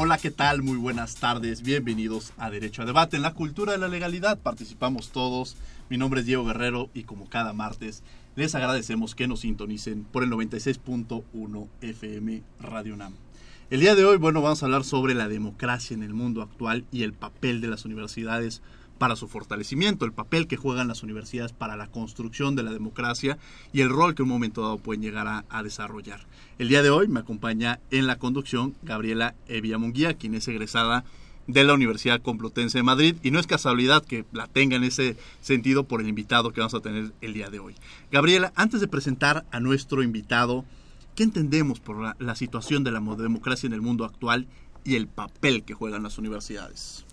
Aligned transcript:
Hola, 0.00 0.16
¿qué 0.16 0.30
tal? 0.30 0.62
Muy 0.62 0.76
buenas 0.76 1.16
tardes. 1.16 1.62
Bienvenidos 1.62 2.32
a 2.38 2.50
Derecho 2.50 2.82
a 2.82 2.84
Debate. 2.84 3.16
En 3.16 3.22
la 3.22 3.34
cultura 3.34 3.72
de 3.72 3.78
la 3.78 3.88
legalidad 3.88 4.38
participamos 4.38 5.10
todos. 5.10 5.56
Mi 5.90 5.98
nombre 5.98 6.20
es 6.20 6.26
Diego 6.26 6.44
Guerrero 6.44 6.88
y 6.94 7.02
como 7.02 7.28
cada 7.28 7.52
martes 7.52 8.04
les 8.36 8.54
agradecemos 8.54 9.16
que 9.16 9.26
nos 9.26 9.40
sintonicen 9.40 10.04
por 10.04 10.22
el 10.22 10.30
96.1 10.30 11.66
FM 11.80 12.44
Radio 12.60 12.96
NAM. 12.96 13.14
El 13.70 13.80
día 13.80 13.96
de 13.96 14.04
hoy, 14.04 14.18
bueno, 14.18 14.40
vamos 14.40 14.62
a 14.62 14.66
hablar 14.66 14.84
sobre 14.84 15.16
la 15.16 15.26
democracia 15.26 15.94
en 15.94 16.04
el 16.04 16.14
mundo 16.14 16.42
actual 16.42 16.84
y 16.92 17.02
el 17.02 17.12
papel 17.12 17.60
de 17.60 17.66
las 17.66 17.84
universidades 17.84 18.62
para 18.98 19.16
su 19.16 19.28
fortalecimiento, 19.28 20.04
el 20.04 20.12
papel 20.12 20.46
que 20.46 20.56
juegan 20.56 20.88
las 20.88 21.02
universidades 21.02 21.52
para 21.52 21.76
la 21.76 21.86
construcción 21.86 22.56
de 22.56 22.64
la 22.64 22.72
democracia 22.72 23.38
y 23.72 23.80
el 23.80 23.88
rol 23.88 24.14
que 24.14 24.22
en 24.22 24.24
un 24.24 24.34
momento 24.34 24.62
dado 24.62 24.78
pueden 24.78 25.02
llegar 25.02 25.44
a, 25.48 25.62
desarrollar. 25.62 26.20
El 26.58 26.68
día 26.68 26.82
de 26.82 26.90
hoy 26.90 27.08
me 27.08 27.20
acompaña 27.20 27.80
en 27.90 28.06
la 28.06 28.18
conducción 28.18 28.74
Gabriela 28.82 29.34
Evia 29.46 29.78
Munguía, 29.78 30.14
quien 30.14 30.34
es 30.34 30.48
egresada 30.48 31.04
de 31.46 31.64
la 31.64 31.74
Universidad 31.74 32.20
Complutense 32.20 32.78
de 32.78 32.82
Madrid 32.82 33.16
y 33.22 33.30
no 33.30 33.38
es 33.38 33.46
casualidad 33.46 34.04
que 34.04 34.24
la 34.32 34.46
tenga 34.46 34.76
en 34.76 34.84
ese 34.84 35.16
sentido 35.40 35.84
por 35.84 36.00
el 36.00 36.08
invitado 36.08 36.52
que 36.52 36.60
vamos 36.60 36.74
a 36.74 36.80
tener 36.80 37.12
el 37.20 37.32
día 37.32 37.48
de 37.48 37.58
hoy. 37.58 37.74
Gabriela, 38.10 38.52
antes 38.54 38.80
de 38.80 38.88
presentar 38.88 39.46
a 39.50 39.60
nuestro 39.60 40.02
invitado, 40.02 40.64
¿qué 41.14 41.22
entendemos 41.22 41.80
por 41.80 42.20
la 42.20 42.34
situación 42.34 42.84
de 42.84 42.92
la 42.92 43.00
democracia 43.00 43.66
en 43.66 43.72
el 43.72 43.80
mundo 43.80 44.04
actual 44.04 44.46
y 44.84 44.96
el 44.96 45.06
papel 45.06 45.64
que 45.64 45.74
juegan 45.74 46.02
las 46.02 46.18
universidades? 46.18 47.06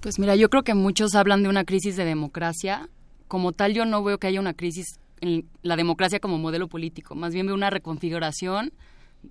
Pues 0.00 0.18
mira, 0.18 0.36
yo 0.36 0.48
creo 0.48 0.62
que 0.62 0.74
muchos 0.74 1.14
hablan 1.14 1.42
de 1.42 1.48
una 1.48 1.64
crisis 1.64 1.96
de 1.96 2.04
democracia. 2.04 2.88
Como 3.28 3.52
tal, 3.52 3.74
yo 3.74 3.84
no 3.84 4.02
veo 4.04 4.18
que 4.18 4.28
haya 4.28 4.40
una 4.40 4.54
crisis 4.54 4.98
en 5.20 5.48
la 5.62 5.76
democracia 5.76 6.20
como 6.20 6.38
modelo 6.38 6.68
político. 6.68 7.14
Más 7.14 7.32
bien 7.34 7.46
veo 7.46 7.54
una 7.54 7.70
reconfiguración 7.70 8.72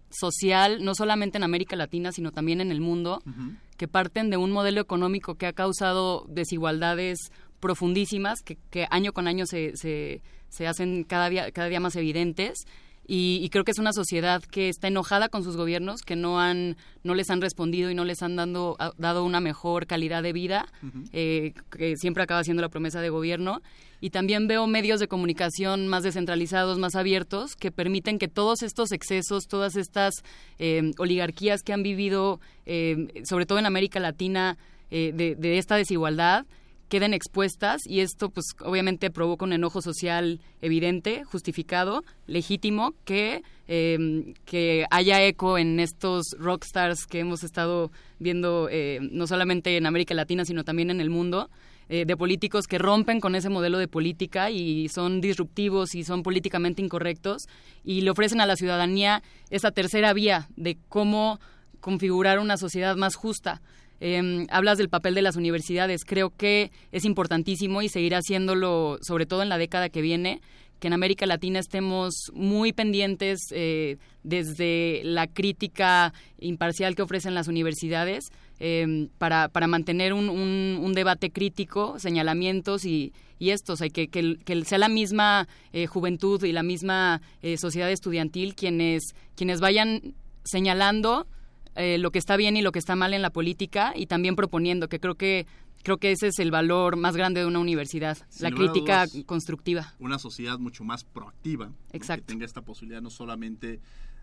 social, 0.09 0.83
no 0.83 0.95
solamente 0.95 1.37
en 1.37 1.43
América 1.43 1.75
Latina, 1.75 2.11
sino 2.11 2.31
también 2.31 2.59
en 2.59 2.71
el 2.71 2.81
mundo, 2.81 3.21
uh 3.25 3.29
-huh. 3.29 3.57
que 3.77 3.87
parten 3.87 4.29
de 4.29 4.37
un 4.37 4.51
modelo 4.51 4.81
económico 4.81 5.35
que 5.35 5.45
ha 5.45 5.53
causado 5.53 6.25
desigualdades 6.27 7.31
profundísimas, 7.59 8.41
que, 8.41 8.57
que 8.69 8.87
año 8.89 9.13
con 9.13 9.27
año 9.27 9.45
se, 9.45 9.75
se, 9.77 10.21
se 10.49 10.67
hacen 10.67 11.03
cada 11.03 11.29
día, 11.29 11.51
cada 11.51 11.69
día 11.69 11.79
más 11.79 11.95
evidentes. 11.95 12.65
Y, 13.07 13.39
y, 13.43 13.49
creo 13.49 13.63
que 13.63 13.71
es 13.71 13.79
una 13.79 13.93
sociedad 13.93 14.41
que 14.41 14.67
está 14.67 14.87
enojada 14.87 15.29
con 15.29 15.43
sus 15.43 15.55
gobiernos, 15.55 16.01
que 16.01 16.15
no 16.15 16.39
han, 16.39 16.75
no 17.03 17.13
les 17.13 17.29
han 17.29 17.39
respondido 17.39 17.91
y 17.91 17.95
no 17.95 18.03
les 18.03 18.23
han 18.23 18.35
dando, 18.35 18.77
dado 18.97 19.23
una 19.23 19.39
mejor 19.39 19.85
calidad 19.85 20.23
de 20.23 20.33
vida, 20.33 20.65
uh 20.81 20.87
-huh. 20.87 21.09
eh, 21.13 21.53
que 21.69 21.95
siempre 21.97 22.23
acaba 22.23 22.43
siendo 22.43 22.61
la 22.61 22.69
promesa 22.69 23.01
de 23.01 23.09
gobierno. 23.09 23.61
Y 24.01 24.09
también 24.09 24.47
veo 24.47 24.67
medios 24.67 24.99
de 24.99 25.07
comunicación 25.07 25.87
más 25.87 26.03
descentralizados, 26.03 26.77
más 26.77 26.95
abiertos, 26.95 27.55
que 27.55 27.71
permiten 27.71 28.19
que 28.19 28.27
todos 28.27 28.61
estos 28.61 28.91
excesos, 28.91 29.47
todas 29.47 29.75
estas 29.75 30.23
eh, 30.59 30.91
oligarquías 30.97 31.61
que 31.63 31.73
han 31.73 31.83
vivido, 31.83 32.39
eh, 32.65 33.07
sobre 33.23 33.45
todo 33.45 33.57
en 33.59 33.65
América 33.65 33.99
Latina, 33.99 34.57
eh, 34.91 35.11
de, 35.13 35.35
de 35.35 35.57
esta 35.57 35.75
desigualdad, 35.75 36.45
queden 36.89 37.13
expuestas 37.13 37.81
y 37.85 37.99
esto 38.01 38.29
pues 38.29 38.45
obviamente 38.61 39.09
provoca 39.09 39.45
un 39.45 39.53
enojo 39.53 39.81
social 39.81 40.39
evidente, 40.61 41.23
justificado, 41.23 42.03
legítimo, 42.27 42.93
que, 43.05 43.43
eh, 43.67 44.33
que 44.45 44.85
haya 44.91 45.23
eco 45.23 45.57
en 45.57 45.79
estos 45.79 46.35
rockstars 46.37 47.05
que 47.07 47.19
hemos 47.19 47.43
estado 47.43 47.91
viendo 48.19 48.67
eh, 48.69 48.99
no 49.01 49.27
solamente 49.27 49.77
en 49.77 49.85
América 49.85 50.13
Latina, 50.13 50.45
sino 50.45 50.63
también 50.63 50.89
en 50.89 51.01
el 51.01 51.09
mundo. 51.09 51.49
Eh, 51.87 52.05
de 52.05 52.17
políticos 52.17 52.65
que 52.65 52.79
rompen 52.79 53.19
con 53.19 53.35
ese 53.35 53.49
modelo 53.49 53.77
de 53.77 53.87
política 53.87 54.49
y 54.49 54.89
son 54.89 55.21
disruptivos 55.21 55.93
y 55.93 56.03
son 56.03 56.23
políticamente 56.23 56.81
incorrectos 56.81 57.43
y 57.83 58.01
le 58.01 58.09
ofrecen 58.09 58.41
a 58.41 58.47
la 58.47 58.55
ciudadanía 58.55 59.21
esa 59.51 59.69
tercera 59.69 60.11
vía 60.13 60.47
de 60.55 60.79
cómo 60.89 61.39
configurar 61.81 62.39
una 62.39 62.57
sociedad 62.57 62.95
más 62.95 63.13
justa. 63.13 63.61
Eh, 64.01 64.45
hablas 64.49 64.77
del 64.77 64.89
papel 64.89 65.15
de 65.15 65.21
las 65.21 65.35
universidades. 65.35 66.05
Creo 66.05 66.29
que 66.29 66.71
es 66.91 67.05
importantísimo 67.05 67.81
y 67.81 67.89
seguirá 67.89 68.19
haciéndolo, 68.19 68.97
sobre 69.01 69.25
todo 69.25 69.43
en 69.43 69.49
la 69.49 69.57
década 69.57 69.89
que 69.89 70.01
viene, 70.01 70.41
que 70.79 70.87
en 70.87 70.93
América 70.93 71.25
Latina 71.25 71.59
estemos 71.59 72.13
muy 72.33 72.73
pendientes 72.73 73.39
eh, 73.51 73.97
desde 74.23 75.01
la 75.03 75.27
crítica 75.27 76.13
imparcial 76.39 76.95
que 76.95 77.01
ofrecen 77.01 77.33
las 77.33 77.47
universidades 77.47 78.31
eh, 78.59 79.09
para, 79.17 79.49
para, 79.49 79.67
mantener 79.67 80.13
un, 80.13 80.29
un, 80.29 80.93
debate 80.93 81.29
crítico, 81.29 81.99
señalamientos 81.99 82.85
y, 82.85 83.11
y 83.37 83.49
estos, 83.49 83.81
hay 83.81 83.89
que, 83.89 84.07
que, 84.07 84.37
que, 84.45 84.63
sea 84.63 84.77
la 84.77 84.87
misma 84.87 85.47
eh, 85.73 85.87
juventud 85.87 86.41
y 86.43 86.53
la 86.53 86.63
misma 86.63 87.21
eh, 87.41 87.57
sociedad 87.57 87.91
estudiantil 87.91 88.55
quienes, 88.55 89.13
quienes 89.35 89.59
vayan 89.59 90.13
señalando 90.45 91.27
eh, 91.75 91.97
lo 91.97 92.11
que 92.11 92.19
está 92.19 92.37
bien 92.37 92.57
y 92.57 92.61
lo 92.61 92.71
que 92.71 92.79
está 92.79 92.95
mal 92.95 93.13
en 93.13 93.21
la 93.21 93.29
política 93.29 93.93
y 93.95 94.07
también 94.07 94.35
proponiendo, 94.35 94.87
que 94.87 94.99
creo 94.99 95.15
que 95.15 95.45
creo 95.83 95.97
que 95.97 96.11
ese 96.11 96.27
es 96.27 96.39
el 96.39 96.49
valor 96.49 96.95
más 96.95 97.15
grande 97.15 97.41
de 97.41 97.45
una 97.45 97.59
universidad, 97.59 98.17
Sin 98.29 98.43
la 98.43 98.51
crítica 98.51 99.05
dudas, 99.05 99.25
constructiva. 99.25 99.93
Una 99.99 100.17
sociedad 100.17 100.57
mucho 100.57 100.83
más 100.83 101.03
proactiva, 101.03 101.71
Exacto. 101.93 102.21
¿no? 102.21 102.25
que 102.25 102.33
tenga 102.33 102.45
esta 102.45 102.61
posibilidad 102.61 103.03
no 103.03 103.11
solamente 103.11 103.79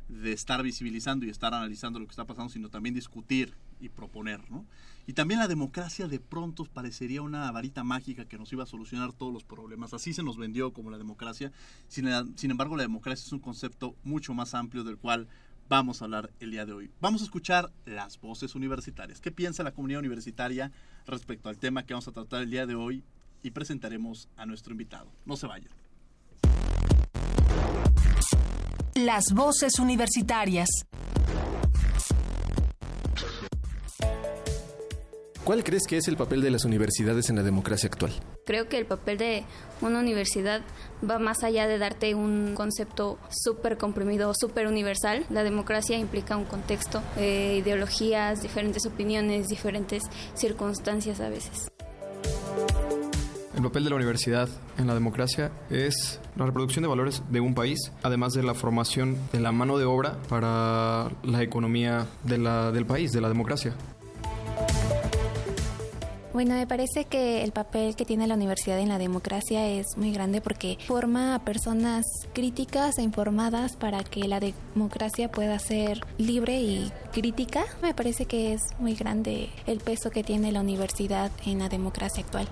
de 0.09 0.33
estar 0.33 0.63
visibilizando 0.63 1.25
y 1.25 1.31
estar 1.31 1.55
analizando 1.55 2.01
lo 2.01 2.07
que 2.07 2.11
está 2.11 2.25
pasando, 2.25 2.53
sino 2.53 2.69
también 2.69 2.95
discutir 2.95 3.55
y 3.81 3.89
proponer, 3.89 4.51
¿no? 4.51 4.67
Y 5.07 5.15
también 5.15 5.41
la 5.41 5.49
democracia 5.49 6.07
de 6.07 6.21
pronto 6.21 6.65
parecería 6.65 7.23
una 7.23 7.51
varita 7.51 7.83
mágica 7.83 8.25
que 8.25 8.39
nos 8.39 8.53
iba 8.53 8.63
a 8.63 8.67
solucionar 8.67 9.13
todos 9.13 9.33
los 9.33 9.43
problemas. 9.43 9.95
Así 9.95 10.13
se 10.13 10.23
nos 10.23 10.37
vendió 10.37 10.73
como 10.73 10.91
la 10.91 10.99
democracia. 10.99 11.51
Sin, 11.89 12.09
sin 12.37 12.51
embargo, 12.51 12.77
la 12.77 12.85
democracia 12.85 13.25
es 13.25 13.33
un 13.33 13.41
concepto 13.41 13.97
mucho 14.05 14.33
más 14.33 14.55
amplio 14.55 14.85
del 14.85 14.99
cual 14.99 15.29
vamos 15.73 16.03
a 16.03 16.05
hablar 16.05 16.31
el 16.39 16.51
día 16.51 16.67
de 16.67 16.75
hoy. 16.75 16.91
Vamos 17.01 17.23
a 17.23 17.25
escuchar 17.25 17.73
las 17.87 18.21
voces 18.21 18.55
universitarias. 18.55 19.23
¿Qué 19.23 19.31
piensa 19.31 19.63
la 19.63 19.73
comunidad 19.73 20.01
universitaria 20.01 20.71
respecto 21.07 21.49
al 21.49 21.57
tema 21.57 21.87
que 21.87 21.95
vamos 21.95 22.07
a 22.09 22.13
tratar 22.13 22.43
el 22.43 22.51
día 22.51 22.67
de 22.67 22.75
hoy? 22.75 23.03
Y 23.43 23.53
presentaremos 23.53 24.29
a 24.37 24.45
nuestro 24.45 24.73
invitado. 24.73 25.11
No 25.25 25.35
se 25.35 25.47
vayan. 25.47 25.73
Las 28.95 29.33
voces 29.33 29.79
universitarias. 29.79 30.69
¿Cuál 35.45 35.65
crees 35.65 35.89
que 35.89 35.97
es 35.97 36.07
el 36.07 36.17
papel 36.17 36.41
de 36.41 36.53
las 36.53 36.65
universidades 36.65 37.29
en 37.29 37.35
la 37.35 37.43
democracia 37.43 37.89
actual? 37.89 38.13
Creo 38.47 38.69
que 38.69 38.79
el 38.79 38.87
papel 38.87 39.19
de 39.19 39.45
una 39.81 39.99
universidad 39.99 40.63
va 41.09 41.19
más 41.19 41.43
allá 41.43 41.67
de 41.67 41.79
darte 41.79 42.15
un 42.15 42.55
concepto 42.55 43.19
súper 43.29 43.77
comprimido, 43.77 44.33
súper 44.39 44.69
universal. 44.69 45.27
La 45.31 45.43
democracia 45.43 45.99
implica 45.99 46.37
un 46.37 46.45
contexto, 46.45 47.03
eh, 47.17 47.57
ideologías, 47.61 48.41
diferentes 48.41 48.87
opiniones, 48.87 49.49
diferentes 49.49 50.05
circunstancias 50.35 51.19
a 51.19 51.29
veces. 51.29 51.73
El 53.57 53.63
papel 53.65 53.83
de 53.83 53.91
la 53.91 53.97
universidad 53.97 54.49
en 54.79 54.87
la 54.87 54.95
democracia 54.95 55.51
es 55.71 56.21
la 56.37 56.47
reproducción 56.47 56.85
de 56.85 56.89
valores 56.89 57.21
de 57.31 57.41
un 57.41 57.55
país, 57.55 57.91
además 58.05 58.33
de 58.33 58.45
la 58.45 58.55
formación 58.55 59.17
de 59.33 59.41
la 59.41 59.51
mano 59.51 59.77
de 59.77 59.87
obra 59.87 60.19
para 60.29 61.11
la 61.25 61.43
economía 61.43 62.07
de 62.23 62.39
la, 62.39 62.71
del 62.71 62.87
país, 62.87 63.11
de 63.11 63.21
la 63.21 63.29
democracia. 63.29 63.75
Bueno, 66.33 66.55
me 66.55 66.67
parece 66.67 67.05
que 67.05 67.45
el 67.45 67.53
papel 67.53 67.95
que 67.95 68.07
tiene 68.07 68.27
la 68.27 68.35
universidad 68.35 68.79
en 68.79 68.89
la 68.89 68.97
democracia 68.97 69.69
es 69.69 69.99
muy 69.99 70.13
grande 70.13 70.41
porque 70.41 70.79
forma 70.87 71.35
a 71.35 71.45
personas 71.45 72.07
críticas 72.33 72.97
e 72.97 73.03
informadas 73.03 73.77
para 73.77 74.03
que 74.03 74.27
la 74.27 74.41
democracia 74.41 75.31
pueda 75.31 75.59
ser 75.59 76.01
libre 76.17 76.59
y 76.59 76.91
crítica. 77.13 77.65
Me 77.83 77.93
parece 77.93 78.25
que 78.25 78.55
es 78.55 78.63
muy 78.79 78.95
grande 78.95 79.51
el 79.67 79.81
peso 79.81 80.11
que 80.11 80.25
tiene 80.25 80.53
la 80.53 80.61
universidad 80.61 81.31
en 81.45 81.59
la 81.59 81.69
democracia 81.69 82.25
actual. 82.25 82.49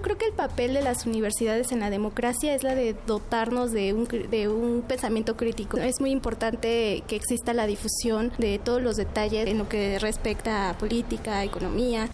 Yo 0.00 0.04
creo 0.04 0.16
que 0.16 0.24
el 0.28 0.32
papel 0.32 0.72
de 0.72 0.80
las 0.80 1.04
universidades 1.04 1.72
en 1.72 1.80
la 1.80 1.90
democracia 1.90 2.54
es 2.54 2.62
la 2.62 2.74
de 2.74 2.96
dotarnos 3.06 3.70
de 3.70 3.92
un, 3.92 4.08
de 4.08 4.48
un 4.48 4.80
pensamiento 4.80 5.36
crítico. 5.36 5.76
Es 5.76 6.00
muy 6.00 6.10
importante 6.10 7.02
que 7.06 7.16
exista 7.16 7.52
la 7.52 7.66
difusión 7.66 8.32
de 8.38 8.58
todos 8.58 8.80
los 8.80 8.96
detalles 8.96 9.46
en 9.46 9.58
lo 9.58 9.68
que 9.68 9.98
respecta 9.98 10.70
a 10.70 10.78
política, 10.78 11.44
economía. 11.44 12.08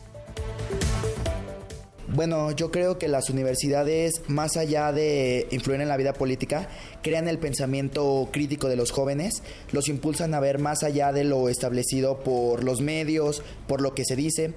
Bueno, 2.08 2.50
yo 2.52 2.70
creo 2.70 2.98
que 2.98 3.08
las 3.08 3.30
universidades, 3.30 4.22
más 4.26 4.56
allá 4.56 4.90
de 4.90 5.46
influir 5.50 5.80
en 5.80 5.88
la 5.88 5.96
vida 5.96 6.12
política, 6.12 6.68
crean 7.02 7.28
el 7.28 7.38
pensamiento 7.38 8.28
crítico 8.32 8.68
de 8.68 8.76
los 8.76 8.90
jóvenes, 8.90 9.42
los 9.70 9.88
impulsan 9.88 10.32
a 10.32 10.40
ver 10.40 10.58
más 10.58 10.82
allá 10.82 11.12
de 11.12 11.24
lo 11.24 11.48
establecido 11.48 12.20
por 12.20 12.64
los 12.64 12.80
medios, 12.80 13.42
por 13.68 13.80
lo 13.80 13.94
que 13.94 14.04
se 14.04 14.16
dice, 14.16 14.54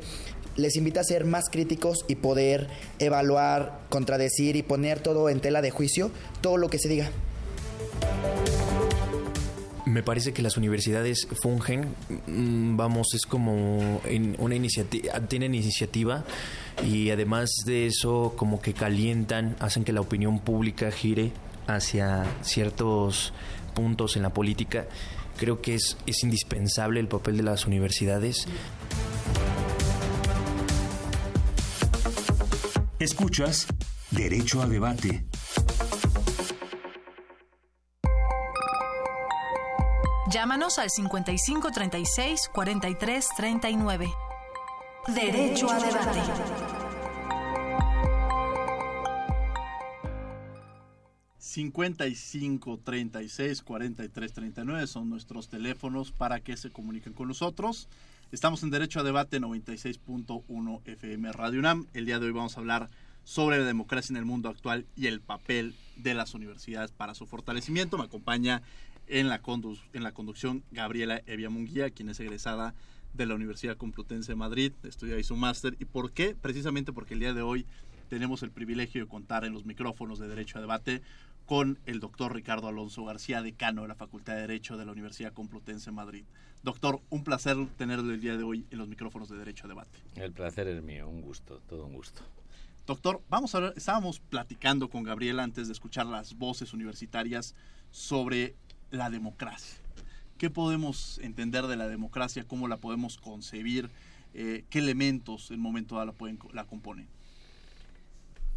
les 0.60 0.76
invita 0.76 1.02
a 1.02 1.04
ser 1.04 1.26
más 1.26 1.50
críticos 1.50 2.06
y 2.08 2.16
poder 2.16 2.68
evaluar, 3.00 3.80
contradecir 3.90 4.56
y 4.56 4.64
poner 4.64 5.00
todo 5.00 5.30
en 5.30 5.40
tela 5.40 5.62
de 5.62 5.72
juicio, 5.72 6.12
todo 6.42 6.58
lo 6.58 6.70
que 6.70 6.80
se 6.80 6.90
diga. 6.90 7.12
Me 9.86 10.04
parece 10.04 10.34
que 10.34 10.44
las 10.44 10.56
universidades 10.56 11.28
fungen, 11.42 11.96
mm, 12.28 12.78
vamos, 12.78 13.16
es 13.16 13.26
como 13.26 14.00
una 14.38 14.56
iniciativa, 14.56 15.20
tienen 15.22 15.56
iniciativa 15.56 16.26
y 16.86 17.10
además 17.10 17.50
de 17.66 17.88
eso 17.88 18.34
como 18.36 18.62
que 18.62 18.74
calientan, 18.74 19.56
hacen 19.60 19.84
que 19.84 19.92
la 19.92 20.02
opinión 20.02 20.40
pública 20.40 20.92
gire 20.92 21.32
hacia 21.66 22.26
ciertos 22.44 23.34
puntos 23.74 24.16
en 24.16 24.22
la 24.22 24.30
política. 24.30 24.86
Creo 25.38 25.60
que 25.62 25.74
es, 25.74 25.98
es 26.06 26.24
indispensable 26.24 27.00
el 27.00 27.08
papel 27.08 27.38
de 27.38 27.44
las 27.44 27.66
universidades. 27.66 28.46
Escuchas 33.00 33.66
Derecho 34.12 34.62
a 34.62 34.68
Debate. 34.68 35.26
Llámanos 40.30 40.80
al 40.80 40.90
55 40.90 41.72
36 41.72 42.50
43 42.54 43.30
39. 43.38 44.14
Derecho 45.16 45.70
a 45.70 45.80
debate. 45.80 46.20
...55 51.40 52.84
36 52.84 53.62
43 53.64 54.34
39 54.34 54.88
son 54.88 55.10
nuestros 55.10 55.48
teléfonos 55.48 56.12
para 56.12 56.42
que 56.42 56.58
se 56.58 56.70
comuniquen 56.70 57.14
con 57.14 57.30
nosotros. 57.30 57.88
Estamos 58.32 58.62
en 58.62 58.70
Derecho 58.70 59.00
a 59.00 59.04
Debate 59.04 59.42
96.1 59.42 60.82
FM 60.86 61.32
Radio 61.32 61.60
UNAM. 61.60 61.88
El 61.96 62.06
día 62.06 62.20
de 62.20 62.28
hoy 62.28 62.32
vamos 62.32 62.56
a 62.56 62.60
hablar 62.60 62.92
sobre 63.24 63.58
la 63.58 63.66
democracia 63.66 64.14
en 64.14 64.18
el 64.18 64.26
mundo 64.26 64.50
actual 64.50 64.86
y 64.96 65.08
el 65.08 65.20
papel 65.20 65.74
de 65.96 66.14
las 66.14 66.36
universidades 66.36 66.92
para 66.92 67.16
su 67.16 67.26
fortalecimiento. 67.26 67.98
Me 67.98 68.04
acompaña 68.04 68.62
en 69.08 69.30
la, 69.30 69.42
en 69.94 70.04
la 70.04 70.12
conducción 70.12 70.64
Gabriela 70.70 71.24
Evia 71.26 71.50
Munguía, 71.50 71.90
quien 71.90 72.10
es 72.10 72.20
egresada 72.20 72.76
de 73.16 73.26
la 73.26 73.34
Universidad 73.34 73.78
Complutense 73.78 74.34
de 74.34 74.36
Madrid, 74.36 74.74
estudia 74.84 75.16
ahí 75.16 75.24
su 75.24 75.36
máster. 75.36 75.76
¿Y 75.80 75.86
por 75.86 76.12
qué? 76.12 76.36
Precisamente 76.40 76.94
porque 76.94 77.16
el 77.16 77.22
día 77.22 77.34
de 77.34 77.42
hoy 77.42 77.66
tenemos 78.10 78.44
el 78.44 78.52
privilegio 78.52 79.02
de 79.02 79.10
contar 79.10 79.44
en 79.44 79.54
los 79.54 79.66
micrófonos 79.66 80.20
de 80.20 80.28
Derecho 80.28 80.60
a 80.60 80.62
Debate 80.62 81.02
con 81.50 81.80
el 81.88 82.00
doctor 82.00 82.36
Ricardo 82.36 82.68
Alonso 82.68 83.06
García, 83.06 83.42
decano 83.42 83.82
de 83.82 83.88
la 83.88 83.96
Facultad 83.96 84.36
de 84.36 84.42
Derecho 84.42 84.78
de 84.78 84.86
la 84.86 84.92
Universidad 84.92 85.34
Complutense 85.34 85.90
de 85.90 85.96
Madrid. 85.96 86.24
Doctor, 86.62 87.02
un 87.10 87.24
placer 87.24 87.58
tenerlo 87.76 88.14
el 88.14 88.22
día 88.22 88.38
de 88.38 88.44
hoy 88.44 88.68
en 88.70 88.78
los 88.78 88.88
micrófonos 88.88 89.30
de 89.30 89.38
Derecho 89.40 89.66
a 89.66 89.70
Debate. 89.70 89.98
El 90.14 90.32
placer 90.32 90.68
es 90.68 90.84
mío, 90.84 91.10
un 91.10 91.22
gusto, 91.22 91.60
todo 91.68 91.88
un 91.88 91.94
gusto. 91.94 92.22
Doctor, 92.86 93.24
vamos 93.30 93.56
a 93.56 93.62
ver, 93.62 93.74
estábamos 93.76 94.20
platicando 94.20 94.92
con 94.92 95.02
Gabriela 95.02 95.42
antes 95.42 95.66
de 95.66 95.74
escuchar 95.74 96.06
las 96.06 96.38
voces 96.38 96.72
universitarias 96.72 97.56
sobre 97.90 98.54
la 98.92 99.10
democracia. 99.10 99.80
¿Qué 100.38 100.52
podemos 100.52 101.18
entender 101.18 101.66
de 101.66 101.78
la 101.78 101.88
democracia? 101.88 102.44
¿Cómo 102.48 102.68
la 102.68 102.78
podemos 102.78 103.18
concebir? 103.18 103.90
Eh, 104.36 104.66
¿Qué 104.70 104.78
elementos 104.78 105.50
en 105.50 105.60
momento 105.60 105.96
dado 105.96 106.06
la, 106.06 106.14
pueden, 106.14 106.38
la 106.54 106.66
componen? 106.66 107.08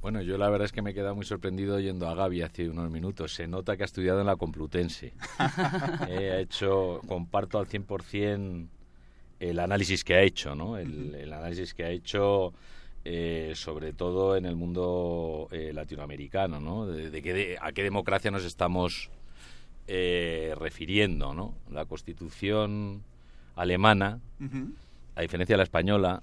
Bueno, 0.03 0.21
yo 0.21 0.37
la 0.37 0.51
verdad 0.51 0.67
es 0.67 0.73
que 0.73 0.83
me 0.83 0.91
he 0.91 0.95
quedado 0.95 1.15
muy 1.15 1.25
sorprendido 1.25 1.79
yendo 1.79 2.09
a 2.09 2.17
Gaby 2.17 2.43
hace 2.43 2.69
unos 2.69 2.91
minutos. 2.91 3.35
Se 3.35 3.47
nota 3.47 3.77
que 3.77 3.85
ha 3.85 3.87
estudiado 3.87 4.21
en 4.21 4.27
la 4.27 4.35
Complutense. 4.35 5.13
Eh, 6.09 6.33
ha 6.33 6.41
hecho, 6.41 7.01
comparto 7.07 7.59
al 7.59 7.69
100% 7.69 8.67
el 9.39 9.59
análisis 9.61 10.03
que 10.03 10.15
ha 10.15 10.23
hecho, 10.23 10.57
¿no? 10.57 10.77
El, 10.77 11.33
análisis 11.33 11.73
que 11.73 11.85
ha 11.85 11.91
hecho 11.91 12.53
eh, 13.05 13.53
sobre 13.55 13.93
todo 13.93 14.37
en 14.37 14.45
el 14.45 14.57
mundo 14.57 15.49
eh, 15.53 15.73
latinoamericano, 15.73 16.59
¿no? 16.59 16.87
De, 16.87 17.57
a 17.61 17.73
qué 17.73 17.83
democracia 17.83 18.31
nos 18.33 18.45
estamos 18.45 19.09
refiriendo, 19.87 21.33
¿no? 21.33 21.55
La 21.71 21.85
Constitución 21.85 23.03
alemana 23.55 24.21
a 25.15 25.21
diferencia 25.21 25.55
de 25.55 25.59
la 25.59 25.65
española, 25.65 26.23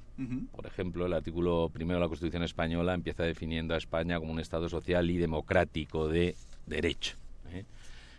por 0.51 0.65
ejemplo, 0.65 1.05
el 1.05 1.13
artículo 1.13 1.69
primero 1.71 1.99
de 1.99 2.05
la 2.05 2.07
Constitución 2.07 2.43
española 2.43 2.93
empieza 2.93 3.23
definiendo 3.23 3.75
a 3.75 3.77
España 3.77 4.19
como 4.19 4.31
un 4.31 4.39
Estado 4.39 4.67
social 4.67 5.09
y 5.11 5.17
democrático 5.17 6.07
de 6.07 6.35
derecho, 6.65 7.15
¿eh? 7.51 7.65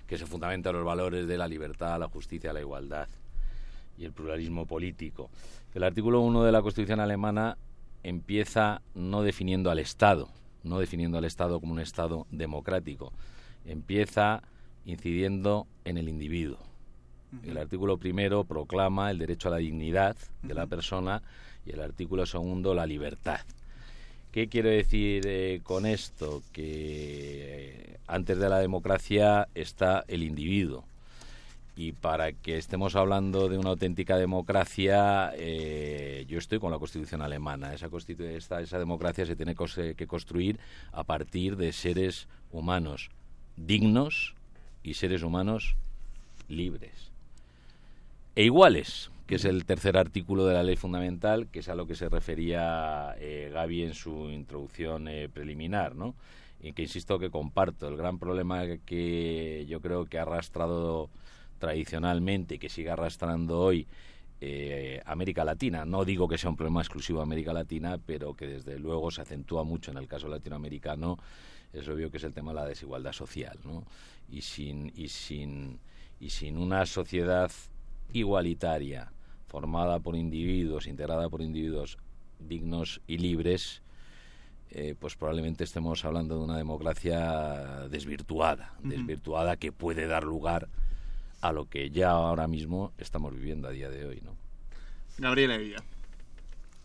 que 0.06 0.16
se 0.16 0.26
fundamenta 0.26 0.70
en 0.70 0.76
los 0.76 0.84
valores 0.84 1.26
de 1.26 1.38
la 1.38 1.48
libertad, 1.48 1.98
la 1.98 2.08
justicia, 2.08 2.52
la 2.52 2.60
igualdad 2.60 3.08
y 3.98 4.04
el 4.04 4.12
pluralismo 4.12 4.64
político. 4.66 5.28
El 5.74 5.82
artículo 5.82 6.20
1 6.20 6.44
de 6.44 6.52
la 6.52 6.62
Constitución 6.62 7.00
alemana 7.00 7.58
empieza 8.04 8.80
no 8.94 9.22
definiendo 9.22 9.70
al 9.70 9.80
Estado, 9.80 10.28
no 10.62 10.78
definiendo 10.78 11.18
al 11.18 11.24
Estado 11.24 11.58
como 11.58 11.72
un 11.72 11.80
Estado 11.80 12.26
democrático, 12.30 13.12
empieza 13.66 14.42
incidiendo 14.84 15.66
en 15.84 15.98
el 15.98 16.08
individuo 16.08 16.69
el 17.44 17.58
artículo 17.58 17.96
primero 17.96 18.44
proclama 18.44 19.10
el 19.10 19.18
derecho 19.18 19.48
a 19.48 19.52
la 19.52 19.56
dignidad 19.58 20.16
de 20.42 20.54
la 20.54 20.66
persona 20.66 21.22
y 21.64 21.72
el 21.72 21.80
artículo 21.80 22.26
segundo 22.26 22.74
la 22.74 22.86
libertad. 22.86 23.40
¿Qué 24.32 24.48
quiero 24.48 24.68
decir 24.68 25.24
eh, 25.26 25.60
con 25.62 25.86
esto? 25.86 26.42
Que 26.52 26.62
eh, 26.62 27.96
antes 28.06 28.38
de 28.38 28.48
la 28.48 28.58
democracia 28.58 29.48
está 29.54 30.04
el 30.08 30.22
individuo. 30.22 30.84
Y 31.76 31.92
para 31.92 32.32
que 32.32 32.58
estemos 32.58 32.94
hablando 32.94 33.48
de 33.48 33.58
una 33.58 33.70
auténtica 33.70 34.16
democracia, 34.16 35.32
eh, 35.34 36.26
yo 36.28 36.38
estoy 36.38 36.58
con 36.60 36.70
la 36.70 36.78
Constitución 36.78 37.22
alemana. 37.22 37.74
Esa, 37.74 37.88
esa, 38.36 38.60
esa 38.60 38.78
democracia 38.78 39.24
se 39.24 39.36
tiene 39.36 39.54
que 39.54 40.06
construir 40.06 40.58
a 40.92 41.04
partir 41.04 41.56
de 41.56 41.72
seres 41.72 42.28
humanos 42.52 43.10
dignos 43.56 44.34
y 44.82 44.94
seres 44.94 45.22
humanos 45.22 45.76
libres 46.48 47.09
e 48.34 48.44
iguales, 48.44 49.10
que 49.26 49.36
es 49.36 49.44
el 49.44 49.64
tercer 49.64 49.96
artículo 49.96 50.46
de 50.46 50.54
la 50.54 50.62
ley 50.62 50.76
fundamental, 50.76 51.48
que 51.48 51.60
es 51.60 51.68
a 51.68 51.74
lo 51.74 51.86
que 51.86 51.94
se 51.94 52.08
refería 52.08 53.14
eh, 53.18 53.50
Gaby 53.52 53.82
en 53.82 53.94
su 53.94 54.30
introducción 54.30 55.08
eh, 55.08 55.28
preliminar, 55.28 55.94
¿no? 55.94 56.14
Y 56.62 56.72
que 56.72 56.82
insisto 56.82 57.18
que 57.18 57.30
comparto. 57.30 57.88
El 57.88 57.96
gran 57.96 58.18
problema 58.18 58.64
que 58.84 59.64
yo 59.68 59.80
creo 59.80 60.04
que 60.06 60.18
ha 60.18 60.22
arrastrado 60.22 61.10
tradicionalmente 61.58 62.56
y 62.56 62.58
que 62.58 62.68
sigue 62.68 62.90
arrastrando 62.90 63.60
hoy 63.60 63.86
eh, 64.40 65.02
América 65.04 65.44
Latina. 65.44 65.84
No 65.84 66.04
digo 66.04 66.26
que 66.26 66.38
sea 66.38 66.50
un 66.50 66.56
problema 66.56 66.80
exclusivo 66.80 67.18
de 67.18 67.24
América 67.24 67.52
Latina, 67.52 67.98
pero 68.04 68.34
que 68.34 68.46
desde 68.46 68.78
luego 68.78 69.10
se 69.10 69.22
acentúa 69.22 69.64
mucho 69.64 69.90
en 69.90 69.98
el 69.98 70.08
caso 70.08 70.28
latinoamericano. 70.28 71.18
Es 71.72 71.86
obvio 71.88 72.10
que 72.10 72.16
es 72.16 72.24
el 72.24 72.32
tema 72.32 72.52
de 72.52 72.60
la 72.60 72.66
desigualdad 72.66 73.12
social, 73.12 73.58
¿no? 73.64 73.84
Y 74.28 74.42
sin, 74.42 74.92
y 74.96 75.08
sin, 75.08 75.78
y 76.18 76.30
sin 76.30 76.56
una 76.56 76.86
sociedad 76.86 77.52
igualitaria, 78.12 79.12
formada 79.46 79.98
por 80.00 80.16
individuos, 80.16 80.86
integrada 80.86 81.28
por 81.28 81.42
individuos 81.42 81.98
dignos 82.38 83.00
y 83.06 83.18
libres, 83.18 83.82
eh, 84.70 84.94
pues 84.98 85.16
probablemente 85.16 85.64
estemos 85.64 86.04
hablando 86.04 86.38
de 86.38 86.44
una 86.44 86.56
democracia 86.56 87.88
desvirtuada, 87.88 88.74
desvirtuada 88.82 89.56
que 89.56 89.72
puede 89.72 90.06
dar 90.06 90.24
lugar 90.24 90.68
a 91.40 91.52
lo 91.52 91.68
que 91.68 91.90
ya 91.90 92.10
ahora 92.10 92.46
mismo 92.46 92.92
estamos 92.98 93.34
viviendo 93.34 93.66
a 93.66 93.72
día 93.72 93.90
de 93.90 94.06
hoy, 94.06 94.20
¿no? 94.22 94.36
Gabriela 95.18 95.56
Villa. 95.56 95.82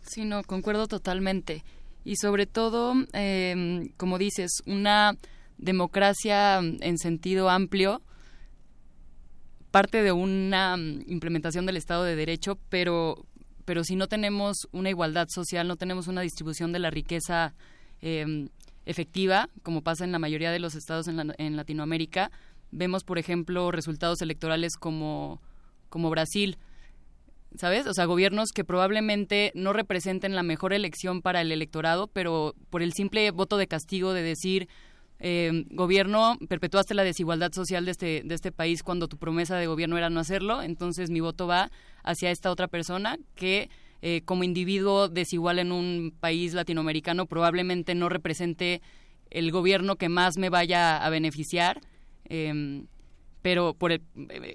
Sí, 0.02 0.24
no, 0.24 0.42
concuerdo 0.42 0.86
totalmente. 0.88 1.64
y 2.04 2.14
sobre 2.14 2.46
todo, 2.46 2.94
em, 3.14 3.88
como 3.96 4.16
dices, 4.16 4.62
una 4.64 5.16
democracia 5.58 6.58
en 6.58 6.98
sentido 6.98 7.50
amplio 7.50 8.00
parte 9.70 10.02
de 10.02 10.12
una 10.12 10.76
implementación 11.06 11.66
del 11.66 11.76
Estado 11.76 12.04
de 12.04 12.16
Derecho, 12.16 12.58
pero, 12.68 13.26
pero 13.64 13.84
si 13.84 13.96
no 13.96 14.06
tenemos 14.06 14.68
una 14.72 14.90
igualdad 14.90 15.28
social, 15.28 15.68
no 15.68 15.76
tenemos 15.76 16.08
una 16.08 16.20
distribución 16.22 16.72
de 16.72 16.78
la 16.78 16.90
riqueza 16.90 17.54
em, 18.00 18.48
efectiva, 18.84 19.48
como 19.62 19.82
pasa 19.82 20.04
en 20.04 20.12
la 20.12 20.18
mayoría 20.18 20.50
de 20.50 20.58
los 20.58 20.74
estados 20.74 21.08
en, 21.08 21.34
en 21.38 21.56
Latinoamérica, 21.56 22.30
vemos, 22.70 23.04
por 23.04 23.18
ejemplo, 23.18 23.70
resultados 23.70 24.20
electorales 24.22 24.76
como, 24.76 25.40
como 25.88 26.10
Brasil, 26.10 26.58
¿sabes? 27.56 27.86
O 27.86 27.94
sea, 27.94 28.04
gobiernos 28.04 28.50
que 28.54 28.64
probablemente 28.64 29.52
no 29.54 29.72
representen 29.72 30.34
la 30.34 30.42
mejor 30.42 30.72
elección 30.72 31.22
para 31.22 31.40
el 31.40 31.52
electorado, 31.52 32.08
pero 32.08 32.54
por 32.70 32.82
el 32.82 32.92
simple 32.92 33.30
voto 33.30 33.56
de 33.56 33.66
castigo 33.66 34.12
de 34.12 34.22
decir, 34.22 34.68
eh, 35.18 35.64
gobierno, 35.70 36.38
perpetuaste 36.48 36.94
la 36.94 37.04
desigualdad 37.04 37.52
social 37.52 37.84
de 37.84 37.90
este, 37.90 38.22
de 38.24 38.34
este 38.34 38.52
país 38.52 38.82
cuando 38.82 39.08
tu 39.08 39.16
promesa 39.16 39.56
de 39.56 39.66
gobierno 39.66 39.96
era 39.96 40.10
no 40.10 40.20
hacerlo, 40.20 40.62
entonces 40.62 41.10
mi 41.10 41.20
voto 41.20 41.46
va 41.46 41.70
hacia 42.02 42.30
esta 42.30 42.50
otra 42.50 42.68
persona 42.68 43.18
que 43.34 43.70
eh, 44.02 44.22
como 44.24 44.44
individuo 44.44 45.08
desigual 45.08 45.58
en 45.58 45.72
un 45.72 46.14
país 46.20 46.52
latinoamericano 46.54 47.26
probablemente 47.26 47.94
no 47.94 48.08
represente 48.08 48.82
el 49.30 49.50
gobierno 49.50 49.96
que 49.96 50.08
más 50.08 50.36
me 50.38 50.50
vaya 50.50 51.04
a 51.04 51.10
beneficiar. 51.10 51.80
Em, 52.28 52.86
pero 53.42 53.74
por 53.74 53.92
eh, 53.92 54.00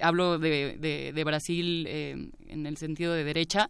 hablo 0.01 0.37
de, 0.37 0.77
de, 1.15 1.23
Brasil 1.23 1.85
eh, 1.87 2.29
en 2.47 2.65
el 2.65 2.75
sentido 2.75 3.13
de 3.13 3.23
derecha, 3.23 3.69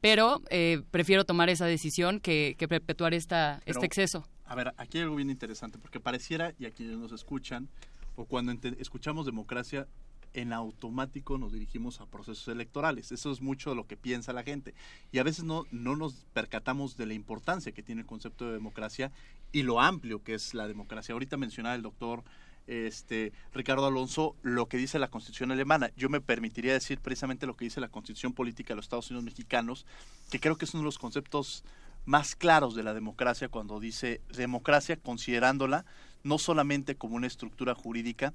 pero 0.00 0.40
eh, 0.48 0.80
prefiero 0.90 1.24
tomar 1.24 1.50
esa 1.50 1.66
decisión 1.66 2.18
que, 2.18 2.56
perpetuar 2.66 3.12
esta, 3.12 3.60
este 3.66 3.84
exceso. 3.84 4.26
A 4.46 4.54
ver, 4.54 4.74
aquí 4.76 4.98
hay 4.98 5.04
algo 5.04 5.16
bien 5.16 5.30
interesante, 5.30 5.78
porque 5.78 6.00
pareciera, 6.00 6.54
y 6.58 6.66
a 6.66 6.70
quienes 6.70 6.98
nos 6.98 7.12
escuchan, 7.12 7.68
o 8.16 8.26
cuando 8.26 8.52
escuchamos 8.78 9.26
democracia, 9.26 9.88
en 10.34 10.52
automático 10.52 11.38
nos 11.38 11.52
dirigimos 11.52 12.00
a 12.00 12.06
procesos 12.06 12.48
electorales. 12.48 13.12
Eso 13.12 13.30
es 13.30 13.40
mucho 13.40 13.70
de 13.70 13.76
lo 13.76 13.86
que 13.86 13.96
piensa 13.96 14.32
la 14.32 14.42
gente. 14.42 14.74
Y 15.12 15.18
a 15.18 15.22
veces 15.22 15.44
no, 15.44 15.64
no 15.70 15.96
nos 15.96 16.26
percatamos 16.32 16.96
de 16.96 17.06
la 17.06 17.14
importancia 17.14 17.72
que 17.72 17.82
tiene 17.82 18.02
el 18.02 18.06
concepto 18.06 18.46
de 18.46 18.52
democracia 18.52 19.12
y 19.52 19.62
lo 19.62 19.80
amplio 19.80 20.22
que 20.22 20.34
es 20.34 20.52
la 20.52 20.66
democracia. 20.66 21.12
Ahorita 21.12 21.36
mencionaba 21.36 21.76
el 21.76 21.82
doctor 21.82 22.24
este, 22.66 23.32
Ricardo 23.52 23.86
Alonso 23.86 24.36
lo 24.42 24.66
que 24.66 24.76
dice 24.76 24.98
la 24.98 25.08
Constitución 25.08 25.52
alemana. 25.52 25.90
Yo 25.96 26.08
me 26.08 26.20
permitiría 26.20 26.72
decir 26.72 26.98
precisamente 26.98 27.46
lo 27.46 27.56
que 27.56 27.66
dice 27.66 27.80
la 27.80 27.88
Constitución 27.88 28.32
Política 28.32 28.74
de 28.74 28.76
los 28.76 28.86
Estados 28.86 29.10
Unidos 29.10 29.24
Mexicanos, 29.24 29.86
que 30.30 30.40
creo 30.40 30.56
que 30.56 30.64
es 30.64 30.74
uno 30.74 30.82
de 30.82 30.86
los 30.86 30.98
conceptos 30.98 31.64
más 32.04 32.36
claros 32.36 32.74
de 32.74 32.82
la 32.82 32.94
democracia 32.94 33.48
cuando 33.48 33.80
dice 33.80 34.20
democracia 34.28 34.96
considerándola 34.96 35.84
no 36.22 36.38
solamente 36.38 36.96
como 36.96 37.16
una 37.16 37.26
estructura 37.26 37.74
jurídica, 37.74 38.32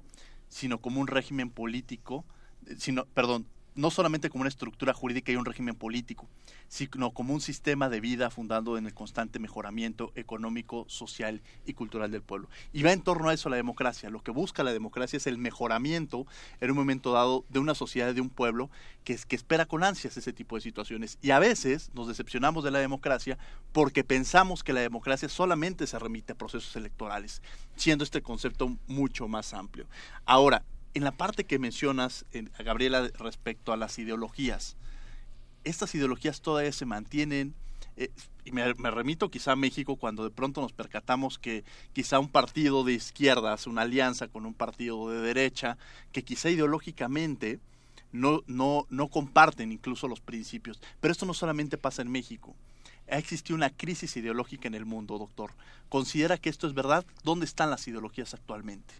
sino 0.48 0.80
como 0.80 1.00
un 1.00 1.06
régimen 1.06 1.50
político, 1.50 2.24
sino, 2.78 3.04
perdón, 3.06 3.46
no 3.74 3.90
solamente 3.90 4.30
como 4.30 4.42
una 4.42 4.48
estructura 4.48 4.92
jurídica 4.92 5.32
y 5.32 5.36
un 5.36 5.44
régimen 5.44 5.74
político, 5.74 6.28
sino 6.68 7.10
como 7.12 7.34
un 7.34 7.40
sistema 7.40 7.88
de 7.88 8.00
vida 8.00 8.30
fundado 8.30 8.78
en 8.78 8.86
el 8.86 8.94
constante 8.94 9.38
mejoramiento 9.38 10.12
económico, 10.14 10.84
social 10.88 11.42
y 11.66 11.74
cultural 11.74 12.10
del 12.10 12.22
pueblo. 12.22 12.48
Y 12.72 12.82
va 12.82 12.92
en 12.92 13.02
torno 13.02 13.28
a 13.28 13.34
eso 13.34 13.48
la 13.48 13.56
democracia. 13.56 14.10
Lo 14.10 14.22
que 14.22 14.30
busca 14.30 14.62
la 14.62 14.72
democracia 14.72 15.16
es 15.16 15.26
el 15.26 15.38
mejoramiento 15.38 16.26
en 16.60 16.70
un 16.70 16.76
momento 16.76 17.12
dado 17.12 17.44
de 17.48 17.58
una 17.58 17.74
sociedad, 17.74 18.14
de 18.14 18.20
un 18.20 18.30
pueblo 18.30 18.70
que, 19.04 19.18
que 19.26 19.36
espera 19.36 19.66
con 19.66 19.84
ansias 19.84 20.16
ese 20.16 20.32
tipo 20.32 20.56
de 20.56 20.62
situaciones. 20.62 21.18
Y 21.22 21.30
a 21.30 21.38
veces 21.38 21.90
nos 21.94 22.08
decepcionamos 22.08 22.64
de 22.64 22.70
la 22.70 22.78
democracia 22.78 23.38
porque 23.72 24.04
pensamos 24.04 24.64
que 24.64 24.72
la 24.72 24.80
democracia 24.80 25.28
solamente 25.28 25.86
se 25.86 25.98
remite 25.98 26.32
a 26.32 26.38
procesos 26.38 26.74
electorales, 26.76 27.42
siendo 27.76 28.04
este 28.04 28.22
concepto 28.22 28.76
mucho 28.86 29.28
más 29.28 29.54
amplio. 29.54 29.86
Ahora, 30.24 30.64
en 30.94 31.04
la 31.04 31.12
parte 31.12 31.44
que 31.44 31.58
mencionas, 31.58 32.24
Gabriela, 32.58 33.08
respecto 33.18 33.72
a 33.72 33.76
las 33.76 33.98
ideologías, 33.98 34.76
estas 35.64 35.94
ideologías 35.94 36.40
todavía 36.40 36.72
se 36.72 36.86
mantienen. 36.86 37.54
Eh, 37.96 38.10
y 38.44 38.52
me, 38.52 38.72
remito 38.72 39.30
quizá 39.30 39.52
a 39.52 39.56
México 39.56 39.96
cuando 39.96 40.24
de 40.24 40.30
pronto 40.30 40.60
nos 40.60 40.72
percatamos 40.72 41.38
que 41.38 41.64
quizá 41.92 42.18
un 42.18 42.28
partido 42.28 42.82
de 42.84 42.94
izquierdas, 42.94 43.66
una 43.66 43.82
alianza 43.82 44.28
con 44.28 44.46
un 44.46 44.54
partido 44.54 45.10
de 45.10 45.20
derecha, 45.20 45.76
que 46.12 46.24
quizá 46.24 46.50
ideológicamente 46.50 47.60
no, 48.12 48.42
no, 48.46 48.86
no 48.88 49.08
comparten 49.08 49.70
incluso 49.70 50.08
los 50.08 50.20
principios. 50.20 50.80
Pero 51.00 51.12
esto 51.12 51.26
no 51.26 51.34
solamente 51.34 51.78
pasa 51.78 52.02
en 52.02 52.10
México. 52.10 52.56
Ha 53.10 53.18
existido 53.18 53.56
una 53.56 53.70
crisis 53.70 54.16
ideológica 54.16 54.68
en 54.68 54.74
el 54.74 54.86
mundo, 54.86 55.18
doctor. 55.18 55.52
¿Considera 55.88 56.38
que 56.38 56.48
esto 56.48 56.66
es 56.66 56.74
verdad? 56.74 57.04
¿Dónde 57.22 57.44
están 57.44 57.70
las 57.70 57.86
ideologías 57.86 58.34
actualmente? 58.34 58.94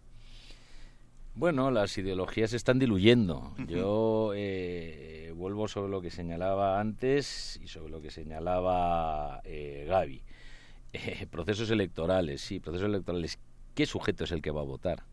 Bueno, 1.41 1.71
las 1.71 1.97
ideologías 1.97 2.51
se 2.51 2.59
están 2.59 2.79
diluyendo. 2.79 3.55
Yo 3.67 4.33
eh, 4.35 5.33
vuelvo 5.35 5.69
sobre 5.69 5.91
lo 5.91 6.03
que 6.03 6.11
señalaba 6.11 6.79
antes 6.79 7.59
y 7.63 7.69
sobre 7.69 7.91
lo 7.91 8.03
que 8.03 8.11
señalaba 8.11 9.41
eh, 9.45 9.87
Gaby. 9.89 10.23
Eh, 10.93 11.27
procesos 11.31 11.71
electorales, 11.71 12.43
sí, 12.43 12.61
procesos 12.61 12.89
electorales. 12.89 13.39
¿Qué 13.75 13.87
sujeto 13.87 14.25
es 14.25 14.33
el 14.33 14.43
que 14.43 14.51
va 14.51 14.61
a 14.61 14.65
votar? 14.65 15.05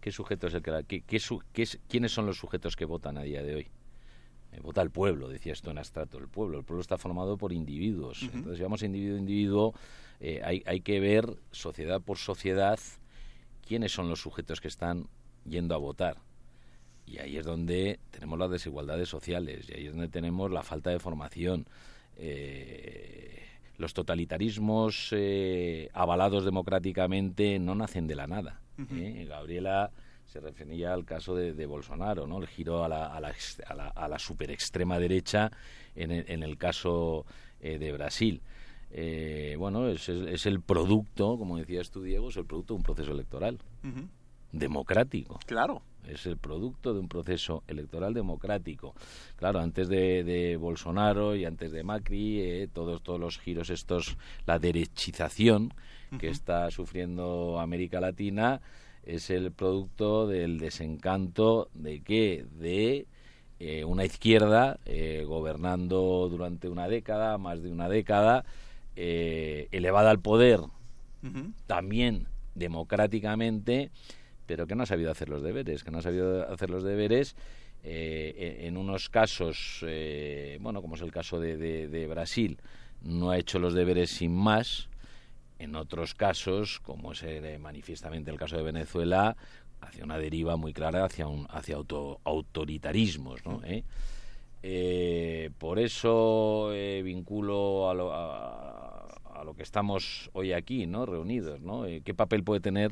¿Qué 0.00 0.12
sujeto 0.12 0.46
es 0.46 0.54
el 0.54 0.62
que 0.62 1.02
qué, 1.02 1.68
¿Quiénes 1.88 2.10
son 2.10 2.24
los 2.24 2.38
sujetos 2.38 2.74
que 2.74 2.86
votan 2.86 3.18
a 3.18 3.22
día 3.22 3.42
de 3.42 3.56
hoy? 3.56 3.68
vota 4.62 4.80
el 4.80 4.90
pueblo, 4.90 5.28
decía 5.28 5.52
esto 5.52 5.70
en 5.70 5.76
abstracto, 5.76 6.16
el 6.16 6.28
pueblo. 6.28 6.56
El 6.56 6.64
pueblo 6.64 6.80
está 6.80 6.96
formado 6.96 7.36
por 7.36 7.52
individuos. 7.52 8.22
Entonces, 8.22 8.56
si 8.56 8.62
vamos 8.62 8.82
individuo 8.82 9.16
a 9.16 9.20
individuo, 9.20 9.74
hay, 10.42 10.62
hay 10.64 10.80
que 10.80 11.00
ver 11.00 11.36
sociedad 11.50 12.00
por 12.00 12.16
sociedad 12.16 12.78
quiénes 13.66 13.92
son 13.92 14.08
los 14.08 14.22
sujetos 14.22 14.62
que 14.62 14.68
están 14.68 15.08
yendo 15.48 15.74
a 15.74 15.78
votar. 15.78 16.16
Y 17.06 17.18
ahí 17.18 17.36
es 17.36 17.44
donde 17.44 18.00
tenemos 18.10 18.38
las 18.38 18.50
desigualdades 18.50 19.08
sociales, 19.08 19.68
y 19.68 19.74
ahí 19.74 19.86
es 19.86 19.92
donde 19.92 20.08
tenemos 20.08 20.50
la 20.50 20.62
falta 20.62 20.90
de 20.90 20.98
formación. 20.98 21.66
Eh, 22.16 23.42
los 23.78 23.94
totalitarismos 23.94 25.10
eh, 25.12 25.88
avalados 25.92 26.44
democráticamente 26.44 27.58
no 27.58 27.74
nacen 27.74 28.06
de 28.06 28.16
la 28.16 28.26
nada. 28.26 28.60
¿eh? 28.92 29.26
Gabriela 29.28 29.92
se 30.24 30.40
refería 30.40 30.92
al 30.92 31.04
caso 31.04 31.36
de, 31.36 31.66
Bolsonaro, 31.66 32.26
¿no? 32.26 32.38
el 32.38 32.48
giro 32.48 32.84
a 32.84 32.88
la, 32.88 33.06
a 33.06 33.20
la, 33.20 33.32
a 33.88 34.08
la, 34.08 34.18
super 34.18 34.50
extrema 34.50 34.98
derecha 34.98 35.52
en 35.94 36.10
el, 36.10 36.24
en 36.28 36.42
el 36.42 36.58
caso 36.58 37.24
de 37.60 37.92
Brasil. 37.92 38.40
bueno, 39.58 39.88
es, 39.88 40.08
es, 40.08 40.46
el 40.46 40.60
producto, 40.60 41.38
como 41.38 41.58
decías 41.58 41.90
tú, 41.90 42.02
Diego, 42.02 42.30
es 42.30 42.36
el 42.36 42.46
producto 42.46 42.74
de 42.74 42.78
un 42.78 42.82
proceso 42.82 43.12
electoral 43.12 43.58
democrático. 44.52 45.38
Claro. 45.46 45.82
Es 46.08 46.24
el 46.26 46.36
producto 46.36 46.94
de 46.94 47.00
un 47.00 47.08
proceso 47.08 47.64
electoral 47.66 48.14
democrático. 48.14 48.94
Claro, 49.36 49.58
antes 49.58 49.88
de, 49.88 50.56
Bolsonaro 50.60 51.34
y 51.34 51.44
antes 51.44 51.72
de 51.72 51.82
Macri, 51.82 52.40
eh, 52.40 52.68
todos, 52.72 53.02
todos 53.02 53.18
los 53.18 53.38
giros 53.38 53.70
estos, 53.70 54.16
la 54.46 54.58
derechización 54.58 55.74
que 56.20 56.28
está 56.28 56.70
sufriendo 56.70 57.58
América 57.58 58.00
Latina 58.00 58.60
es 59.02 59.30
el 59.30 59.50
producto 59.50 60.28
del 60.28 60.58
desencanto 60.58 61.68
de 61.74 62.00
qué? 62.00 62.46
De 62.52 63.06
eh, 63.58 63.84
una 63.84 64.04
izquierda 64.04 64.78
eh, 64.86 65.24
gobernando 65.26 66.28
durante 66.30 66.68
una 66.68 66.86
década, 66.86 67.36
más 67.38 67.62
de 67.62 67.72
una 67.72 67.88
década, 67.88 68.44
elevada 68.94 70.10
al 70.10 70.20
poder, 70.20 70.60
también 71.66 72.28
democráticamente, 72.54 73.90
pero 74.46 74.66
que 74.66 74.74
no 74.74 74.84
ha 74.84 74.86
sabido 74.86 75.10
hacer 75.10 75.28
los 75.28 75.42
deberes, 75.42 75.84
que 75.84 75.90
no 75.90 75.98
ha 75.98 76.02
sabido 76.02 76.50
hacer 76.50 76.70
los 76.70 76.84
deberes 76.84 77.36
eh, 77.88 78.62
en 78.62 78.76
unos 78.76 79.08
casos, 79.08 79.84
eh, 79.86 80.58
bueno, 80.60 80.82
como 80.82 80.96
es 80.96 81.02
el 81.02 81.12
caso 81.12 81.38
de, 81.38 82.06
Brasil, 82.10 82.58
no 83.02 83.30
ha 83.30 83.38
hecho 83.38 83.58
los 83.58 83.74
deberes 83.74 84.10
sin 84.10 84.34
más, 84.34 84.88
en 85.58 85.76
otros 85.76 86.14
casos, 86.14 86.80
como 86.80 87.12
es 87.12 87.22
eh, 87.22 87.58
manifiestamente 87.60 88.30
el 88.30 88.38
caso 88.38 88.56
de 88.56 88.62
Venezuela, 88.62 89.36
hacia 89.80 90.04
una 90.04 90.18
deriva 90.18 90.56
muy 90.56 90.72
clara 90.72 91.04
hacia 91.04 91.28
un 91.28 91.46
hacia 91.50 91.76
auto, 91.76 92.20
autoritarismos, 92.24 93.44
¿no? 93.44 93.60
por 95.58 95.78
eso 95.78 96.70
vinculo 97.04 97.88
a 97.88 97.94
lo, 97.94 98.12
a, 98.12 99.44
lo, 99.44 99.54
que 99.54 99.62
estamos 99.62 100.28
hoy 100.32 100.52
aquí, 100.52 100.86
¿no? 100.88 101.06
Reunidos, 101.06 101.60
¿no? 101.60 101.84
¿Qué 102.04 102.14
papel 102.14 102.42
puede 102.42 102.60
tener 102.60 102.90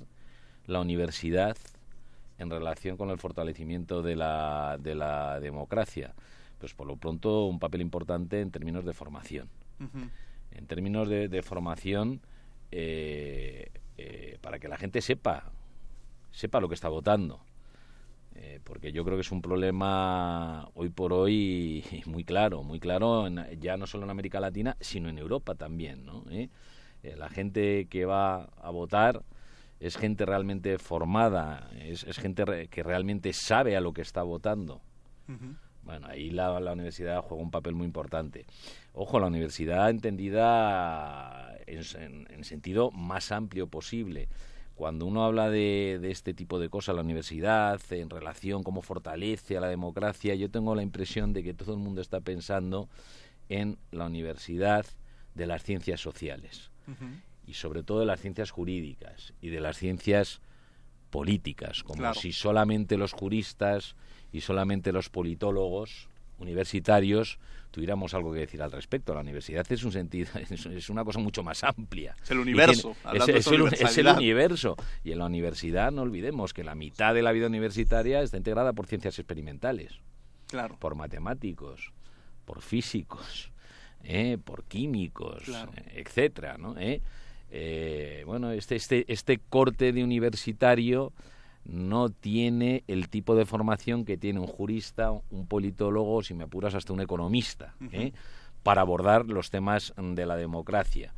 la 0.66 0.80
universidad 0.80 1.56
en 2.38 2.50
relación 2.50 2.96
con 2.96 3.10
el 3.10 3.18
fortalecimiento 3.18 4.02
de 4.02 4.16
la, 4.16 4.78
de 4.80 4.94
la 4.94 5.40
democracia? 5.40 6.14
Pues 6.58 6.74
por 6.74 6.86
lo 6.86 6.96
pronto 6.96 7.46
un 7.46 7.58
papel 7.58 7.82
importante 7.82 8.40
en 8.40 8.50
términos 8.50 8.84
de 8.84 8.92
formación. 8.92 9.48
En 10.50 10.66
términos 10.66 11.08
de, 11.08 11.42
formación, 11.42 12.20
eh, 12.70 13.70
eh, 13.98 14.38
para 14.40 14.58
que 14.58 14.68
la 14.68 14.78
gente 14.78 15.00
sepa, 15.00 15.52
sepa 16.30 16.60
lo 16.60 16.68
que 16.68 16.74
está 16.74 16.88
votando. 16.88 17.40
Eh, 18.36 18.60
porque 18.64 18.92
yo 18.92 19.04
creo 19.04 19.16
que 19.16 19.20
es 19.20 19.30
un 19.30 19.42
problema 19.42 20.68
hoy 20.74 20.88
por 20.88 21.12
hoy 21.12 21.84
muy 22.06 22.24
claro, 22.24 22.62
muy 22.62 22.80
claro, 22.80 23.28
ya 23.60 23.76
no 23.76 23.86
solo 23.86 24.04
en 24.04 24.10
América 24.10 24.40
Latina, 24.40 24.76
sino 24.80 25.08
en 25.08 25.18
Europa 25.18 25.54
también, 25.54 26.06
¿no? 26.06 26.24
La 27.02 27.28
gente 27.28 27.86
que 27.90 28.06
va 28.06 28.44
a 28.44 28.70
votar 28.70 29.22
es 29.84 29.98
gente 29.98 30.24
realmente 30.24 30.78
formada, 30.78 31.68
es, 31.78 32.04
gente 32.16 32.68
que 32.70 32.82
realmente 32.82 33.34
sabe 33.34 33.76
a 33.76 33.82
lo 33.82 33.92
que 33.92 34.00
está 34.00 34.22
votando. 34.22 34.80
Bueno, 35.82 36.06
ahí 36.06 36.30
la, 36.30 36.58
universidad 36.72 37.20
juega 37.20 37.42
un 37.42 37.50
papel 37.50 37.74
muy 37.74 37.84
importante. 37.84 38.46
Ojo, 38.94 39.20
la 39.20 39.26
universidad 39.26 39.90
entendida 39.90 41.54
en, 41.66 42.26
en 42.30 42.44
sentido 42.44 42.92
más 42.92 43.30
amplio 43.30 43.66
posible 43.66 44.28
cuando 44.74 45.04
uno 45.04 45.22
habla 45.22 45.50
de, 45.50 45.98
de, 46.00 46.10
este 46.10 46.32
tipo 46.32 46.58
de 46.58 46.70
cosas, 46.70 46.96
la 46.96 47.02
universidad, 47.02 47.78
en 47.90 48.08
relación 48.08 48.62
cómo 48.62 48.80
fortalece 48.80 49.58
a 49.58 49.60
la 49.60 49.68
democracia, 49.68 50.34
yo 50.34 50.50
tengo 50.50 50.74
la 50.74 50.82
impresión 50.82 51.34
de 51.34 51.42
que 51.42 51.52
todo 51.52 51.74
el 51.74 51.78
mundo 51.78 52.00
está 52.00 52.22
pensando 52.22 52.88
en 53.50 53.76
la 53.92 54.06
universidad 54.06 54.86
de 55.34 55.46
las 55.46 55.62
ciencias 55.62 56.00
sociales 56.00 56.70
y 57.46 57.54
sobre 57.54 57.82
todo 57.82 58.00
de 58.00 58.06
las 58.06 58.20
ciencias 58.20 58.50
jurídicas 58.50 59.34
y 59.40 59.50
de 59.50 59.60
las 59.60 59.76
ciencias 59.76 60.40
políticas, 61.10 61.82
como 61.82 62.12
si 62.14 62.32
solamente 62.32 62.96
los 62.96 63.12
juristas 63.12 63.94
y 64.32 64.40
solamente 64.40 64.92
los 64.92 65.10
politólogos 65.10 66.08
universitarios 66.38 67.38
tuviéramos 67.70 68.14
algo 68.14 68.32
que 68.32 68.40
decir 68.40 68.62
al 68.62 68.72
respecto. 68.72 69.14
La 69.14 69.20
universidad 69.20 69.66
es 69.70 69.84
un 69.84 69.92
sentido, 69.92 70.30
es, 70.50 70.90
una 70.90 71.04
cosa 71.04 71.18
mucho 71.18 71.42
más 71.42 71.64
amplia. 71.64 72.14
Es 72.22 72.30
el 72.30 72.38
universo. 72.38 72.96
es, 73.12 73.46
el, 73.98 74.06
universo. 74.08 74.76
Y 75.02 75.12
en 75.12 75.18
la 75.18 75.26
universidad 75.26 75.92
no 75.92 76.02
olvidemos 76.02 76.54
que 76.54 76.64
la 76.64 76.74
mitad 76.74 77.14
de 77.14 77.22
la 77.22 77.32
vida 77.32 77.46
universitaria 77.46 78.22
está 78.22 78.36
integrada 78.36 78.72
por 78.72 78.86
ciencias 78.86 79.18
experimentales. 79.18 80.00
Claro. 80.48 80.76
Por 80.78 80.94
matemáticos, 80.94 81.92
por 82.44 82.62
físicos, 82.62 83.50
¿eh? 84.04 84.38
por 84.44 84.64
químicos, 84.64 85.42
etcétera, 85.94 86.58
¿no? 86.58 86.78
¿Eh? 86.78 87.02
Eh, 87.56 88.24
bueno, 88.26 88.50
este, 88.50 88.74
este, 88.74 89.04
este 89.12 89.38
corte 89.38 89.92
de 89.92 90.02
universitario 90.02 91.12
no 91.64 92.08
tiene 92.08 92.82
el 92.88 93.08
tipo 93.08 93.36
de 93.36 93.46
formación 93.46 94.04
que 94.04 94.16
tiene 94.16 94.40
un 94.40 94.48
jurista, 94.48 95.12
un 95.12 95.46
politólogo, 95.46 96.24
si 96.24 96.34
me 96.34 96.44
apuras, 96.44 96.74
hasta 96.74 96.92
un 96.92 97.00
economista, 97.00 97.76
¿eh? 97.92 98.12
para 98.64 98.80
abordar 98.80 99.26
los 99.26 99.50
temas 99.50 99.94
de 99.96 100.26
la 100.26 100.34
democracia. 100.34 101.14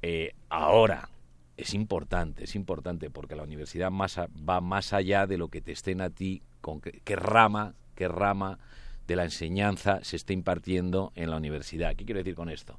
Eh, 0.00 0.32
ahora, 0.48 1.10
es 1.58 1.74
importante, 1.74 2.44
es 2.44 2.56
importante, 2.56 3.10
porque 3.10 3.36
la 3.36 3.42
universidad 3.42 3.90
va 3.92 4.60
más 4.62 4.94
allá 4.94 5.26
de 5.26 5.36
lo 5.36 5.48
que 5.48 5.60
te 5.60 5.72
estén 5.72 6.00
a 6.00 6.08
ti, 6.08 6.42
con 6.62 6.80
qué, 6.80 7.16
rama, 7.16 7.74
qué 7.94 8.08
rama 8.08 8.58
de 9.06 9.14
la 9.14 9.24
enseñanza 9.24 10.02
se 10.04 10.16
esté 10.16 10.32
impartiendo 10.32 11.12
en 11.16 11.28
la 11.28 11.36
universidad. 11.36 11.94
¿Qué 11.96 12.06
quiero 12.06 12.20
decir 12.20 12.34
con 12.34 12.48
esto? 12.48 12.78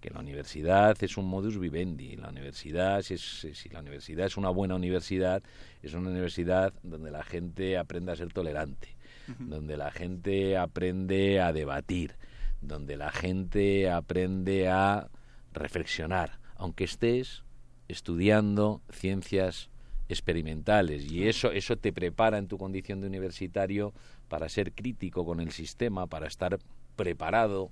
Que 0.00 0.10
la 0.10 0.20
universidad 0.20 0.96
es 1.02 1.16
un 1.16 1.26
modus 1.26 1.58
vivendi. 1.58 2.16
La 2.16 2.28
universidad, 2.28 3.02
si, 3.02 3.18
si, 3.18 3.68
la 3.70 3.80
universidad 3.80 4.26
es 4.26 4.36
una 4.36 4.50
buena 4.50 4.74
universidad, 4.74 5.42
es 5.82 5.94
una 5.94 6.10
universidad 6.10 6.72
donde 6.82 7.10
la 7.10 7.22
gente 7.22 7.78
aprende 7.78 8.12
a 8.12 8.16
ser 8.16 8.32
tolerante, 8.32 8.96
donde 9.38 9.76
la 9.76 9.90
gente 9.90 10.56
aprende 10.56 11.40
a 11.40 11.52
debatir, 11.52 12.16
donde 12.60 12.96
la 12.96 13.10
gente 13.10 13.90
aprende 13.90 14.68
a 14.68 15.08
reflexionar, 15.52 16.38
aunque 16.56 16.84
estés 16.84 17.44
estudiando 17.88 18.82
ciencias 18.90 19.70
experimentales 20.08 21.10
y 21.10 21.26
eso 21.26 21.50
eso 21.50 21.76
te 21.76 21.92
prepara 21.92 22.38
en 22.38 22.46
tu 22.46 22.58
condición 22.58 23.00
de 23.00 23.08
universitario 23.08 23.92
para 24.28 24.48
ser 24.48 24.72
crítico 24.72 25.24
con 25.24 25.40
el 25.40 25.50
sistema, 25.50 26.06
para 26.06 26.26
estar 26.26 26.58
preparado 26.94 27.70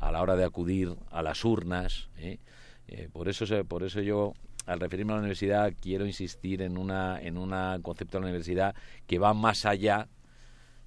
a 0.00 0.10
la 0.10 0.22
hora 0.22 0.34
de 0.34 0.44
acudir 0.44 0.96
a 1.10 1.22
las 1.22 1.44
urnas. 1.44 2.08
¿eh? 2.18 2.38
Eh, 2.88 3.08
por, 3.12 3.28
eso, 3.28 3.44
por 3.66 3.84
eso 3.84 4.00
yo, 4.00 4.32
al 4.66 4.80
referirme 4.80 5.12
a 5.12 5.16
la 5.16 5.20
universidad, 5.20 5.72
quiero 5.80 6.06
insistir 6.06 6.62
en 6.62 6.78
un 6.78 6.90
en 6.90 7.38
una 7.38 7.78
concepto 7.82 8.18
de 8.18 8.22
la 8.22 8.28
universidad 8.28 8.74
que 9.06 9.18
va 9.18 9.34
más 9.34 9.66
allá 9.66 10.08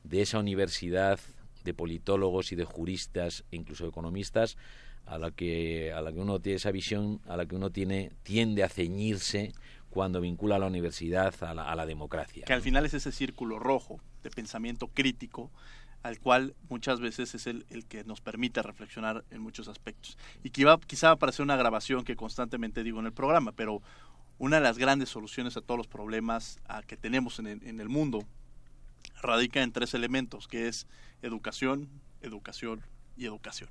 de 0.04 0.22
esa 0.22 0.40
universidad 0.40 1.20
de 1.64 1.74
politólogos 1.74 2.52
y 2.52 2.56
de 2.56 2.66
juristas 2.66 3.46
e 3.52 3.56
incluso 3.56 3.86
de 3.86 3.92
economistas 3.92 4.58
a 5.06 5.18
la 5.18 5.32
que 5.32 5.94
a 5.94 6.02
la 6.02 6.12
que 6.12 6.20
uno 6.20 6.40
tiene 6.40 6.58
esa 6.58 6.72
visión 6.72 7.22
a 7.28 7.38
la 7.38 7.46
que 7.46 7.56
uno 7.56 7.70
tiene 7.70 8.12
tiende 8.24 8.64
a 8.64 8.70
ceñirse 8.70 9.54
cuando 9.90 10.20
vincula 10.20 10.56
a 10.58 10.60
la 10.60 10.68
universidad 10.68 11.34
a 11.42 11.54
la, 11.54 11.70
a 11.72 11.76
la 11.76 11.86
democracia. 11.86 12.46
Que 12.46 12.54
al 12.54 12.62
final 12.62 12.86
es 12.86 12.94
ese 12.94 13.12
círculo 13.12 13.60
rojo 13.60 14.02
de 14.24 14.30
pensamiento 14.30 14.88
crítico 14.88 15.52
al 16.04 16.20
cual 16.20 16.56
muchas 16.70 17.00
veces 17.00 17.34
es 17.34 17.48
el, 17.48 17.66
el, 17.70 17.86
que 17.86 18.04
nos 18.04 18.22
permite 18.22 18.62
reflexionar 18.62 19.24
en 19.32 19.42
muchos 19.42 19.68
aspectos. 19.68 20.18
Y 20.44 20.52
que 20.52 20.62
iba, 20.62 20.80
quizá 20.80 21.08
va 21.08 21.14
a 21.14 21.20
parecer 21.20 21.44
una 21.44 21.56
grabación 21.56 22.04
que 22.04 22.16
constantemente 22.16 22.84
digo 22.84 23.00
en 23.00 23.06
el 23.06 23.14
programa, 23.14 23.54
pero 23.54 23.82
una 24.38 24.58
de 24.58 24.64
las 24.64 24.78
grandes 24.78 25.10
soluciones 25.10 25.58
a 25.58 25.62
todos 25.62 25.78
los 25.78 25.88
problemas 25.88 26.60
que 26.88 26.98
tenemos 26.98 27.40
en 27.40 27.48
en 27.48 27.80
el 27.80 27.90
mundo 27.90 28.26
radica 29.22 29.62
en 29.62 29.72
tres 29.72 29.94
elementos, 29.94 30.48
que 30.48 30.68
es 30.68 30.88
educación, 31.22 31.90
educación 32.22 32.82
y 33.16 33.26
educación. 33.26 33.70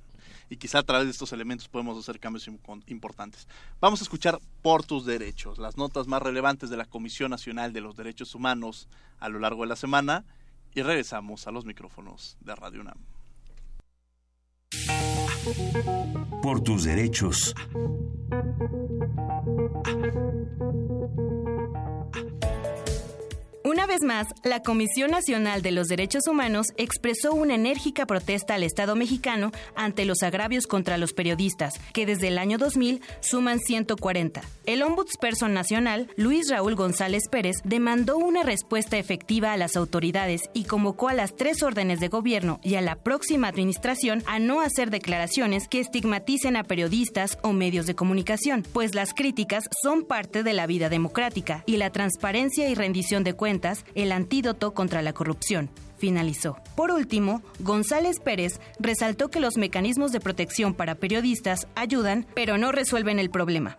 Y 0.49 0.57
quizá 0.57 0.79
a 0.79 0.83
través 0.83 1.05
de 1.05 1.11
estos 1.11 1.33
elementos 1.33 1.67
podemos 1.67 1.97
hacer 1.97 2.19
cambios 2.19 2.49
importantes. 2.87 3.47
Vamos 3.79 4.01
a 4.01 4.03
escuchar 4.03 4.39
Por 4.61 4.85
tus 4.85 5.05
derechos, 5.05 5.57
las 5.57 5.77
notas 5.77 6.07
más 6.07 6.21
relevantes 6.21 6.69
de 6.69 6.77
la 6.77 6.85
Comisión 6.85 7.31
Nacional 7.31 7.73
de 7.73 7.81
los 7.81 7.95
Derechos 7.95 8.33
Humanos 8.33 8.87
a 9.19 9.29
lo 9.29 9.39
largo 9.39 9.63
de 9.63 9.69
la 9.69 9.75
semana 9.75 10.23
y 10.75 10.81
regresamos 10.81 11.47
a 11.47 11.51
los 11.51 11.65
micrófonos 11.65 12.37
de 12.41 12.55
Radio 12.55 12.81
UNAM. 12.81 12.97
Por 16.41 16.61
tus 16.61 16.83
derechos. 16.83 17.53
Una 23.83 23.95
vez 23.95 24.03
más, 24.03 24.27
la 24.45 24.61
Comisión 24.61 25.11
Nacional 25.11 25.61
de 25.61 25.71
los 25.71 25.89
Derechos 25.89 26.27
Humanos 26.27 26.67
expresó 26.77 27.33
una 27.33 27.55
enérgica 27.55 28.05
protesta 28.05 28.53
al 28.53 28.63
Estado 28.63 28.95
mexicano 28.95 29.51
ante 29.75 30.05
los 30.05 30.23
agravios 30.23 30.67
contra 30.67 30.97
los 30.97 31.11
periodistas, 31.11 31.73
que 31.91 32.05
desde 32.05 32.29
el 32.29 32.37
año 32.37 32.57
2000 32.57 33.01
suman 33.19 33.59
140. 33.59 34.41
El 34.65 34.83
Ombudsperson 34.83 35.53
Nacional, 35.53 36.07
Luis 36.15 36.49
Raúl 36.49 36.75
González 36.75 37.23
Pérez, 37.29 37.57
demandó 37.65 38.17
una 38.17 38.43
respuesta 38.43 38.97
efectiva 38.97 39.51
a 39.51 39.57
las 39.57 39.75
autoridades 39.75 40.43
y 40.53 40.63
convocó 40.63 41.09
a 41.09 41.13
las 41.13 41.35
tres 41.35 41.61
órdenes 41.61 41.99
de 41.99 42.07
gobierno 42.07 42.61
y 42.63 42.75
a 42.75 42.81
la 42.81 42.95
próxima 42.95 43.49
administración 43.49 44.23
a 44.27 44.39
no 44.39 44.61
hacer 44.61 44.91
declaraciones 44.91 45.67
que 45.67 45.81
estigmaticen 45.81 46.55
a 46.55 46.63
periodistas 46.63 47.37
o 47.41 47.51
medios 47.51 47.85
de 47.85 47.95
comunicación, 47.95 48.63
pues 48.71 48.95
las 48.95 49.13
críticas 49.13 49.65
son 49.81 50.05
parte 50.05 50.41
de 50.41 50.53
la 50.53 50.67
vida 50.67 50.87
democrática 50.87 51.65
y 51.65 51.75
la 51.75 51.89
transparencia 51.89 52.69
y 52.69 52.75
rendición 52.75 53.25
de 53.25 53.33
cuentas 53.33 53.72
el 53.95 54.11
antídoto 54.11 54.73
contra 54.73 55.01
la 55.01 55.13
corrupción 55.13 55.69
finalizó. 56.03 56.57
Por 56.75 56.91
último, 56.91 57.41
González 57.59 58.19
Pérez 58.19 58.59
resaltó 58.77 59.29
que 59.29 59.39
los 59.39 59.55
mecanismos 59.55 60.11
de 60.11 60.19
protección 60.19 60.73
para 60.73 60.95
periodistas 60.95 61.67
ayudan, 61.75 62.25
pero 62.35 62.57
no 62.57 62.73
resuelven 62.73 63.19
el 63.19 63.29
problema. 63.29 63.77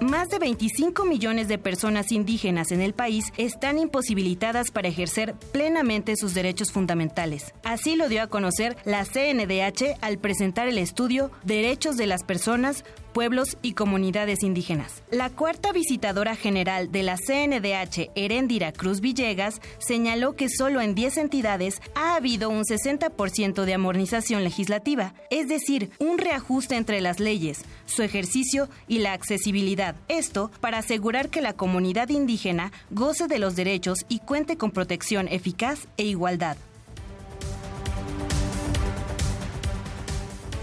Más 0.00 0.28
de 0.28 0.38
25 0.38 1.04
millones 1.04 1.48
de 1.48 1.58
personas 1.58 2.12
indígenas 2.12 2.70
en 2.70 2.80
el 2.80 2.94
país 2.94 3.32
están 3.36 3.78
imposibilitadas 3.78 4.70
para 4.70 4.86
ejercer 4.86 5.34
plenamente 5.50 6.14
sus 6.14 6.34
derechos 6.34 6.70
fundamentales. 6.70 7.52
Así 7.64 7.96
lo 7.96 8.08
dio 8.08 8.22
a 8.22 8.28
conocer 8.28 8.76
la 8.84 9.04
CNDH 9.04 9.98
al 10.00 10.18
presentar 10.18 10.68
el 10.68 10.78
estudio 10.78 11.32
Derechos 11.42 11.96
de 11.96 12.06
las 12.06 12.22
Personas 12.22 12.84
pueblos 13.18 13.56
y 13.62 13.72
comunidades 13.72 14.44
indígenas. 14.44 15.02
La 15.10 15.28
cuarta 15.28 15.72
visitadora 15.72 16.36
general 16.36 16.92
de 16.92 17.02
la 17.02 17.16
CNDH, 17.16 18.12
Herendira 18.14 18.70
Cruz 18.70 19.00
Villegas, 19.00 19.60
señaló 19.80 20.36
que 20.36 20.48
solo 20.48 20.80
en 20.80 20.94
10 20.94 21.16
entidades 21.16 21.82
ha 21.96 22.14
habido 22.14 22.48
un 22.48 22.62
60% 22.62 23.64
de 23.64 23.74
amornización 23.74 24.44
legislativa, 24.44 25.14
es 25.30 25.48
decir, 25.48 25.90
un 25.98 26.18
reajuste 26.18 26.76
entre 26.76 27.00
las 27.00 27.18
leyes, 27.18 27.64
su 27.86 28.04
ejercicio 28.04 28.68
y 28.86 29.00
la 29.00 29.14
accesibilidad. 29.14 29.96
Esto 30.06 30.52
para 30.60 30.78
asegurar 30.78 31.28
que 31.28 31.40
la 31.40 31.54
comunidad 31.54 32.10
indígena 32.10 32.70
goce 32.90 33.26
de 33.26 33.40
los 33.40 33.56
derechos 33.56 33.98
y 34.08 34.20
cuente 34.20 34.56
con 34.56 34.70
protección 34.70 35.26
eficaz 35.26 35.88
e 35.96 36.04
igualdad. 36.04 36.56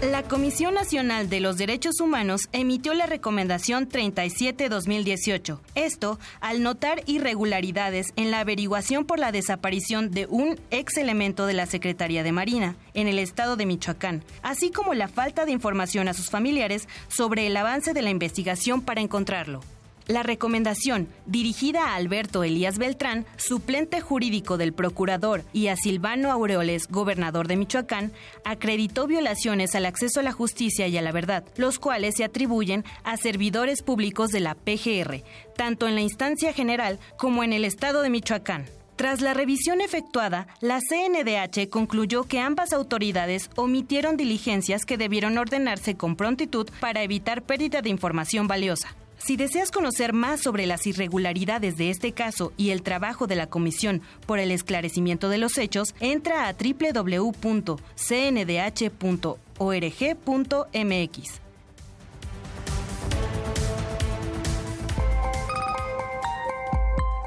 La 0.02 0.22
Comisión 0.22 0.74
Nacional 0.74 1.30
de 1.30 1.40
los 1.40 1.56
Derechos 1.56 2.00
Humanos 2.00 2.50
emitió 2.52 2.92
la 2.92 3.06
Recomendación 3.06 3.88
37-2018. 3.88 5.58
Esto 5.74 6.18
al 6.42 6.62
notar 6.62 7.02
irregularidades 7.06 8.08
en 8.16 8.30
la 8.30 8.40
averiguación 8.40 9.06
por 9.06 9.18
la 9.18 9.32
desaparición 9.32 10.10
de 10.10 10.26
un 10.26 10.60
ex 10.70 10.98
elemento 10.98 11.46
de 11.46 11.54
la 11.54 11.64
Secretaría 11.64 12.22
de 12.22 12.32
Marina 12.32 12.76
en 12.92 13.08
el 13.08 13.18
estado 13.18 13.56
de 13.56 13.64
Michoacán, 13.64 14.22
así 14.42 14.70
como 14.70 14.92
la 14.92 15.08
falta 15.08 15.46
de 15.46 15.52
información 15.52 16.08
a 16.08 16.14
sus 16.14 16.28
familiares 16.28 16.88
sobre 17.08 17.46
el 17.46 17.56
avance 17.56 17.94
de 17.94 18.02
la 18.02 18.10
investigación 18.10 18.82
para 18.82 19.00
encontrarlo. 19.00 19.62
La 20.06 20.22
recomendación, 20.22 21.08
dirigida 21.26 21.88
a 21.88 21.96
Alberto 21.96 22.44
Elías 22.44 22.78
Beltrán, 22.78 23.26
suplente 23.36 24.00
jurídico 24.00 24.56
del 24.56 24.72
procurador, 24.72 25.42
y 25.52 25.66
a 25.66 25.74
Silvano 25.74 26.30
Aureoles, 26.30 26.86
gobernador 26.86 27.48
de 27.48 27.56
Michoacán, 27.56 28.12
acreditó 28.44 29.08
violaciones 29.08 29.74
al 29.74 29.84
acceso 29.84 30.20
a 30.20 30.22
la 30.22 30.30
justicia 30.30 30.86
y 30.86 30.96
a 30.96 31.02
la 31.02 31.10
verdad, 31.10 31.44
los 31.56 31.80
cuales 31.80 32.14
se 32.16 32.22
atribuyen 32.22 32.84
a 33.02 33.16
servidores 33.16 33.82
públicos 33.82 34.30
de 34.30 34.38
la 34.38 34.54
PGR, 34.54 35.24
tanto 35.56 35.88
en 35.88 35.96
la 35.96 36.02
instancia 36.02 36.52
general 36.52 37.00
como 37.18 37.42
en 37.42 37.52
el 37.52 37.64
estado 37.64 38.02
de 38.02 38.10
Michoacán. 38.10 38.66
Tras 38.94 39.20
la 39.20 39.34
revisión 39.34 39.80
efectuada, 39.80 40.46
la 40.60 40.78
CNDH 40.78 41.68
concluyó 41.68 42.22
que 42.22 42.38
ambas 42.38 42.72
autoridades 42.72 43.50
omitieron 43.56 44.16
diligencias 44.16 44.84
que 44.84 44.96
debieron 44.98 45.36
ordenarse 45.36 45.96
con 45.96 46.14
prontitud 46.14 46.70
para 46.78 47.02
evitar 47.02 47.42
pérdida 47.42 47.82
de 47.82 47.90
información 47.90 48.46
valiosa. 48.46 48.94
Si 49.18 49.36
deseas 49.36 49.70
conocer 49.70 50.12
más 50.12 50.40
sobre 50.40 50.66
las 50.66 50.86
irregularidades 50.86 51.76
de 51.76 51.90
este 51.90 52.12
caso 52.12 52.52
y 52.56 52.70
el 52.70 52.82
trabajo 52.82 53.26
de 53.26 53.36
la 53.36 53.46
Comisión 53.48 54.02
por 54.26 54.38
el 54.38 54.50
esclarecimiento 54.50 55.28
de 55.28 55.38
los 55.38 55.58
hechos, 55.58 55.94
entra 56.00 56.48
a 56.48 56.52
www.cndh.org.mx. 56.54 57.36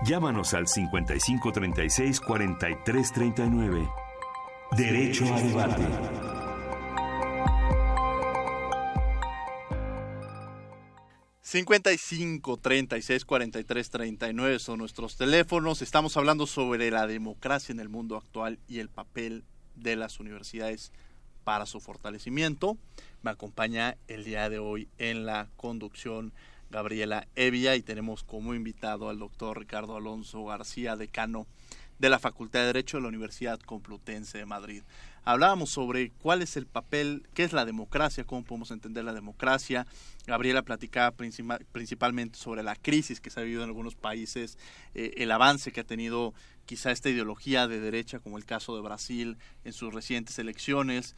Llámanos 0.06 0.54
al 0.56 0.67
5536 0.67 2.19
4339. 2.21 3.89
Derecho 4.75 5.25
a 5.34 5.41
debate. 5.41 6.38
55 11.49 12.57
36 12.57 13.25
43 13.25 13.89
39 13.89 14.59
son 14.59 14.77
nuestros 14.77 15.17
teléfonos. 15.17 15.81
Estamos 15.81 16.15
hablando 16.15 16.45
sobre 16.45 16.91
la 16.91 17.07
democracia 17.07 17.73
en 17.73 17.79
el 17.79 17.89
mundo 17.89 18.17
actual 18.17 18.59
y 18.67 18.77
el 18.77 18.88
papel 18.88 19.43
de 19.73 19.95
las 19.95 20.19
universidades 20.19 20.91
para 21.43 21.65
su 21.65 21.79
fortalecimiento. 21.79 22.77
Me 23.23 23.31
acompaña 23.31 23.97
el 24.07 24.25
día 24.25 24.47
de 24.51 24.59
hoy 24.59 24.89
en 24.99 25.25
la 25.25 25.49
conducción 25.57 26.33
Gabriela 26.69 27.27
Evia 27.35 27.75
y 27.75 27.81
tenemos 27.81 28.23
como 28.23 28.53
invitado 28.53 29.09
al 29.09 29.17
doctor 29.17 29.57
Ricardo 29.57 29.97
Alonso 29.97 30.45
García, 30.45 30.95
decano 30.97 31.47
de 31.97 32.12
la 32.12 32.19
Facultad 32.19 32.59
de 32.59 32.67
Derecho 32.67 32.97
de 32.97 33.01
la 33.01 33.09
Universidad 33.09 33.59
Complutense 33.59 34.38
de 34.38 34.45
Madrid. 34.45 34.83
Hablábamos 35.23 35.69
sobre 35.69 36.12
cuál 36.12 36.41
es 36.41 36.58
el 36.58 36.65
papel, 36.65 37.27
qué 37.34 37.43
es 37.43 37.53
la 37.53 37.65
democracia, 37.65 38.23
cómo 38.23 38.43
podemos 38.43 38.71
entender 38.71 39.03
la 39.03 39.13
democracia. 39.13 39.86
Gabriela 40.25 40.62
platicaba 40.62 41.12
principalmente 41.12 42.38
sobre 42.38 42.63
la 42.63 42.75
crisis 42.75 43.19
que 43.21 43.29
se 43.29 43.39
ha 43.39 43.43
vivido 43.43 43.63
en 43.63 43.69
algunos 43.69 43.95
países, 43.95 44.58
eh, 44.95 45.13
el 45.17 45.32
avance 45.32 45.71
que 45.71 45.82
ha 45.82 45.86
tenido 45.86 46.34
quizá 46.65 46.91
esta 46.91 47.10
ideología 47.10 47.67
de 47.67 47.79
derecha, 47.79 48.19
como 48.19 48.38
el 48.38 48.45
caso 48.45 48.75
de 48.75 48.82
Brasil 48.82 49.38
en 49.63 49.73
sus 49.73 49.93
recientes 49.93 50.38
elecciones. 50.39 51.15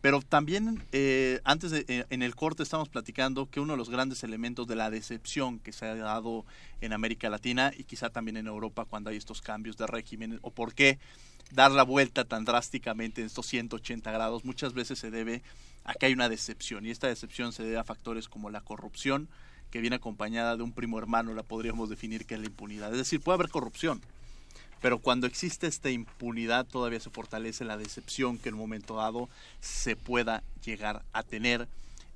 Pero 0.00 0.22
también, 0.22 0.82
eh, 0.92 1.40
antes 1.44 1.70
de, 1.70 1.84
eh, 1.88 2.06
en 2.08 2.22
el 2.22 2.34
corte 2.34 2.62
estamos 2.62 2.88
platicando 2.88 3.50
que 3.50 3.60
uno 3.60 3.74
de 3.74 3.76
los 3.76 3.90
grandes 3.90 4.24
elementos 4.24 4.66
de 4.66 4.76
la 4.76 4.90
decepción 4.90 5.58
que 5.58 5.72
se 5.72 5.84
ha 5.84 5.94
dado 5.94 6.46
en 6.80 6.94
América 6.94 7.28
Latina 7.28 7.70
y 7.76 7.84
quizá 7.84 8.08
también 8.08 8.38
en 8.38 8.46
Europa 8.46 8.86
cuando 8.86 9.10
hay 9.10 9.18
estos 9.18 9.42
cambios 9.42 9.76
de 9.76 9.86
régimen, 9.86 10.38
o 10.40 10.50
por 10.50 10.74
qué 10.74 10.98
dar 11.52 11.70
la 11.70 11.82
vuelta 11.82 12.24
tan 12.24 12.44
drásticamente 12.44 13.20
en 13.20 13.26
estos 13.26 13.46
180 13.46 14.10
grados, 14.10 14.44
muchas 14.44 14.72
veces 14.72 14.98
se 14.98 15.10
debe 15.10 15.42
a 15.84 15.94
que 15.94 16.06
hay 16.06 16.12
una 16.12 16.28
decepción. 16.28 16.86
Y 16.86 16.90
esta 16.90 17.08
decepción 17.08 17.52
se 17.52 17.64
debe 17.64 17.78
a 17.78 17.84
factores 17.84 18.28
como 18.28 18.50
la 18.50 18.60
corrupción, 18.60 19.28
que 19.70 19.80
viene 19.80 19.96
acompañada 19.96 20.56
de 20.56 20.62
un 20.62 20.72
primo 20.72 20.98
hermano, 20.98 21.32
la 21.34 21.42
podríamos 21.42 21.88
definir 21.88 22.26
que 22.26 22.34
es 22.34 22.40
la 22.40 22.46
impunidad. 22.46 22.90
Es 22.92 22.98
decir, 22.98 23.20
puede 23.20 23.36
haber 23.36 23.50
corrupción, 23.50 24.00
pero 24.80 24.98
cuando 24.98 25.26
existe 25.26 25.66
esta 25.66 25.90
impunidad 25.90 26.66
todavía 26.66 27.00
se 27.00 27.10
fortalece 27.10 27.64
la 27.64 27.76
decepción 27.76 28.38
que 28.38 28.48
en 28.48 28.56
un 28.56 28.60
momento 28.60 28.96
dado 28.96 29.28
se 29.60 29.94
pueda 29.94 30.42
llegar 30.64 31.02
a 31.12 31.22
tener 31.22 31.68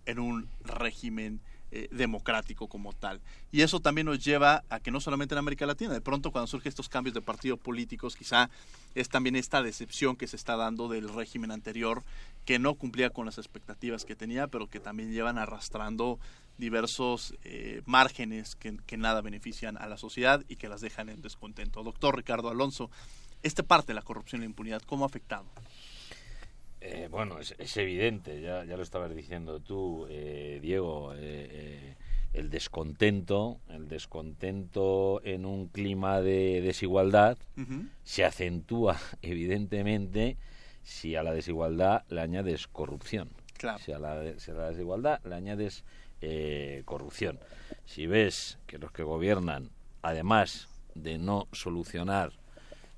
en 0.06 0.18
un 0.18 0.48
régimen 0.64 1.40
eh, 1.76 1.88
democrático 1.90 2.68
como 2.68 2.92
tal. 2.92 3.20
Y 3.50 3.62
eso 3.62 3.80
también 3.80 4.06
nos 4.06 4.24
lleva 4.24 4.62
a 4.70 4.78
que 4.78 4.92
no 4.92 5.00
solamente 5.00 5.34
en 5.34 5.40
América 5.40 5.66
Latina, 5.66 5.92
de 5.92 6.00
pronto 6.00 6.30
cuando 6.30 6.46
surgen 6.46 6.68
estos 6.68 6.88
cambios 6.88 7.14
de 7.14 7.20
partidos 7.20 7.58
políticos, 7.58 8.14
quizá 8.14 8.48
es 8.94 9.08
también 9.08 9.34
esta 9.34 9.60
decepción 9.60 10.14
que 10.14 10.28
se 10.28 10.36
está 10.36 10.54
dando 10.54 10.86
del 10.86 11.08
régimen 11.08 11.50
anterior, 11.50 12.04
que 12.44 12.60
no 12.60 12.74
cumplía 12.74 13.10
con 13.10 13.26
las 13.26 13.38
expectativas 13.38 14.04
que 14.04 14.14
tenía, 14.14 14.46
pero 14.46 14.68
que 14.68 14.78
también 14.78 15.10
llevan 15.10 15.36
arrastrando 15.36 16.20
diversos 16.58 17.34
eh, 17.42 17.82
márgenes 17.86 18.54
que, 18.54 18.96
nada 18.96 19.20
benefician 19.20 19.76
a 19.76 19.88
la 19.88 19.96
sociedad 19.96 20.44
y 20.48 20.54
que 20.54 20.68
las 20.68 20.80
dejan 20.80 21.08
en 21.08 21.22
descontento. 21.22 21.82
Doctor 21.82 22.14
Ricardo 22.14 22.50
Alonso, 22.50 22.88
esta 23.42 23.64
parte 23.64 23.88
de 23.88 23.94
la 23.94 24.02
corrupción 24.02 24.42
y 24.42 24.44
la 24.44 24.50
impunidad, 24.50 24.82
¿cómo 24.82 25.02
ha 25.02 25.08
afectado? 25.08 25.46
Eh, 26.86 27.08
bueno, 27.10 27.38
es, 27.40 27.76
evidente, 27.78 28.42
ya, 28.42 28.62
ya, 28.64 28.76
lo 28.76 28.82
estabas 28.82 29.14
diciendo 29.14 29.58
tú, 29.58 30.06
eh, 30.10 30.58
Diego, 30.60 31.14
eh, 31.16 31.96
el 32.34 32.50
descontento, 32.50 33.58
el 33.70 33.88
descontento 33.88 35.22
en 35.24 35.46
un 35.46 35.68
clima 35.68 36.20
de 36.20 36.60
desigualdad 36.60 37.38
se 38.02 38.26
acentúa 38.26 38.98
evidentemente 39.22 40.36
si 40.82 41.16
a 41.16 41.22
la 41.22 41.32
desigualdad 41.32 42.04
le 42.10 42.20
añades 42.20 42.66
corrupción. 42.66 43.30
Si, 43.82 43.92
a 43.92 43.98
la, 43.98 44.38
si, 44.38 44.50
a 44.50 44.54
la, 44.54 44.68
desigualdad 44.68 45.20
le 45.24 45.36
añades 45.36 45.84
corrupción. 46.84 47.38
Si 47.86 48.06
ves 48.06 48.58
que 48.66 48.76
los 48.76 48.92
que 48.92 49.04
gobiernan, 49.04 49.70
además 50.02 50.68
de 50.94 51.16
no 51.16 51.48
solucionar 51.52 52.32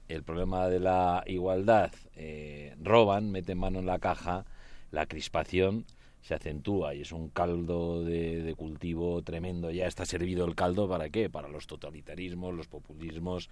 el 0.09 0.25
problema 0.25 0.69
de 0.69 0.81
la 0.81 1.23
igualdad, 1.27 1.93
eh, 2.17 2.75
roban, 2.83 3.31
meten 3.31 3.59
mano 3.59 3.79
en 3.79 3.87
la 3.87 3.99
caja, 3.99 4.45
la 4.91 5.07
crispación 5.07 5.85
se 6.27 6.35
acentúa 6.35 6.93
y 6.93 7.03
es 7.03 7.13
un 7.13 7.29
caldo 7.29 8.03
de, 8.03 8.53
cultivo 8.57 9.23
tremendo. 9.23 9.71
Ya 9.71 9.87
está 9.87 10.05
servido 10.05 10.45
el 10.45 10.57
caldo 10.57 10.89
para 10.89 11.09
qué? 11.09 11.31
Para 11.31 11.49
los 11.49 11.69
totalitarismos, 11.69 12.53
los 12.53 12.67
populismos, 12.67 13.49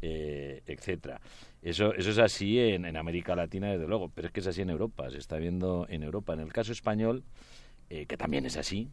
eh, 0.00 0.62
etcétera. 0.66 1.20
Eso, 1.62 1.92
eso 1.94 2.10
es 2.10 2.18
así 2.18 2.60
en, 2.60 2.84
en, 2.84 2.96
América 2.96 3.34
Latina, 3.34 3.72
desde 3.72 3.88
luego, 3.88 4.08
pero 4.08 4.28
es 4.28 4.32
que 4.32 4.38
es 4.38 4.46
así 4.46 4.62
en 4.62 4.70
Europa. 4.70 5.10
Se 5.10 5.18
está 5.18 5.36
viendo 5.38 5.86
en 5.88 6.04
Europa. 6.04 6.32
En 6.32 6.40
el 6.40 6.52
caso 6.52 6.70
español, 6.70 7.24
eh, 7.90 8.06
que 8.06 8.16
también 8.16 8.46
es 8.46 8.56
así, 8.56 8.88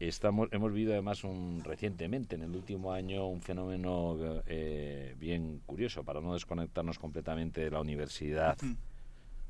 Estamos, 0.00 0.48
hemos 0.50 0.72
vivido 0.72 0.92
además 0.92 1.22
un, 1.22 1.62
recientemente, 1.64 2.34
en 2.34 2.42
el 2.42 2.56
último 2.56 2.92
año, 2.92 3.26
un 3.28 3.40
fenómeno 3.40 4.16
eh, 4.46 5.14
bien 5.18 5.60
curioso, 5.64 6.02
para 6.02 6.20
no 6.20 6.34
desconectarnos 6.34 6.98
completamente 6.98 7.60
de 7.60 7.70
la 7.70 7.80
universidad 7.80 8.58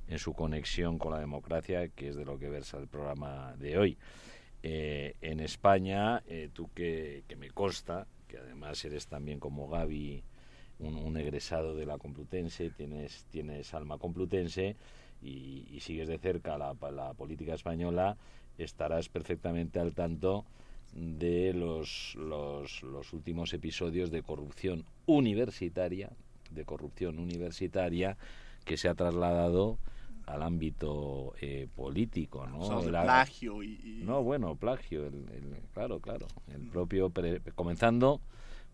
en 0.09 0.18
su 0.18 0.35
conexión 0.35 0.98
con 0.98 1.12
la 1.12 1.18
democracia, 1.18 1.88
que 1.88 2.09
es 2.09 2.16
de 2.16 2.24
lo 2.24 2.38
que 2.38 2.50
versa 2.50 2.78
el 2.78 2.87
programa 2.87 3.55
de 3.59 3.78
hoy. 3.78 3.98
Eh, 4.62 5.16
en 5.20 5.40
España, 5.40 6.22
eh, 6.26 6.50
tú 6.52 6.70
que, 6.74 7.24
me 7.38 7.50
consta, 7.50 8.07
que 8.28 8.38
además 8.38 8.85
eres 8.85 9.07
también 9.07 9.40
como 9.40 9.68
Gaby, 9.68 10.22
un, 10.78 11.16
egresado 11.16 11.74
de 11.74 11.87
la 11.87 11.98
Complutense, 11.98 12.70
tienes, 12.70 13.24
tienes 13.31 13.72
alma 13.72 13.98
complutense 13.98 14.76
y, 15.22 15.78
sigues 15.81 16.09
de 16.09 16.18
cerca 16.18 16.59
la, 16.59 16.74
la 16.90 17.14
política 17.14 17.55
española, 17.55 18.16
estarás 18.59 19.09
perfectamente 19.09 19.81
al 19.81 19.95
tanto 19.95 20.45
de 20.95 21.55
los, 21.55 22.15
los, 22.17 22.83
los, 22.83 23.12
últimos 23.12 23.55
episodios 23.55 24.11
de 24.11 24.23
corrupción 24.23 24.85
universitaria, 25.07 26.11
de 26.51 26.65
corrupción 26.65 27.19
universitaria 27.19 28.17
que 28.65 28.77
se 28.77 28.88
ha 28.88 28.95
trasladado 28.95 29.79
al 30.27 30.43
ámbito 30.43 31.35
eh, 31.41 31.69
político, 31.75 32.47
¿no? 32.47 32.81
plagio 32.81 33.62
y, 33.62 34.03
No, 34.05 34.23
bueno, 34.23 34.55
plagio, 34.55 35.07
el, 35.07 35.25
claro, 35.73 36.01
claro, 36.01 36.27
el 36.53 36.69
propio 36.69 37.12
comenzando 37.55 38.21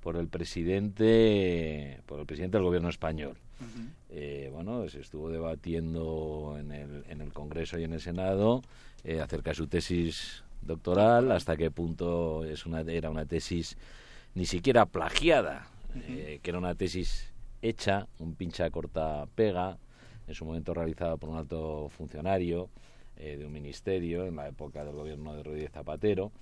por 0.01 0.17
el 0.17 0.29
presidente, 0.29 2.01
por 2.07 2.21
el 2.21 2.27
presidente 2.27 2.59
del 2.59 2.65
gobierno 2.65 2.89
español. 2.89 3.37
Eh, 4.11 4.51
bueno, 4.53 4.89
se 4.89 5.01
estuvo 5.01 5.31
debatiendo 5.31 6.57
en 6.59 6.73
el, 6.73 7.05
en 7.09 7.21
el 7.21 7.33
Congreso 7.33 7.79
y 7.79 7.85
en 7.85 7.93
el 7.93 8.01
Senado 8.01 8.63
eh, 9.05 9.21
acerca 9.21 9.51
de 9.51 9.55
su 9.55 9.69
tesis 9.69 10.43
doctoral, 10.61 11.31
hasta 11.31 11.57
qué 11.57 11.71
punto 11.71 12.45
es 12.45 12.67
una, 12.67 12.81
era 12.81 13.11
una 13.11 13.27
tesis 13.27 13.77
ni 14.35 14.45
siquiera 14.45 14.87
plagiada, 14.87 15.69
eh, 15.95 16.41
que 16.43 16.51
era 16.51 16.59
una 16.59 16.75
tesis 16.75 17.33
hecha, 17.63 18.09
un 18.19 18.35
pincha 18.35 18.69
corta 18.71 19.27
pega, 19.35 19.79
en 20.27 20.35
su 20.35 20.45
momento 20.45 20.75
realizada 20.75 21.17
por 21.17 21.31
un 21.31 21.39
alto 21.39 21.89
funcionario 21.97 22.69
eh, 23.17 23.37
de 23.39 23.47
un 23.47 23.53
ministerio 23.53 24.27
en 24.27 24.37
la 24.37 24.49
época 24.49 24.85
del 24.85 24.95
gobierno 24.95 25.35
de 25.35 25.43
Rodríguez 25.43 25.71
Zapatero. 25.73 26.33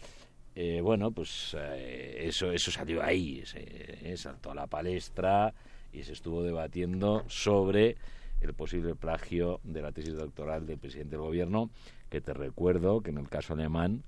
bueno, 0.83 1.11
pues 1.11 1.55
eso, 1.55 2.51
eso 2.51 2.71
salió 2.71 3.03
ahí, 3.03 3.45
se, 3.45 4.17
saltó 4.17 4.53
a 4.53 4.55
la 4.55 4.67
palestra 4.67 5.53
y 5.97 6.05
se 6.05 6.13
estuvo 6.13 6.43
debatiendo 6.43 7.25
sobre 7.29 7.97
el 8.41 8.53
posible 8.55 8.95
plagio 8.95 9.61
de 9.65 9.83
la 9.83 9.93
tesis 9.93 10.15
doctoral 10.15 10.67
del 10.67 10.79
presidente 10.79 11.17
del 11.17 11.25
gobierno 11.25 11.71
que 12.11 12.21
te 12.21 12.35
recuerdo 12.35 13.01
que 13.01 13.11
en 13.11 13.19
el 13.19 13.29
caso 13.29 13.55
alemán 13.55 14.03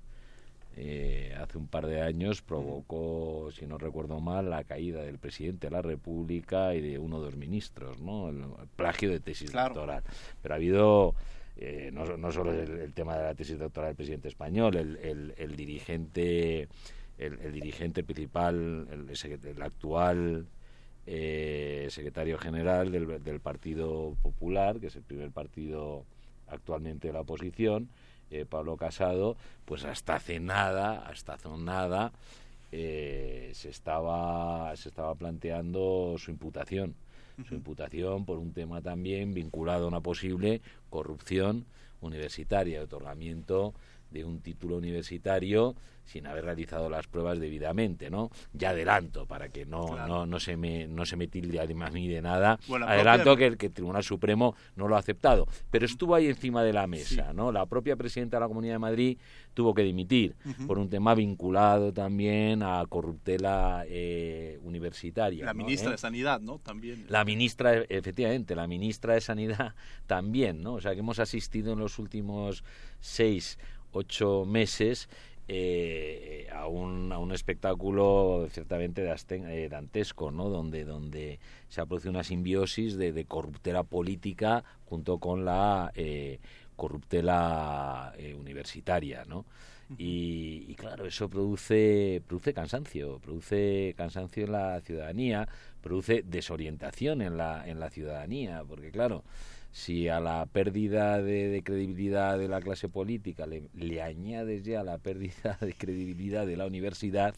eh, 0.77 1.35
hace 1.41 1.57
un 1.57 1.67
par 1.67 1.87
de 1.87 2.01
años 2.01 2.41
provocó, 2.41 3.49
si 3.51 3.65
no 3.65 3.77
recuerdo 3.77 4.19
mal, 4.19 4.49
la 4.49 4.63
caída 4.63 5.01
del 5.01 5.17
presidente 5.17 5.67
de 5.67 5.71
la 5.71 5.81
República 5.81 6.75
y 6.75 6.81
de 6.81 6.99
uno 6.99 7.19
de 7.19 7.25
los 7.25 7.35
ministros, 7.35 7.99
¿no? 7.99 8.29
El, 8.29 8.45
plagio 8.75 9.09
de 9.09 9.19
tesis 9.19 9.51
doctoral. 9.51 10.03
Pero 10.41 10.53
ha 10.53 10.57
habido 10.57 11.15
eh, 11.57 11.89
no, 11.91 12.05
no, 12.15 12.31
solo 12.31 12.53
el, 12.53 12.93
tema 12.93 13.17
de 13.17 13.23
la 13.23 13.35
tesis 13.35 13.59
doctoral 13.59 13.89
del 13.89 13.97
presidente 13.97 14.29
español, 14.29 14.75
el, 14.77 15.33
el, 15.37 15.55
dirigente, 15.57 16.69
el, 17.17 17.51
dirigente 17.51 18.03
principal, 18.03 18.87
el, 18.89 19.61
actual 19.61 20.47
eh, 21.11 21.87
secretario 21.89 22.37
general 22.37 22.91
del, 22.91 23.23
del, 23.23 23.39
Partido 23.39 24.15
Popular, 24.21 24.79
que 24.79 24.87
es 24.87 24.95
el 24.95 25.01
primer 25.01 25.31
partido 25.31 26.05
actualmente 26.47 27.07
de 27.07 27.13
la 27.13 27.21
oposición, 27.21 27.89
eh, 28.29 28.45
Pablo 28.47 28.77
Casado, 28.77 29.35
pues 29.65 29.85
hasta 29.85 30.17
hace 30.17 30.39
nada, 30.39 31.07
hasta 31.07 31.33
hace 31.33 31.49
nada, 31.57 32.11
eh, 32.71 33.49
se 33.55 33.69
estaba 33.69 34.75
se 34.75 34.89
estaba 34.89 35.15
planteando 35.15 36.15
su 36.19 36.29
imputación, 36.29 36.93
su 37.47 37.55
imputación 37.55 38.23
por 38.23 38.37
un 38.37 38.53
tema 38.53 38.79
también 38.83 39.33
vinculado 39.33 39.85
a 39.85 39.87
una 39.87 40.01
posible 40.01 40.61
corrupción 40.91 41.65
universitaria, 42.01 42.83
otorgamiento 42.83 43.73
de 44.11 44.25
un 44.25 44.41
título 44.41 44.77
universitario 44.77 45.75
sin 46.09 46.25
haber 46.25 46.43
realizado 46.43 46.89
las 46.89 47.07
pruebas 47.07 47.39
debidamente, 47.39 48.09
¿no? 48.09 48.31
Ya 48.53 48.71
adelanto, 48.71 49.27
para 49.27 49.49
que 49.49 49.65
no, 49.65 49.95
no, 50.07 50.25
no, 50.25 50.39
se 50.39 50.57
me, 50.57 50.87
no 50.87 51.05
se 51.05 51.15
me 51.15 51.27
tilde 51.27 51.59
a 51.59 51.67
mí 51.91 52.07
de 52.07 52.21
nada, 52.21 52.59
adelanto 52.87 53.37
que, 53.37 53.45
el, 53.45 53.57
que 53.57 53.67
el 53.67 53.73
Tribunal 53.73 54.03
Supremo 54.03 54.55
no 54.75 54.87
lo 54.87 54.95
ha 54.95 54.99
aceptado, 54.99 55.47
pero 55.69 55.85
estuvo 55.85 56.15
ahí 56.15 56.27
encima 56.27 56.63
de 56.63 56.73
la 56.73 56.87
mesa, 56.87 57.31
¿no? 57.33 57.51
La 57.51 57.67
propia 57.67 57.95
presidenta 57.95 58.37
de 58.37 58.41
la 58.41 58.47
Comunidad 58.47 58.75
de 58.75 58.79
Madrid 58.79 59.17
tuvo 59.53 59.73
que 59.73 59.83
dimitir 59.83 60.35
por 60.65 60.79
un 60.79 60.89
tema 60.89 61.13
vinculado 61.13 61.93
también 61.93 62.63
a 62.63 62.83
corruptela 62.87 63.83
eh, 63.87 64.57
universitaria. 64.63 65.45
La 65.45 65.53
ministra 65.53 65.89
¿Eh? 65.89 65.91
de 65.91 65.97
Sanidad, 65.97 66.39
¿no? 66.41 66.59
También. 66.59 67.05
La 67.09 67.23
ministra, 67.23 67.73
efectivamente, 67.89 68.55
la 68.55 68.67
ministra 68.67 69.13
de 69.13 69.21
Sanidad 69.21 69.75
también, 70.07 70.61
¿no? 70.61 70.73
O 70.75 70.81
sea, 70.81 70.93
que 70.93 71.01
hemos 71.01 71.19
asistido 71.19 71.73
en 71.73 71.79
los 71.79 71.99
últimos 71.99 72.63
seis 72.99 73.59
ocho 73.91 74.45
meses 74.45 75.09
eh, 75.51 76.47
a, 76.53 76.67
un, 76.67 77.11
a 77.11 77.17
un 77.17 77.31
espectáculo 77.31 78.47
ciertamente 78.51 79.03
eh, 79.07 79.69
dantesco, 79.69 80.29
¿no? 80.29 80.47
donde, 80.47 80.85
donde 80.85 81.39
se 81.69 81.81
ha 81.81 81.87
producido 81.87 82.11
una 82.11 82.23
simbiosis 82.23 82.97
de, 82.97 83.25
corruptela 83.25 83.83
política 83.83 84.63
junto 84.85 85.17
con 85.17 85.45
la 85.45 85.91
eh, 85.95 86.39
corruptela 86.75 88.13
eh, 88.17 88.35
universitaria. 88.35 89.25
¿no? 89.25 89.45
Y, 89.97 90.75
claro, 90.75 91.07
eso 91.07 91.27
produce, 91.29 92.21
produce 92.27 92.53
cansancio, 92.53 93.17
produce 93.17 93.95
cansancio 93.97 94.45
en 94.45 94.51
la 94.51 94.81
ciudadanía, 94.81 95.47
produce 95.81 96.23
desorientación 96.23 97.23
en 97.23 97.37
la, 97.37 97.67
en 97.67 97.79
la 97.79 97.89
ciudadanía, 97.89 98.63
porque 98.67 98.91
claro, 98.91 99.23
si 99.71 100.07
a 100.07 100.19
la 100.19 100.45
pérdida 100.45 101.21
de, 101.21 101.61
credibilidad 101.63 102.37
de 102.37 102.47
la 102.47 102.61
clase 102.61 102.89
política 102.89 103.45
le, 103.45 104.01
añades 104.01 104.63
ya 104.63 104.83
la 104.83 104.97
pérdida 104.97 105.57
de 105.61 105.73
credibilidad 105.73 106.45
de 106.45 106.57
la 106.57 106.65
universidad, 106.65 107.35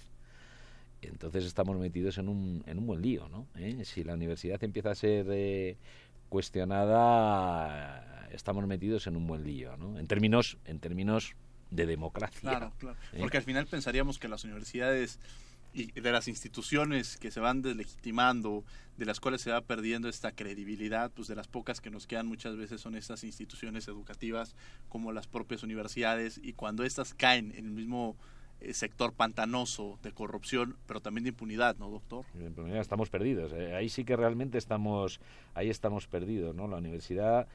entonces 1.01 1.45
estamos 1.45 1.77
metidos 1.77 2.17
en 2.17 2.29
un, 2.29 2.63
en 2.67 2.77
un 2.79 2.87
buen 2.87 3.01
lío, 3.01 3.27
¿no? 3.27 3.47
¿Eh? 3.55 3.83
Si 3.85 4.03
la 4.03 4.13
universidad 4.13 4.63
empieza 4.63 4.91
a 4.91 4.95
ser 4.95 5.25
eh, 5.29 5.77
cuestionada, 6.29 8.27
estamos 8.31 8.65
metidos 8.67 9.07
en 9.07 9.17
un 9.17 9.27
buen 9.27 9.43
lío, 9.43 9.75
¿no? 9.77 9.97
En 9.97 10.07
términos, 10.07 10.57
en 10.65 10.79
términos 10.79 11.35
de 11.71 11.85
democracia. 11.85 12.41
Claro, 12.41 12.73
claro. 12.77 12.97
¿Eh? 13.13 13.17
Porque 13.19 13.37
al 13.37 13.43
final 13.43 13.65
pensaríamos 13.65 14.19
que 14.19 14.27
las 14.27 14.43
universidades 14.43 15.19
y 15.73 15.91
de 15.99 16.11
las 16.11 16.27
instituciones 16.27 17.17
que 17.17 17.31
se 17.31 17.39
van 17.39 17.61
deslegitimando, 17.61 18.63
de 18.97 19.05
las 19.05 19.19
cuales 19.19 19.41
se 19.41 19.51
va 19.51 19.61
perdiendo 19.61 20.09
esta 20.09 20.31
credibilidad, 20.31 21.11
pues 21.11 21.27
de 21.27 21.35
las 21.35 21.47
pocas 21.47 21.81
que 21.81 21.89
nos 21.89 22.07
quedan 22.07 22.27
muchas 22.27 22.57
veces 22.57 22.81
son 22.81 22.95
estas 22.95 23.23
instituciones 23.23 23.87
educativas 23.87 24.55
como 24.89 25.11
las 25.11 25.27
propias 25.27 25.63
universidades 25.63 26.39
y 26.43 26.53
cuando 26.53 26.83
estas 26.83 27.13
caen 27.13 27.53
en 27.55 27.65
el 27.65 27.71
mismo 27.71 28.15
eh, 28.59 28.73
sector 28.73 29.13
pantanoso 29.13 29.97
de 30.03 30.11
corrupción, 30.11 30.75
pero 30.85 30.99
también 30.99 31.23
de 31.23 31.29
impunidad, 31.29 31.77
¿no, 31.77 31.89
doctor? 31.89 32.25
Estamos 32.79 33.09
perdidos. 33.09 33.53
Eh, 33.53 33.73
ahí 33.73 33.89
sí 33.89 34.03
que 34.03 34.15
realmente 34.15 34.57
estamos, 34.57 35.19
ahí 35.55 35.69
estamos 35.69 36.07
perdidos, 36.07 36.53
¿no? 36.53 36.67
La 36.67 36.77
universidad, 36.77 37.47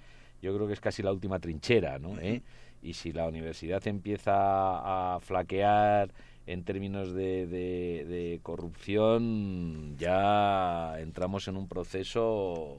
yo 0.43 0.55
creo 0.55 0.67
que 0.67 0.73
es 0.73 0.81
casi 0.81 1.03
la 1.03 1.13
última 1.13 1.39
trinchera, 1.39 1.99
¿no? 1.99 2.19
¿Eh? 2.19 2.43
Y 2.83 2.95
si 2.95 3.13
la 3.13 3.29
universidad 3.29 3.87
empieza 3.87 4.33
a 4.35 5.21
flaquear 5.21 6.13
en 6.47 6.65
términos 6.65 7.13
de, 7.13 7.47
de, 7.47 8.41
corrupción 8.43 9.97
ya 9.99 10.99
entramos 11.01 11.49
en 11.49 11.57
un 11.57 11.69
proceso 11.69 12.79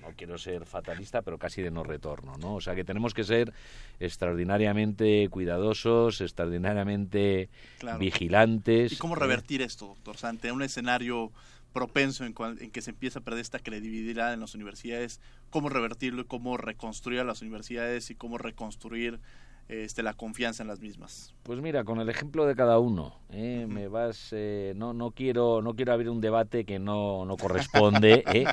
no 0.00 0.14
quiero 0.16 0.36
ser 0.36 0.66
fatalista, 0.66 1.22
pero 1.22 1.38
casi 1.38 1.62
de 1.62 1.70
no 1.70 1.82
retorno, 1.82 2.36
¿no? 2.36 2.56
O 2.56 2.60
sea 2.60 2.74
que 2.74 2.84
tenemos 2.84 3.14
que 3.14 3.24
ser 3.24 3.54
extraordinariamente 4.00 5.28
cuidadosos, 5.30 6.20
extraordinariamente 6.20 7.48
vigilantes. 7.98 8.92
¿Y 8.92 8.96
cómo 8.96 9.14
revertir 9.14 9.62
esto, 9.62 9.86
doctor 9.86 10.18
Sante? 10.18 10.52
Un 10.52 10.62
escenario 10.62 11.32
propenso 11.72 12.24
en, 12.24 12.34
en, 12.60 12.70
que 12.70 12.82
se 12.82 12.90
empieza 12.90 13.20
a 13.20 13.22
perder 13.22 13.40
esta 13.40 13.58
credibilidad 13.58 14.34
en 14.34 14.40
las 14.40 14.54
universidades, 14.54 15.20
cómo 15.48 15.70
revertirlo 15.70 16.22
y 16.22 16.26
cómo 16.26 16.56
reconstruir 16.56 17.20
a 17.20 17.24
las 17.24 17.40
universidades 17.40 18.10
y 18.10 18.14
cómo 18.14 18.36
reconstruir 18.36 19.20
este, 19.68 20.02
la 20.02 20.14
confianza 20.14 20.62
en 20.62 20.68
las 20.68 20.80
mismas. 20.80 21.34
Pues 21.42 21.60
mira, 21.60 21.84
con 21.84 22.00
el 22.00 22.08
ejemplo 22.08 22.46
de 22.46 22.54
cada 22.54 22.78
uno, 22.78 23.14
¿eh? 23.30 23.66
me 23.68 23.88
vas, 23.88 24.28
eh, 24.32 24.72
no, 24.76 24.92
no 24.92 25.10
quiero, 25.10 25.62
no 25.62 25.74
quiero 25.74 25.92
abrir 25.92 26.10
un 26.10 26.20
debate 26.20 26.64
que 26.64 26.78
no, 26.78 27.24
no 27.24 27.36
corresponde, 27.36 28.24
¿eh? 28.32 28.44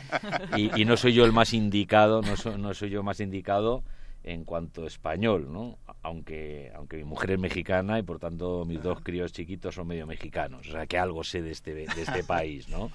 y, 0.56 0.86
no 0.86 0.98
soy 0.98 1.14
yo 1.14 1.26
el 1.26 1.32
más 1.32 1.54
indicado, 1.54 2.22
no, 2.22 2.58
no 2.58 2.74
soy 2.74 2.90
yo 2.90 3.04
más 3.04 3.20
indicado 3.20 3.84
en 4.24 4.44
cuanto 4.46 4.86
español, 4.86 5.52
¿no? 5.52 5.78
Aunque, 6.04 6.72
aunque 6.76 6.98
mi 6.98 7.04
mujer 7.04 7.32
es 7.32 7.40
mexicana 7.40 7.98
y 7.98 8.04
por 8.04 8.20
tanto 8.20 8.66
mis 8.66 8.82
dos 8.82 9.02
críos 9.02 9.32
chiquitos 9.32 9.76
son 9.76 9.88
medio 9.88 10.06
mexicanos, 10.06 10.68
o 10.68 10.72
sea 10.72 10.86
que 10.86 10.98
algo 10.98 11.24
sé 11.24 11.42
de 11.42 11.52
este, 11.52 11.74
de 11.74 11.86
este 11.86 12.24
país, 12.24 12.70
¿no? 12.70 12.92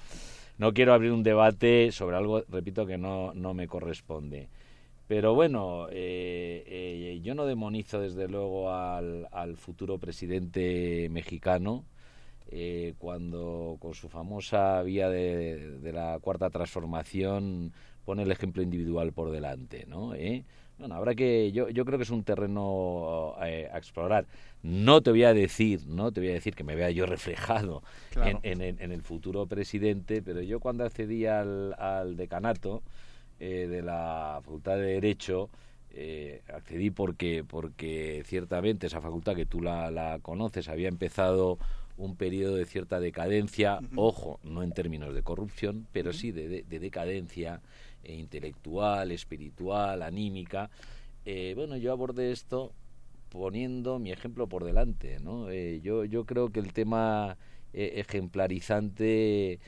No 0.57 0.73
quiero 0.73 0.93
abrir 0.93 1.11
un 1.11 1.21
debate 1.21 1.91
sobre 1.91 2.17
algo, 2.17 2.43
repito, 2.49 2.85
que 2.87 2.97
no, 2.97 3.33
no 3.35 3.53
me 3.53 3.67
corresponde. 3.67 4.49
Pero 5.07 5.33
bueno, 5.33 5.87
eh, 5.89 6.63
eh, 6.67 7.21
yo 7.23 7.33
no 7.33 7.45
demonizo 7.45 8.01
desde 8.01 8.27
luego 8.27 8.73
al, 8.73 9.27
al 9.31 9.55
futuro 9.55 9.97
presidente 9.99 11.07
mexicano 11.09 11.85
eh, 12.49 12.93
cuando 12.97 13.77
con 13.79 13.93
su 13.93 14.09
famosa 14.09 14.81
vía 14.83 15.09
de, 15.09 15.79
de, 15.79 15.93
la 15.93 16.19
cuarta 16.19 16.49
transformación 16.49 17.71
pone 18.03 18.23
el 18.23 18.31
ejemplo 18.31 18.61
individual 18.61 19.13
por 19.13 19.31
delante, 19.31 19.85
¿no? 19.87 20.13
Bueno, 20.77 20.93
habrá 20.93 21.15
que, 21.15 21.51
yo, 21.51 21.69
yo 21.69 21.85
creo 21.85 21.97
que 21.97 22.03
es 22.03 22.11
un 22.11 22.23
terreno 22.23 23.33
a 23.39 23.49
explorar. 23.49 24.27
No 24.61 25.01
te 25.01 25.09
voy 25.09 25.23
a 25.23 25.33
decir, 25.33 25.87
no 25.87 26.11
te 26.11 26.19
voy 26.19 26.29
a 26.29 26.33
decir 26.33 26.53
que 26.53 26.63
me 26.63 26.75
vea 26.75 26.91
yo 26.91 27.05
reflejado 27.07 27.81
en, 28.15 28.39
en, 28.43 28.61
en, 28.61 28.91
el 28.91 29.01
futuro 29.01 29.47
presidente, 29.47 30.21
pero 30.21 30.41
yo 30.41 30.59
cuando 30.59 30.85
accedí 30.85 31.25
al, 31.25 31.73
al 31.79 32.15
decanato, 32.15 32.83
eh, 33.39 33.67
de 33.67 33.81
la 33.81 34.39
Facultad 34.43 34.77
de 34.77 34.93
Derecho, 34.93 35.49
eh, 35.91 36.41
accedí 36.53 36.89
porque, 36.89 37.43
porque 37.47 38.23
ciertamente 38.25 38.87
esa 38.87 39.01
facultad 39.01 39.35
que 39.35 39.45
tú 39.45 39.61
la, 39.61 39.91
la 39.91 40.19
conoces 40.19 40.69
había 40.69 40.87
empezado 40.87 41.57
un 41.97 42.15
periodo 42.15 42.55
de 42.55 42.65
cierta 42.65 42.99
decadencia, 42.99 43.79
ojo, 43.95 44.39
no 44.43 44.63
en 44.63 44.71
términos 44.71 45.13
de 45.15 45.23
corrupción, 45.23 45.87
pero 45.91 46.13
sí 46.13 46.31
de, 46.31 46.63
de, 46.63 46.79
decadencia 46.79 47.61
eh, 48.03 48.15
intelectual, 48.15 49.11
espiritual, 49.11 50.03
anímica. 50.03 50.69
bueno, 51.55 51.77
yo 51.77 51.91
abordé 51.91 52.31
esto 52.31 52.71
poniendo 53.29 53.97
mi 53.99 54.11
ejemplo 54.11 54.47
por 54.47 54.63
delante, 54.63 55.19
¿no? 55.19 55.51
yo, 55.51 56.05
yo 56.05 56.25
creo 56.25 56.49
que 56.49 56.59
el 56.59 56.73
tema 56.73 57.37
ejemplarizante 57.73 59.59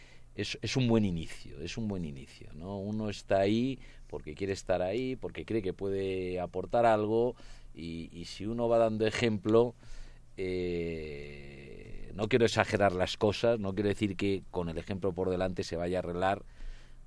es, 0.42 0.78
un 0.78 0.88
buen 0.88 1.06
inicio, 1.06 1.60
es 1.62 1.78
un 1.78 1.88
buen 1.88 2.06
inicio, 2.06 2.50
¿no? 2.54 2.80
Uno 2.80 3.10
está 3.10 3.40
ahí 3.40 3.80
porque 4.08 4.36
quiere 4.36 4.54
estar 4.54 4.82
ahí, 4.82 5.16
porque 5.16 5.46
cree 5.46 5.62
que 5.62 5.74
puede 5.74 6.40
aportar 6.40 6.86
algo 6.86 7.36
y, 7.74 8.26
si 8.26 8.46
uno 8.46 8.68
va 8.68 8.78
dando 8.78 9.06
ejemplo, 9.06 9.76
eh, 10.38 12.12
no 12.16 12.28
quiero 12.28 12.46
exagerar 12.46 12.94
las 12.94 13.18
cosas, 13.18 13.60
no 13.60 13.74
quiero 13.74 13.90
decir 13.90 14.16
que 14.16 14.44
con 14.50 14.70
el 14.70 14.78
ejemplo 14.78 15.14
por 15.14 15.30
delante 15.30 15.64
se 15.64 15.76
vaya 15.76 15.98
a 15.98 16.00
arreglar 16.00 16.44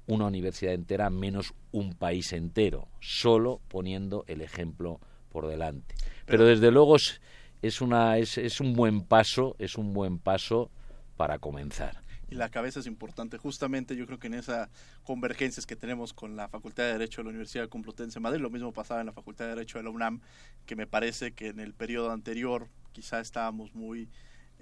una 0.06 0.26
universidad 0.26 0.74
entera 0.74 1.10
menos 1.10 1.54
un 1.70 1.94
país 1.94 2.32
entero, 2.32 2.88
solo 3.00 3.60
poniendo 3.68 4.24
el 4.26 4.42
ejemplo 4.42 5.00
por 5.30 5.46
delante. 5.46 5.94
Pero, 6.26 6.44
desde 6.44 6.70
luego 6.70 6.96
es, 6.96 7.80
una, 7.80 8.18
es, 8.18 8.36
es 8.36 8.60
un 8.60 8.74
buen 8.74 9.02
paso, 9.02 9.56
es 9.58 9.78
un 9.78 9.92
buen 9.92 10.18
paso 10.18 10.70
para 11.16 11.38
comenzar 11.38 12.02
y 12.32 12.34
la 12.34 12.48
cabeza 12.48 12.80
es 12.80 12.86
importante. 12.86 13.36
Justamente 13.36 13.94
yo 13.94 14.06
creo 14.06 14.18
que 14.18 14.26
en 14.26 14.34
esas 14.34 14.70
convergencias 15.04 15.66
que 15.66 15.76
tenemos 15.76 16.14
con 16.14 16.34
la 16.34 16.48
Facultad 16.48 16.84
de 16.84 16.92
Derecho 16.92 17.20
de 17.20 17.24
la 17.24 17.30
Universidad 17.30 17.68
Complutense 17.68 18.14
de 18.14 18.20
Madrid, 18.20 18.40
lo 18.40 18.48
mismo 18.48 18.72
pasaba 18.72 19.00
en 19.00 19.06
la 19.06 19.12
Facultad 19.12 19.44
de 19.44 19.50
Derecho 19.50 19.78
de 19.78 19.84
la 19.84 19.90
UNAM, 19.90 20.20
que 20.64 20.74
me 20.74 20.86
parece 20.86 21.32
que 21.32 21.48
en 21.48 21.60
el 21.60 21.74
periodo 21.74 22.10
anterior 22.10 22.68
quizá 22.92 23.20
estábamos 23.20 23.74
muy 23.74 24.08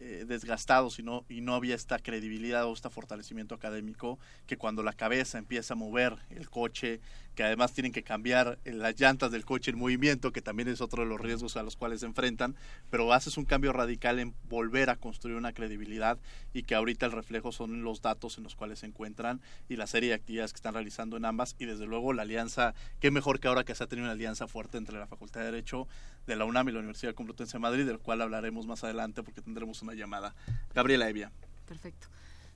eh, 0.02 0.24
desgastados 0.26 0.98
y 0.98 1.02
no, 1.02 1.26
y 1.28 1.42
no 1.42 1.54
había 1.54 1.74
esta 1.74 1.98
credibilidad 1.98 2.64
o 2.64 2.72
este 2.72 2.88
fortalecimiento 2.88 3.54
académico 3.54 4.18
que 4.46 4.56
cuando 4.56 4.82
la 4.82 4.94
cabeza 4.94 5.36
empieza 5.36 5.74
a 5.74 5.76
mover 5.76 6.16
el 6.30 6.48
coche, 6.48 7.00
que 7.34 7.44
además 7.44 7.74
tienen 7.74 7.92
que 7.92 8.02
cambiar 8.02 8.58
eh, 8.64 8.72
las 8.72 8.98
llantas 8.98 9.30
del 9.30 9.44
coche 9.44 9.70
en 9.70 9.78
movimiento, 9.78 10.32
que 10.32 10.40
también 10.40 10.68
es 10.68 10.80
otro 10.80 11.02
de 11.02 11.08
los 11.10 11.20
riesgos 11.20 11.58
a 11.58 11.62
los 11.62 11.76
cuales 11.76 12.00
se 12.00 12.06
enfrentan, 12.06 12.56
pero 12.88 13.12
haces 13.12 13.36
un 13.36 13.44
cambio 13.44 13.74
radical 13.74 14.18
en 14.18 14.34
volver 14.48 14.88
a 14.88 14.96
construir 14.96 15.36
una 15.36 15.52
credibilidad 15.52 16.18
y 16.54 16.62
que 16.62 16.74
ahorita 16.74 17.04
el 17.04 17.12
reflejo 17.12 17.52
son 17.52 17.82
los 17.82 18.00
datos 18.00 18.38
en 18.38 18.44
los 18.44 18.54
cuales 18.54 18.78
se 18.78 18.86
encuentran 18.86 19.42
y 19.68 19.76
la 19.76 19.86
serie 19.86 20.08
de 20.08 20.14
actividades 20.14 20.52
que 20.52 20.58
están 20.58 20.74
realizando 20.74 21.18
en 21.18 21.26
ambas 21.26 21.56
y 21.58 21.66
desde 21.66 21.86
luego 21.86 22.14
la 22.14 22.22
alianza, 22.22 22.74
qué 23.00 23.10
mejor 23.10 23.38
que 23.38 23.48
ahora 23.48 23.64
que 23.64 23.74
se 23.74 23.84
ha 23.84 23.86
tenido 23.86 24.06
una 24.06 24.12
alianza 24.12 24.48
fuerte 24.48 24.78
entre 24.78 24.98
la 24.98 25.06
Facultad 25.06 25.40
de 25.40 25.46
Derecho 25.46 25.88
de 26.26 26.37
la 26.37 26.44
UNAM 26.44 26.68
y 26.68 26.72
la 26.72 26.78
Universidad 26.78 27.14
Complutense 27.14 27.54
de 27.54 27.61
Madrid, 27.61 27.87
del 27.87 27.98
cual 27.98 28.22
hablaremos 28.22 28.66
más 28.66 28.85
adelante 28.85 29.22
porque 29.22 29.40
tendremos 29.40 29.83
una 29.83 29.94
llamada. 29.94 30.35
Gabriela 30.74 31.09
Evia. 31.09 31.33
Perfecto. 31.66 32.09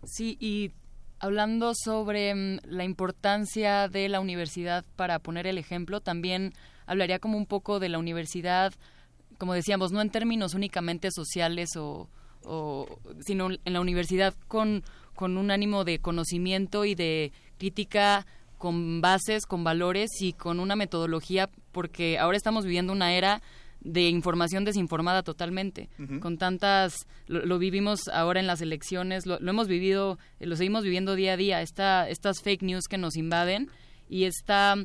Sí, 0.05 0.37
y 0.41 0.73
hablando 1.19 1.73
sobre 1.75 2.35
mm, 2.35 2.59
la 2.65 2.85
importancia 2.85 3.89
de 3.89 4.09
la 4.09 4.21
universidad 4.21 4.85
para 4.97 5.19
poner 5.19 5.47
el 5.47 5.59
ejemplo, 5.59 6.01
también 6.01 6.53
hablaría 6.87 7.19
como 7.19 7.39
un 7.39 7.47
poco 7.47 7.81
de 7.81 7.89
la 7.89 7.99
universidad, 7.99 8.73
como 9.39 9.55
decíamos, 9.55 9.93
no 9.93 10.01
en 10.01 10.11
términos 10.11 10.55
únicamente 10.55 11.11
sociales 11.11 11.71
o, 11.77 12.09
sino 13.21 13.49
en 13.51 13.73
la 13.73 13.81
universidad 13.81 14.35
con, 14.49 14.85
con 15.15 15.39
un 15.39 15.51
ánimo 15.51 15.85
de 15.85 15.99
conocimiento 15.99 16.85
y 16.85 16.95
de 16.95 17.33
crítica 17.57 18.27
con 18.65 19.03
bases, 19.03 19.45
con 19.45 19.63
valores 19.63 20.23
y 20.23 20.33
con 20.33 20.59
una 20.59 20.75
metodología, 20.75 21.51
porque 21.71 22.19
ahora 22.19 22.39
estamos 22.39 22.65
viviendo 22.65 22.95
una 22.95 23.13
era 23.13 23.43
de 23.83 24.09
información 24.09 24.65
desinformada 24.65 25.23
totalmente, 25.23 25.91
con 26.23 26.39
tantas, 26.39 27.07
lo, 27.27 27.59
vivimos 27.59 28.09
ahora 28.09 28.41
en 28.41 28.47
las 28.47 28.63
elecciones, 28.63 29.27
lo, 29.27 29.37
hemos 29.37 29.69
vivido, 29.69 30.19
eh, 30.41 30.47
lo 30.47 30.57
seguimos 30.57 30.83
viviendo 30.83 31.15
día 31.15 31.35
a 31.35 31.37
día, 31.37 31.61
esta, 31.61 32.09
estas 32.09 32.41
fake 32.41 32.63
news 32.63 32.85
que 32.89 32.97
nos 32.97 33.17
invaden 33.17 33.69
y 34.09 34.25
esta 34.25 34.77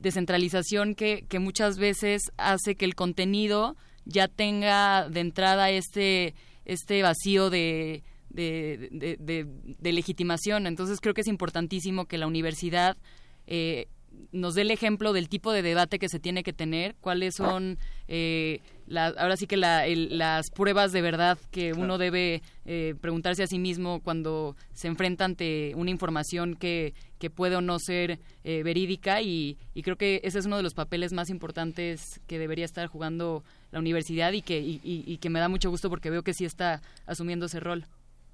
descentralización 0.00 0.96
que, 0.96 1.24
que 1.28 1.38
muchas 1.38 1.78
veces 1.78 2.32
hace 2.36 2.74
que 2.74 2.84
el 2.84 2.96
contenido 2.96 3.76
ya 4.06 4.26
tenga 4.26 5.08
de 5.08 5.20
entrada 5.20 5.70
este, 5.70 6.34
este 6.64 7.00
vacío 7.02 7.48
de, 7.48 8.02
de, 8.30 9.46
de, 9.78 9.92
legitimación. 9.92 10.66
Entonces 10.66 11.00
creo 11.00 11.14
que 11.14 11.20
es 11.22 11.26
importantísimo 11.26 12.06
que 12.06 12.18
la 12.18 12.26
universidad 12.26 12.96
eh, 13.46 13.86
nos 14.32 14.54
dé 14.54 14.62
el 14.62 14.70
ejemplo 14.70 15.12
del 15.12 15.28
tipo 15.28 15.52
de 15.52 15.62
debate 15.62 15.98
que 15.98 16.08
se 16.08 16.20
tiene 16.20 16.42
que 16.42 16.52
tener, 16.52 16.94
cuáles 17.00 17.34
son 17.34 17.78
eh, 18.08 18.60
ahora 18.96 19.36
sí 19.36 19.46
que 19.46 19.56
las 19.56 20.50
pruebas 20.50 20.92
de 20.92 21.02
verdad 21.02 21.38
que 21.50 21.72
uno 21.72 21.98
debe 21.98 22.42
eh, 22.64 22.94
preguntarse 23.00 23.42
a 23.42 23.46
sí 23.46 23.58
mismo 23.58 24.00
cuando 24.00 24.56
se 24.72 24.88
enfrenta 24.88 25.24
ante 25.24 25.72
una 25.76 25.90
información 25.90 26.54
que, 26.54 26.94
que 27.18 27.30
puede 27.30 27.56
o 27.56 27.60
no 27.60 27.78
ser 27.78 28.18
eh, 28.44 28.62
verídica 28.62 29.22
y, 29.22 29.56
creo 29.82 29.96
que 29.96 30.20
ese 30.24 30.38
es 30.38 30.46
uno 30.46 30.56
de 30.56 30.62
los 30.62 30.74
papeles 30.74 31.12
más 31.12 31.30
importantes 31.30 32.20
que 32.26 32.38
debería 32.38 32.64
estar 32.64 32.86
jugando 32.86 33.44
la 33.70 33.78
universidad 33.78 34.32
y 34.32 34.42
que, 34.42 34.60
y 34.60 35.18
que 35.18 35.30
me 35.30 35.40
da 35.40 35.48
mucho 35.48 35.70
gusto 35.70 35.88
porque 35.88 36.10
veo 36.10 36.22
que 36.22 36.34
sí 36.34 36.44
está 36.44 36.82
asumiendo 37.06 37.46
ese 37.46 37.60
rol. 37.60 37.86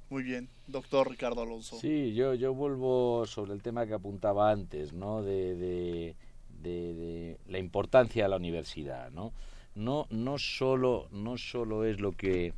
Muy 0.08 0.22
bien, 0.22 0.48
doctor 0.68 1.10
Ricardo 1.10 1.42
Alonso. 1.42 1.78
Sí, 1.80 2.14
yo, 2.14 2.34
yo 2.34 2.54
vuelvo 2.54 3.26
sobre 3.26 3.52
el 3.52 3.62
tema 3.62 3.86
que 3.86 3.94
apuntaba 3.94 4.50
antes, 4.50 4.92
¿no? 4.92 5.22
De, 5.22 5.56
de, 5.56 6.14
de, 6.62 7.36
la 7.48 7.58
importancia 7.58 8.24
de 8.24 8.28
la 8.28 8.36
universidad, 8.36 9.10
¿no? 9.10 9.32
No, 9.74 10.06
no, 10.10 10.38
solo, 10.38 11.08
no 11.10 11.36
solo 11.38 11.84
es 11.84 12.00
lo 12.00 12.12
que 12.12 12.52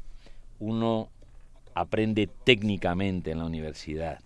uno 0.59 1.09
aprende 1.75 2.29
técnicamente 2.45 3.31
en 3.31 3.39
la 3.39 3.47
universidad, 3.47 4.21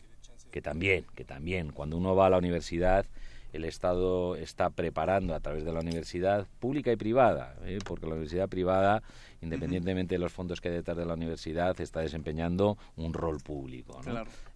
que 0.51 0.61
también, 0.61 1.05
que 1.15 1.25
también, 1.25 1.71
cuando 1.71 1.97
uno 1.97 2.17
va 2.17 2.27
a 2.27 2.31
la 2.31 2.39
universidad 2.39 3.07
el 3.53 3.65
Estado 3.65 4.35
está 4.37 4.71
preparando 4.71 5.35
a 5.35 5.41
través 5.41 5.65
de 5.65 5.73
la 5.73 5.81
universidad 5.81 6.47
pública 6.59 6.91
y 6.91 6.97
privada, 6.97 7.55
¿eh? 7.65 7.79
porque 7.85 8.07
la 8.07 8.13
universidad 8.13 8.49
privada, 8.49 9.03
independientemente 9.43 10.15
de 10.15 10.19
los 10.19 10.33
fondos 10.33 10.61
que 10.61 10.69
hay 10.69 10.75
detrás 10.75 10.97
de 10.97 11.05
la 11.05 11.15
universidad, 11.15 11.79
está 11.81 12.01
desempeñando 12.01 12.79
un 12.97 13.13
rol 13.13 13.41
público. 13.41 14.01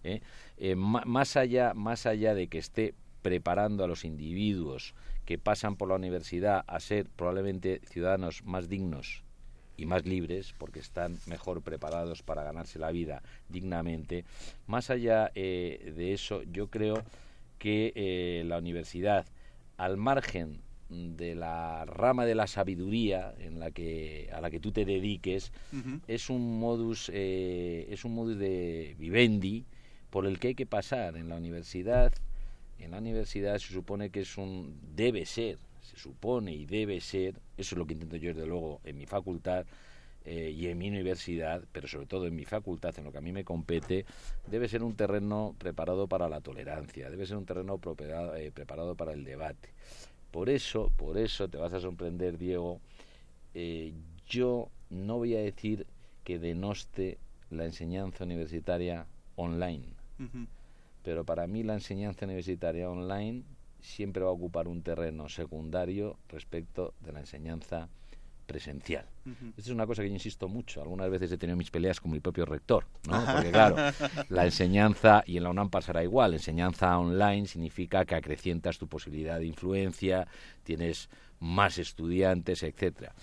¿Eh? 0.03 0.21
Eh, 0.57 0.75
más, 0.75 1.37
allá, 1.37 1.73
más 1.75 2.05
allá 2.07 2.33
de 2.33 2.47
que 2.47 2.57
esté 2.57 2.95
preparando 3.21 3.83
a 3.83 3.87
los 3.87 4.03
individuos 4.03 4.95
que 5.25 5.37
pasan 5.37 5.75
por 5.75 5.89
la 5.89 5.95
universidad 5.95 6.63
a 6.65 6.79
ser 6.79 7.07
probablemente 7.09 7.81
ciudadanos 7.85 8.43
más 8.45 8.67
dignos 8.67 9.23
y 9.75 9.85
más 9.85 10.05
libres 10.05 10.55
porque 10.57 10.79
están 10.79 11.19
mejor 11.27 11.61
preparados 11.61 12.23
para 12.23 12.43
ganarse 12.43 12.79
la 12.79 12.89
vida 12.89 13.21
dignamente. 13.47 14.25
Más 14.65 14.89
allá 14.89 15.29
de 15.35 16.13
eso, 16.13 16.41
yo 16.43 16.67
creo 16.67 17.03
que 17.57 17.93
eh, 17.95 18.43
la 18.45 18.57
universidad, 18.57 19.25
al 19.77 19.97
margen 19.97 20.61
de 20.89 21.35
la 21.35 21.85
rama 21.85 22.25
de 22.25 22.35
la 22.35 22.47
sabiduría 22.47 23.35
en 23.39 23.59
la 23.59 23.71
que 23.71 24.29
a 24.31 24.39
la 24.39 24.49
que 24.49 24.59
tú 24.59 24.71
te 24.71 24.85
dediques 24.85 25.51
es 26.07 26.29
un 26.29 26.59
modus 26.59 27.11
eh, 27.13 27.87
es 27.89 28.05
un 28.05 28.15
modus 28.15 28.37
de 28.37 28.95
vivendi 28.97 29.65
por 30.09 30.25
el 30.25 30.39
que 30.39 30.49
hay 30.49 30.55
que 30.55 30.65
pasar 30.65 31.17
en 31.17 31.27
la 31.27 31.35
universidad. 31.35 32.13
En 32.79 32.91
la 32.91 32.99
universidad 32.99 33.57
se 33.57 33.73
supone 33.73 34.11
que 34.11 34.21
es 34.21 34.37
un 34.37 34.79
debe 34.95 35.25
ser 35.25 35.57
se 35.81 35.97
supone 35.97 36.53
y 36.53 36.65
debe 36.65 37.01
ser 37.01 37.35
eso 37.57 37.75
es 37.75 37.77
lo 37.77 37.85
que 37.85 37.93
intento 37.93 38.17
yo 38.17 38.33
desde 38.33 38.47
luego 38.47 38.81
en 38.83 38.97
mi 38.97 39.05
facultad 39.05 39.65
eh, 40.29 40.51
y 40.51 40.67
en 40.67 40.77
mi 40.77 40.89
universidad, 40.89 41.63
pero 41.71 41.87
sobre 41.87 42.05
todo 42.05 42.27
en 42.27 42.35
mi 42.35 42.43
facultad, 42.43 42.93
en 42.99 43.05
lo 43.05 43.13
que 43.13 43.19
a 43.19 43.21
mí 43.21 43.31
me 43.31 43.45
compete, 43.45 44.05
debe 44.51 44.67
ser 44.67 44.83
un 44.83 44.93
terreno 44.93 45.55
preparado 45.57 46.07
para 46.07 46.27
la 46.27 46.41
tolerancia, 46.41 47.09
debe 47.09 47.25
ser 47.25 47.37
un 47.37 47.45
terreno 47.45 47.79
eh, 48.35 48.51
preparado 48.53 48.95
para 48.95 49.13
el 49.13 49.23
debate. 49.23 49.69
Por 50.29 50.49
eso, 50.49 50.91
por 50.97 51.17
eso 51.17 51.47
te 51.47 51.57
vas 51.57 51.71
a 51.71 51.79
sorprender, 51.79 52.37
Diego, 52.37 52.81
eh, 53.53 53.93
yo 54.27 54.69
no 54.89 55.15
voy 55.15 55.33
a 55.33 55.39
decir 55.39 55.87
que 56.25 56.39
denoste 56.39 57.19
la 57.49 57.63
enseñanza 57.63 58.25
universitaria 58.25 59.05
online, 59.37 59.87
pero 61.03 61.23
para 61.23 61.47
mí 61.47 61.63
la 61.63 61.75
enseñanza 61.75 62.25
universitaria 62.25 62.89
online 62.89 63.43
siempre 63.79 64.23
va 64.23 64.29
a 64.31 64.33
ocupar 64.33 64.67
un 64.67 64.81
terreno 64.81 65.29
secundario 65.29 66.17
respecto 66.27 66.93
de 66.99 67.13
la 67.13 67.21
enseñanza 67.21 67.87
presencial. 68.47 69.05
Esta 69.57 69.61
es 69.61 69.69
una 69.69 69.85
cosa 69.85 70.01
que 70.01 70.07
yo 70.07 70.13
insisto 70.15 70.47
mucho. 70.47 70.81
Algunas 70.81 71.09
veces 71.09 71.31
he 71.31 71.37
tenido 71.37 71.57
mis 71.57 71.69
peleas 71.69 71.99
con 71.99 72.11
mi 72.11 72.19
propio 72.19 72.45
rector, 72.45 72.85
¿no? 73.07 73.23
Porque 73.25 73.51
claro, 73.51 73.75
la 74.29 74.45
enseñanza, 74.45 75.23
y 75.27 75.37
en 75.37 75.43
la 75.43 75.49
UNAM 75.51 75.69
pasará 75.69 76.03
igual, 76.03 76.33
enseñanza 76.33 76.97
online 76.97 77.45
significa 77.45 78.05
que 78.05 78.15
acrecientas 78.15 78.77
tu 78.77 78.87
posibilidad 78.87 79.37
de 79.37 79.45
influencia, 79.45 80.27
tienes 80.63 81.09
más 81.39 81.77
estudiantes, 81.77 82.63
etcétera. 82.63 83.13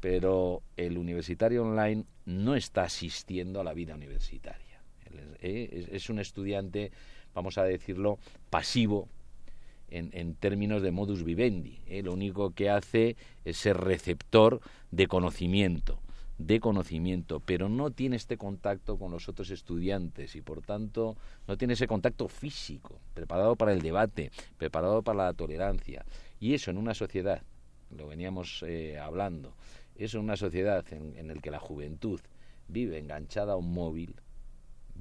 Pero 0.00 0.62
el 0.76 0.98
universitario 0.98 1.62
online 1.62 2.04
no 2.24 2.56
está 2.56 2.82
asistiendo 2.82 3.60
a 3.60 3.64
la 3.64 3.74
vida 3.74 3.94
universitaria. 3.94 4.80
¿eh? 5.40 5.86
Es 5.92 6.10
un 6.10 6.18
estudiante, 6.18 6.90
vamos 7.34 7.58
a 7.58 7.64
decirlo, 7.64 8.18
pasivo, 8.50 9.08
en, 9.92 10.34
términos 10.34 10.82
de 10.82 10.90
modus 10.90 11.24
vivendi. 11.24 11.80
¿eh? 11.86 12.02
Lo 12.02 12.12
único 12.12 12.52
que 12.52 12.70
hace 12.70 13.16
es 13.44 13.56
ser 13.56 13.76
receptor 13.76 14.60
de 14.90 15.06
conocimiento 15.06 16.00
de 16.38 16.60
conocimiento, 16.60 17.40
pero 17.40 17.68
no 17.68 17.90
tiene 17.90 18.16
este 18.16 18.36
contacto 18.36 18.98
con 18.98 19.12
los 19.12 19.28
otros 19.28 19.50
estudiantes 19.50 20.34
y 20.34 20.40
por 20.40 20.62
tanto 20.62 21.16
no 21.46 21.56
tiene 21.56 21.74
ese 21.74 21.86
contacto 21.86 22.26
físico, 22.26 23.00
preparado 23.14 23.54
para 23.54 23.72
el 23.72 23.80
debate, 23.80 24.32
preparado 24.58 25.02
para 25.02 25.26
la 25.26 25.34
tolerancia. 25.34 26.04
Y 26.40 26.54
eso 26.54 26.70
en 26.70 26.78
una 26.78 26.94
sociedad, 26.94 27.42
lo 27.96 28.08
veníamos 28.08 28.64
eh, 28.66 28.98
hablando, 28.98 29.54
eso 29.94 30.18
en 30.18 30.24
una 30.24 30.36
sociedad 30.36 30.84
en, 30.92 31.16
en 31.16 31.28
la 31.28 31.34
que 31.34 31.50
la 31.50 31.60
juventud 31.60 32.20
vive 32.66 32.98
enganchada 32.98 33.52
a 33.52 33.56
un 33.56 33.72
móvil, 33.72 34.16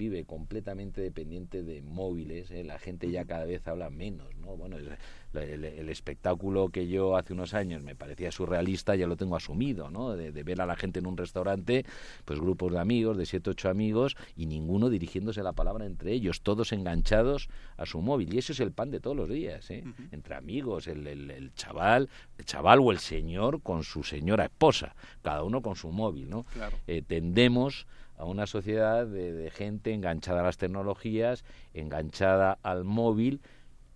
vive 0.01 0.25
completamente 0.25 0.99
dependiente 0.99 1.61
de 1.61 1.83
móviles, 1.83 2.49
¿eh? 2.49 2.63
la 2.63 2.79
gente 2.79 3.11
ya 3.11 3.25
cada 3.25 3.45
vez 3.45 3.67
habla 3.67 3.91
menos, 3.91 4.35
¿no? 4.37 4.57
Bueno, 4.57 4.77
el, 4.77 5.89
espectáculo 5.89 6.69
que 6.69 6.87
yo 6.87 7.15
hace 7.15 7.33
unos 7.33 7.53
años 7.53 7.83
me 7.83 7.95
parecía 7.95 8.31
surrealista 8.31 8.95
ya 8.95 9.05
lo 9.05 9.15
tengo 9.15 9.35
asumido, 9.35 9.91
¿no? 9.91 10.15
De, 10.15 10.31
ver 10.43 10.59
a 10.59 10.65
la 10.65 10.75
gente 10.75 10.97
en 10.97 11.05
un 11.05 11.17
restaurante, 11.17 11.85
pues 12.25 12.39
grupos 12.39 12.71
de 12.71 12.79
amigos, 12.79 13.15
de 13.15 13.27
siete, 13.27 13.51
ocho 13.51 13.69
amigos, 13.69 14.17
y 14.35 14.47
ninguno 14.47 14.89
dirigiéndose 14.89 15.43
la 15.43 15.53
palabra 15.53 15.85
entre 15.85 16.13
ellos, 16.13 16.41
todos 16.41 16.71
enganchados 16.71 17.47
a 17.77 17.85
su 17.85 18.01
móvil. 18.01 18.33
Y 18.33 18.39
eso 18.39 18.53
es 18.53 18.59
el 18.59 18.71
pan 18.71 18.89
de 18.89 18.99
todos 18.99 19.15
los 19.15 19.29
días, 19.29 19.69
¿eh? 19.69 19.83
Entre 20.11 20.33
amigos, 20.33 20.87
el, 20.87 21.05
el, 21.05 21.53
chaval, 21.53 22.09
el 22.39 22.45
chaval 22.45 22.79
o 22.79 22.91
el 22.91 22.97
señor 22.97 23.61
con 23.61 23.83
su 23.83 24.03
señora 24.03 24.45
esposa, 24.45 24.95
cada 25.21 25.43
uno 25.43 25.61
con 25.61 25.75
su 25.75 25.91
móvil, 25.91 26.27
¿no? 26.27 26.47
Eh, 26.87 27.03
tendemos 27.07 27.85
a 28.21 28.25
una 28.25 28.45
sociedad 28.45 29.07
de, 29.07 29.49
gente 29.49 29.91
enganchada 29.93 30.41
a 30.41 30.43
las 30.43 30.57
tecnologías, 30.57 31.43
enganchada 31.73 32.59
al 32.61 32.83
móvil 32.83 33.41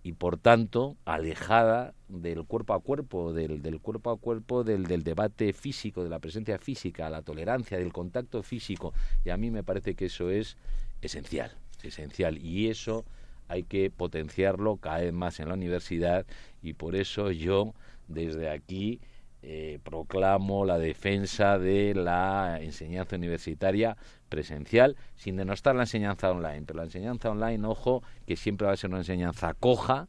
y 0.02 0.14
por 0.14 0.36
tanto 0.36 0.96
alejada 1.04 1.94
del 2.08 2.44
cuerpo 2.44 2.74
a 2.74 2.80
cuerpo, 2.80 3.32
del, 3.32 3.62
del 3.62 3.80
cuerpo 3.80 4.10
a 4.10 4.16
cuerpo, 4.16 4.64
del, 4.64 4.86
del, 4.86 5.04
debate 5.04 5.52
físico, 5.52 6.02
de 6.02 6.10
la 6.10 6.18
presencia 6.18 6.58
física, 6.58 7.08
la 7.08 7.22
tolerancia, 7.22 7.78
del 7.78 7.92
contacto 7.92 8.42
físico. 8.42 8.92
Y 9.24 9.30
a 9.30 9.36
mí 9.36 9.52
me 9.52 9.62
parece 9.62 9.94
que 9.94 10.06
eso 10.06 10.28
es 10.28 10.56
esencial, 11.02 11.52
esencial. 11.84 12.36
Y 12.38 12.68
eso 12.68 13.04
hay 13.46 13.62
que 13.62 13.90
potenciarlo 13.90 14.78
cada 14.78 14.98
vez 14.98 15.12
más 15.12 15.38
en 15.38 15.48
la 15.48 15.54
universidad 15.54 16.26
y 16.62 16.72
por 16.72 16.96
eso 16.96 17.30
yo 17.30 17.74
desde 18.08 18.50
aquí 18.50 19.00
eh, 19.48 19.78
proclamo 19.84 20.64
la 20.64 20.76
defensa 20.76 21.56
de 21.56 21.94
la 21.94 22.58
enseñanza 22.60 23.14
universitaria 23.14 23.96
presencial, 24.28 24.96
sin 25.14 25.36
denostar 25.36 25.76
la 25.76 25.84
enseñanza 25.84 26.32
online. 26.32 26.62
Pero 26.66 26.78
la 26.78 26.86
enseñanza 26.86 27.30
online, 27.30 27.64
ojo, 27.64 28.02
que 28.26 28.34
siempre 28.34 28.66
va 28.66 28.72
a 28.72 28.76
ser 28.76 28.90
una 28.90 28.98
enseñanza 28.98 29.54
coja, 29.54 30.08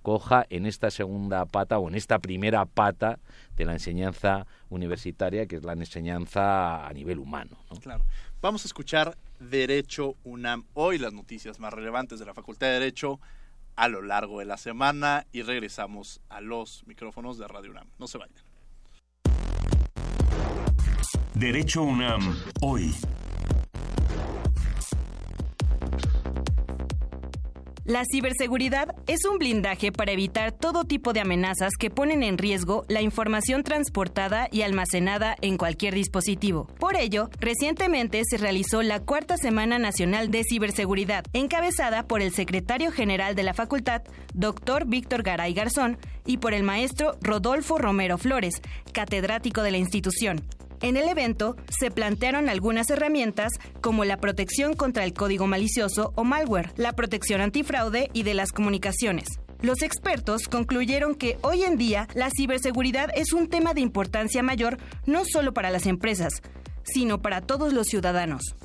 coja 0.00 0.46
en 0.48 0.64
esta 0.64 0.90
segunda 0.90 1.44
pata 1.44 1.78
o 1.78 1.88
en 1.88 1.94
esta 1.94 2.20
primera 2.20 2.64
pata 2.64 3.18
de 3.54 3.66
la 3.66 3.74
enseñanza 3.74 4.46
universitaria, 4.70 5.44
que 5.44 5.56
es 5.56 5.62
la 5.62 5.74
enseñanza 5.74 6.86
a 6.86 6.92
nivel 6.94 7.18
humano. 7.18 7.58
Claro. 7.82 8.06
Vamos 8.40 8.64
a 8.64 8.68
escuchar 8.68 9.18
Derecho 9.40 10.16
UNAM 10.24 10.64
hoy, 10.72 10.96
las 10.96 11.12
noticias 11.12 11.60
más 11.60 11.74
relevantes 11.74 12.18
de 12.18 12.24
la 12.24 12.32
Facultad 12.32 12.68
de 12.68 12.72
Derecho 12.80 13.20
a 13.76 13.88
lo 13.88 14.00
largo 14.00 14.38
de 14.38 14.46
la 14.46 14.56
semana 14.56 15.26
y 15.32 15.42
regresamos 15.42 16.22
a 16.30 16.40
los 16.40 16.86
micrófonos 16.86 17.36
de 17.36 17.46
Radio 17.46 17.72
UNAM. 17.72 17.88
No 17.98 18.08
se 18.08 18.16
vayan. 18.16 18.49
Derecho 21.40 21.82
UNAM 21.82 22.36
hoy. 22.60 22.94
La 27.86 28.04
ciberseguridad 28.04 28.94
es 29.06 29.24
un 29.24 29.38
blindaje 29.38 29.90
para 29.90 30.12
evitar 30.12 30.52
todo 30.52 30.84
tipo 30.84 31.14
de 31.14 31.20
amenazas 31.20 31.70
que 31.78 31.88
ponen 31.88 32.22
en 32.22 32.36
riesgo 32.36 32.84
la 32.88 33.00
información 33.00 33.62
transportada 33.62 34.48
y 34.52 34.60
almacenada 34.60 35.34
en 35.40 35.56
cualquier 35.56 35.94
dispositivo. 35.94 36.66
Por 36.78 36.94
ello, 36.94 37.30
recientemente 37.40 38.20
se 38.28 38.36
realizó 38.36 38.82
la 38.82 39.00
Cuarta 39.00 39.38
Semana 39.38 39.78
Nacional 39.78 40.30
de 40.30 40.44
Ciberseguridad, 40.44 41.24
encabezada 41.32 42.06
por 42.06 42.20
el 42.20 42.34
secretario 42.34 42.92
general 42.92 43.34
de 43.34 43.44
la 43.44 43.54
facultad, 43.54 44.02
doctor 44.34 44.84
Víctor 44.86 45.22
Garay 45.22 45.54
Garzón, 45.54 45.96
y 46.26 46.36
por 46.36 46.52
el 46.52 46.64
maestro 46.64 47.16
Rodolfo 47.22 47.78
Romero 47.78 48.18
Flores, 48.18 48.60
catedrático 48.92 49.62
de 49.62 49.70
la 49.70 49.78
institución. 49.78 50.42
En 50.82 50.96
el 50.96 51.08
evento 51.08 51.56
se 51.68 51.90
plantearon 51.90 52.48
algunas 52.48 52.88
herramientas 52.88 53.52
como 53.82 54.04
la 54.04 54.16
protección 54.16 54.74
contra 54.74 55.04
el 55.04 55.12
código 55.12 55.46
malicioso 55.46 56.12
o 56.16 56.24
malware, 56.24 56.72
la 56.76 56.94
protección 56.94 57.42
antifraude 57.42 58.08
y 58.14 58.22
de 58.22 58.32
las 58.32 58.50
comunicaciones. 58.50 59.28
Los 59.60 59.82
expertos 59.82 60.48
concluyeron 60.48 61.14
que 61.14 61.36
hoy 61.42 61.64
en 61.64 61.76
día 61.76 62.08
la 62.14 62.30
ciberseguridad 62.30 63.10
es 63.14 63.34
un 63.34 63.48
tema 63.48 63.74
de 63.74 63.82
importancia 63.82 64.42
mayor 64.42 64.78
no 65.04 65.24
solo 65.26 65.52
para 65.52 65.70
las 65.70 65.84
empresas, 65.84 66.40
sino 66.82 67.20
para 67.20 67.42
todos 67.42 67.74
los 67.74 67.86
ciudadanos. 67.86 68.56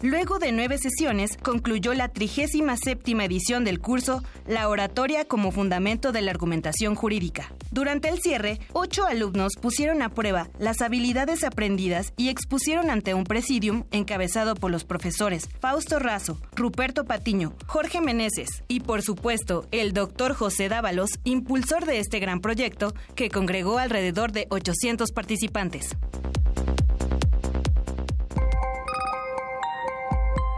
Luego 0.00 0.38
de 0.38 0.52
nueve 0.52 0.78
sesiones, 0.78 1.36
concluyó 1.36 1.92
la 1.92 2.06
37 2.06 3.24
edición 3.24 3.64
del 3.64 3.80
curso 3.80 4.22
La 4.46 4.68
oratoria 4.68 5.24
como 5.24 5.50
fundamento 5.50 6.12
de 6.12 6.22
la 6.22 6.30
argumentación 6.30 6.94
jurídica. 6.94 7.52
Durante 7.72 8.08
el 8.08 8.20
cierre, 8.20 8.60
ocho 8.72 9.06
alumnos 9.06 9.54
pusieron 9.60 10.02
a 10.02 10.10
prueba 10.10 10.50
las 10.60 10.82
habilidades 10.82 11.42
aprendidas 11.42 12.12
y 12.16 12.28
expusieron 12.28 12.90
ante 12.90 13.12
un 13.12 13.24
presidium 13.24 13.84
encabezado 13.90 14.54
por 14.54 14.70
los 14.70 14.84
profesores 14.84 15.48
Fausto 15.58 15.98
Razo, 15.98 16.38
Ruperto 16.54 17.04
Patiño, 17.04 17.54
Jorge 17.66 18.00
Meneses 18.00 18.62
y, 18.68 18.80
por 18.80 19.02
supuesto, 19.02 19.66
el 19.72 19.94
doctor 19.94 20.32
José 20.34 20.68
Dávalos, 20.68 21.10
impulsor 21.24 21.86
de 21.86 21.98
este 21.98 22.20
gran 22.20 22.40
proyecto 22.40 22.94
que 23.16 23.30
congregó 23.30 23.78
alrededor 23.78 24.30
de 24.30 24.46
800 24.50 25.10
participantes. 25.10 25.96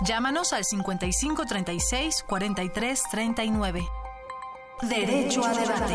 Llámanos 0.03 0.55
al 0.55 0.65
55 0.65 1.45
36 1.45 2.25
43 2.27 3.03
39. 3.11 3.89
Derecho 4.83 5.45
a 5.45 5.53
debate. 5.53 5.95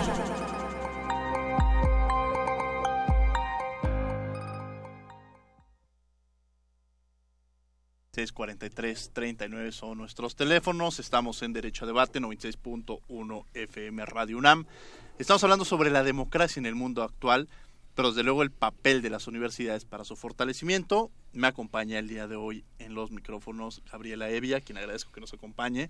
...643 8.16 9.12
39 9.12 9.72
son 9.74 9.98
nuestros 9.98 10.36
teléfonos. 10.36 11.00
Estamos 11.00 11.42
en 11.42 11.52
Derecho 11.52 11.84
a 11.84 11.88
Debate, 11.88 12.22
96.1 12.22 13.46
FM 13.54 14.06
Radio 14.06 14.38
UNAM. 14.38 14.68
Estamos 15.18 15.44
hablando 15.44 15.66
sobre 15.66 15.90
la 15.90 16.04
democracia 16.04 16.60
en 16.60 16.66
el 16.66 16.76
mundo 16.76 17.04
actual, 17.04 17.50
pero 17.96 18.10
desde 18.10 18.24
luego 18.24 18.44
el 18.44 18.52
papel 18.52 19.02
de 19.02 19.10
las 19.10 19.28
universidades 19.28 19.86
para 19.86 20.04
su 20.04 20.16
fortalecimiento. 20.16 21.12
Me 21.32 21.48
acompaña 21.48 21.98
el 21.98 22.08
día 22.08 22.28
de 22.28 22.36
hoy 22.36 22.66
en 22.78 22.94
los 22.94 23.12
micrófonos 23.12 23.82
Gabriela 23.92 24.30
Evia, 24.30 24.62
quien 24.62 24.78
agradezco 24.78 25.12
que 25.12 25.22
nos 25.22 25.34
acompañe. 25.34 25.90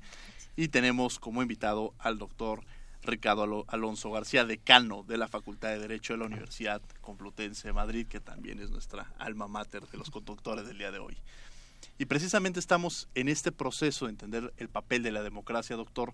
Y 0.55 0.69
tenemos 0.69 1.19
como 1.19 1.41
invitado 1.41 1.93
al 1.97 2.19
doctor 2.19 2.63
Ricardo 3.01 3.65
Alonso 3.67 4.11
García, 4.11 4.45
decano 4.45 5.03
de 5.03 5.17
la 5.17 5.27
Facultad 5.27 5.69
de 5.69 5.79
Derecho 5.79 6.13
de 6.13 6.19
la 6.19 6.25
Universidad 6.25 6.81
Complutense 7.01 7.67
de 7.67 7.73
Madrid, 7.73 8.07
que 8.07 8.19
también 8.19 8.59
es 8.59 8.69
nuestra 8.69 9.13
alma 9.17 9.47
mater 9.47 9.87
de 9.87 9.97
los 9.97 10.11
conductores 10.11 10.67
del 10.67 10.77
día 10.77 10.91
de 10.91 10.99
hoy. 10.99 11.17
Y 11.97 12.05
precisamente 12.05 12.59
estamos 12.59 13.07
en 13.15 13.29
este 13.29 13.51
proceso 13.51 14.05
de 14.05 14.11
entender 14.11 14.53
el 14.57 14.69
papel 14.69 15.03
de 15.03 15.11
la 15.11 15.23
democracia, 15.23 15.75
doctor. 15.75 16.13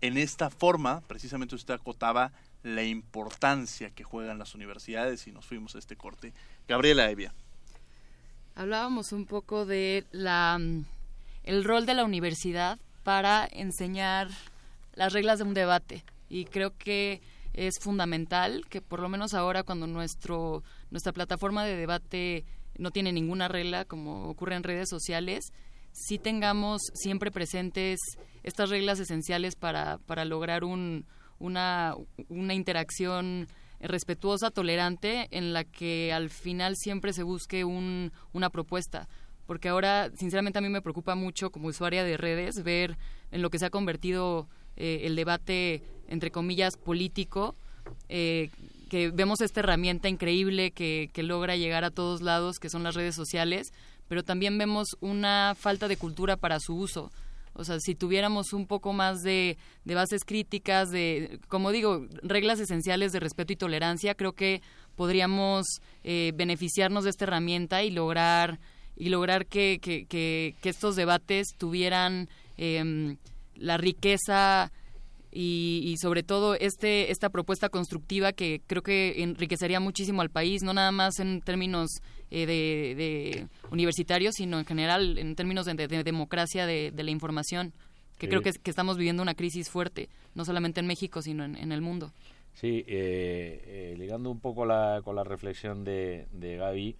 En 0.00 0.16
esta 0.16 0.48
forma, 0.48 1.00
precisamente 1.02 1.54
usted 1.54 1.74
acotaba 1.74 2.32
la 2.62 2.82
importancia 2.82 3.90
que 3.90 4.04
juegan 4.04 4.38
las 4.38 4.54
universidades 4.54 5.26
y 5.26 5.32
nos 5.32 5.46
fuimos 5.46 5.74
a 5.74 5.78
este 5.78 5.96
corte. 5.96 6.32
Gabriela 6.66 7.10
Evia. 7.10 7.32
Hablábamos 8.54 9.12
un 9.12 9.26
poco 9.26 9.66
de 9.66 10.04
la 10.10 10.58
el 11.44 11.64
rol 11.64 11.86
de 11.86 11.94
la 11.94 12.04
universidad 12.04 12.78
para 13.04 13.48
enseñar 13.50 14.28
las 14.94 15.12
reglas 15.12 15.38
de 15.38 15.44
un 15.44 15.54
debate 15.54 16.04
y 16.28 16.44
creo 16.44 16.76
que 16.76 17.22
es 17.54 17.78
fundamental 17.80 18.66
que 18.68 18.82
por 18.82 19.00
lo 19.00 19.08
menos 19.08 19.32
ahora 19.32 19.62
cuando 19.62 19.86
nuestro 19.86 20.62
nuestra 20.90 21.12
plataforma 21.12 21.64
de 21.64 21.76
debate 21.76 22.44
no 22.76 22.90
tiene 22.90 23.12
ninguna 23.12 23.48
regla 23.48 23.84
como 23.84 24.28
ocurre 24.28 24.56
en 24.56 24.62
redes 24.62 24.88
sociales, 24.88 25.52
sí 25.92 26.18
tengamos 26.18 26.82
siempre 26.94 27.30
presentes 27.30 27.98
estas 28.42 28.70
reglas 28.70 29.00
esenciales 29.00 29.56
para, 29.56 29.98
para 29.98 30.24
lograr 30.24 30.64
un, 30.64 31.06
una, 31.38 31.94
una 32.28 32.54
interacción 32.54 33.48
respetuosa, 33.80 34.50
tolerante, 34.50 35.28
en 35.30 35.52
la 35.52 35.64
que 35.64 36.12
al 36.12 36.30
final 36.30 36.76
siempre 36.76 37.12
se 37.12 37.22
busque 37.22 37.64
un, 37.64 38.12
una 38.32 38.50
propuesta. 38.50 39.08
Porque 39.46 39.68
ahora, 39.68 40.10
sinceramente, 40.16 40.58
a 40.58 40.62
mí 40.62 40.68
me 40.68 40.82
preocupa 40.82 41.14
mucho 41.14 41.50
como 41.50 41.68
usuaria 41.68 42.04
de 42.04 42.16
redes 42.16 42.62
ver 42.62 42.96
en 43.30 43.42
lo 43.42 43.50
que 43.50 43.58
se 43.58 43.66
ha 43.66 43.70
convertido 43.70 44.48
eh, 44.76 45.02
el 45.04 45.16
debate, 45.16 45.82
entre 46.08 46.30
comillas, 46.30 46.76
político, 46.76 47.54
eh, 48.08 48.50
que 48.90 49.10
vemos 49.10 49.40
esta 49.40 49.60
herramienta 49.60 50.08
increíble 50.08 50.70
que, 50.70 51.10
que 51.12 51.22
logra 51.22 51.56
llegar 51.56 51.84
a 51.84 51.90
todos 51.90 52.20
lados, 52.20 52.58
que 52.58 52.70
son 52.70 52.82
las 52.82 52.94
redes 52.94 53.14
sociales, 53.14 53.72
pero 54.08 54.22
también 54.22 54.56
vemos 54.58 54.96
una 55.00 55.54
falta 55.58 55.88
de 55.88 55.96
cultura 55.96 56.36
para 56.36 56.58
su 56.60 56.74
uso. 56.74 57.10
O 57.58 57.64
sea, 57.64 57.80
si 57.80 57.94
tuviéramos 57.94 58.52
un 58.52 58.66
poco 58.66 58.92
más 58.92 59.22
de, 59.22 59.58
de, 59.84 59.94
bases 59.94 60.24
críticas, 60.24 60.90
de, 60.90 61.40
como 61.48 61.72
digo, 61.72 62.06
reglas 62.22 62.60
esenciales 62.60 63.12
de 63.12 63.20
respeto 63.20 63.52
y 63.52 63.56
tolerancia, 63.56 64.14
creo 64.14 64.32
que 64.32 64.62
podríamos 64.94 65.66
eh, 66.04 66.32
beneficiarnos 66.36 67.04
de 67.04 67.10
esta 67.10 67.24
herramienta 67.24 67.82
y 67.82 67.90
lograr 67.90 68.60
y 68.96 69.08
lograr 69.10 69.46
que, 69.46 69.78
que, 69.82 70.06
que, 70.06 70.54
que 70.60 70.68
estos 70.68 70.96
debates 70.96 71.48
tuvieran 71.56 72.28
eh, 72.56 73.16
la 73.54 73.76
riqueza 73.76 74.72
y, 75.30 75.82
y, 75.84 75.96
sobre 75.98 76.22
todo 76.22 76.54
este 76.54 77.10
esta 77.10 77.28
propuesta 77.28 77.68
constructiva 77.68 78.32
que 78.32 78.62
creo 78.66 78.82
que 78.82 79.22
enriquecería 79.22 79.78
muchísimo 79.78 80.22
al 80.22 80.30
país, 80.30 80.62
no 80.62 80.72
nada 80.72 80.90
más 80.90 81.18
en 81.18 81.42
términos 81.42 81.90
eh, 82.30 82.46
de, 82.46 82.94
de, 82.94 83.46
universitarios, 83.70 84.34
sino 84.36 84.58
en 84.58 84.64
general 84.64 85.18
en 85.18 85.34
términos 85.34 85.66
de, 85.66 85.74
de, 85.74 85.88
de 85.88 86.04
democracia 86.04 86.66
de, 86.66 86.92
la 86.94 87.10
información, 87.10 87.72
que 88.18 88.26
sí. 88.26 88.30
creo 88.30 88.42
que, 88.42 88.52
que, 88.52 88.70
estamos 88.70 88.96
viviendo 88.96 89.22
una 89.22 89.34
crisis 89.34 89.70
fuerte, 89.70 90.08
no 90.34 90.44
solamente 90.44 90.80
en 90.80 90.86
México, 90.86 91.22
sino 91.22 91.44
en, 91.44 91.56
en 91.56 91.72
el 91.72 91.80
mundo. 91.80 92.12
Sí, 92.54 92.84
eh, 92.88 93.62
eh, 93.66 93.94
ligando 93.96 94.30
un 94.30 94.40
poco 94.40 94.66
la, 94.66 95.00
con 95.04 95.14
la 95.14 95.22
reflexión 95.22 95.84
de, 95.84 96.26
de 96.32 96.56
Gaby, 96.56 96.96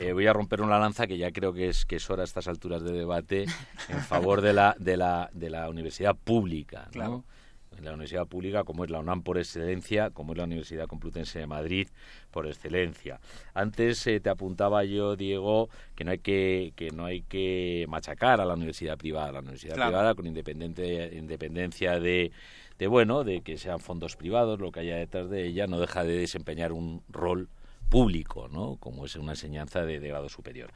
eh, 0.00 0.12
voy 0.12 0.26
a 0.26 0.32
romper 0.32 0.62
una 0.62 0.78
lanza 0.78 1.06
que 1.06 1.18
ya 1.18 1.32
creo 1.32 1.52
que 1.52 1.68
es 1.68 1.84
que 1.84 1.96
es 1.96 2.08
hora 2.08 2.22
a 2.22 2.24
estas 2.24 2.46
alturas 2.46 2.82
de 2.82 2.92
debate 2.92 3.46
en 3.88 3.98
favor 4.00 4.40
de 4.40 4.52
la 4.52 4.74
de 4.78 4.96
la 4.96 5.28
de 5.32 5.50
la 5.50 5.68
universidad 5.68 6.16
pública, 6.16 6.84
¿no? 6.86 6.90
Claro 6.92 7.24
la 7.84 7.92
universidad 7.92 8.26
pública 8.26 8.64
como 8.64 8.84
es 8.84 8.90
la 8.90 9.00
UNAM 9.00 9.22
por 9.22 9.38
excelencia, 9.38 10.10
como 10.10 10.32
es 10.32 10.38
la 10.38 10.44
Universidad 10.44 10.86
Complutense 10.86 11.38
de 11.38 11.46
Madrid 11.46 11.88
por 12.30 12.46
excelencia. 12.46 13.20
Antes 13.54 14.06
eh, 14.06 14.20
te 14.20 14.30
apuntaba 14.30 14.84
yo, 14.84 15.16
Diego, 15.16 15.68
que 15.94 16.04
no 16.04 16.12
hay 16.12 16.18
que, 16.18 16.72
que 16.76 16.90
no 16.90 17.04
hay 17.04 17.22
que 17.22 17.86
machacar 17.88 18.40
a 18.40 18.44
la 18.44 18.54
universidad 18.54 18.96
privada, 18.96 19.32
la 19.32 19.40
universidad 19.40 19.74
privada 19.74 20.14
con 20.14 20.26
independencia 20.26 22.00
de 22.00 22.32
de 22.78 22.88
bueno, 22.88 23.22
de 23.22 23.42
que 23.42 23.58
sean 23.58 23.78
fondos 23.78 24.16
privados, 24.16 24.58
lo 24.58 24.72
que 24.72 24.80
haya 24.80 24.96
detrás 24.96 25.30
de 25.30 25.46
ella, 25.46 25.68
no 25.68 25.78
deja 25.78 26.02
de 26.02 26.16
desempeñar 26.16 26.72
un 26.72 27.02
rol 27.08 27.48
público, 27.88 28.48
¿no? 28.48 28.76
como 28.80 29.04
es 29.04 29.14
una 29.16 29.32
enseñanza 29.32 29.84
de, 29.84 30.00
grado 30.00 30.28
superior. 30.28 30.70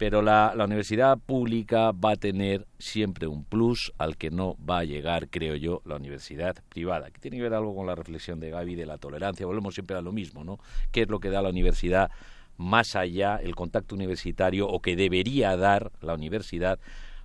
Pero 0.00 0.22
la, 0.22 0.54
universidad 0.64 1.18
pública 1.18 1.92
va 1.92 2.12
a 2.12 2.16
tener 2.16 2.66
siempre 2.78 3.26
un 3.26 3.44
plus 3.44 3.92
al 3.98 4.16
que 4.16 4.30
no 4.30 4.56
va 4.64 4.78
a 4.78 4.84
llegar, 4.84 5.28
creo 5.28 5.56
yo, 5.56 5.82
la 5.84 5.96
universidad 5.96 6.56
privada, 6.70 7.10
que 7.10 7.20
tiene 7.20 7.36
que 7.36 7.42
ver 7.42 7.52
algo 7.52 7.76
con 7.76 7.86
la 7.86 7.94
reflexión 7.94 8.40
de 8.40 8.48
Gaby 8.48 8.76
de 8.76 8.86
la 8.86 8.96
tolerancia. 8.96 9.44
Volvemos 9.44 9.74
siempre 9.74 9.98
a 9.98 10.00
lo 10.00 10.10
mismo, 10.10 10.42
¿no? 10.42 10.58
¿Qué 10.90 11.02
es 11.02 11.10
lo 11.10 11.20
que 11.20 11.28
da 11.28 11.42
la 11.42 11.50
universidad 11.50 12.10
más 12.56 12.96
allá, 12.96 13.36
el 13.42 13.54
contacto 13.54 13.94
universitario, 13.94 14.68
o 14.68 14.80
que 14.80 14.96
debería 14.96 15.54
dar 15.58 15.92
la 16.00 16.14
universidad, 16.14 16.78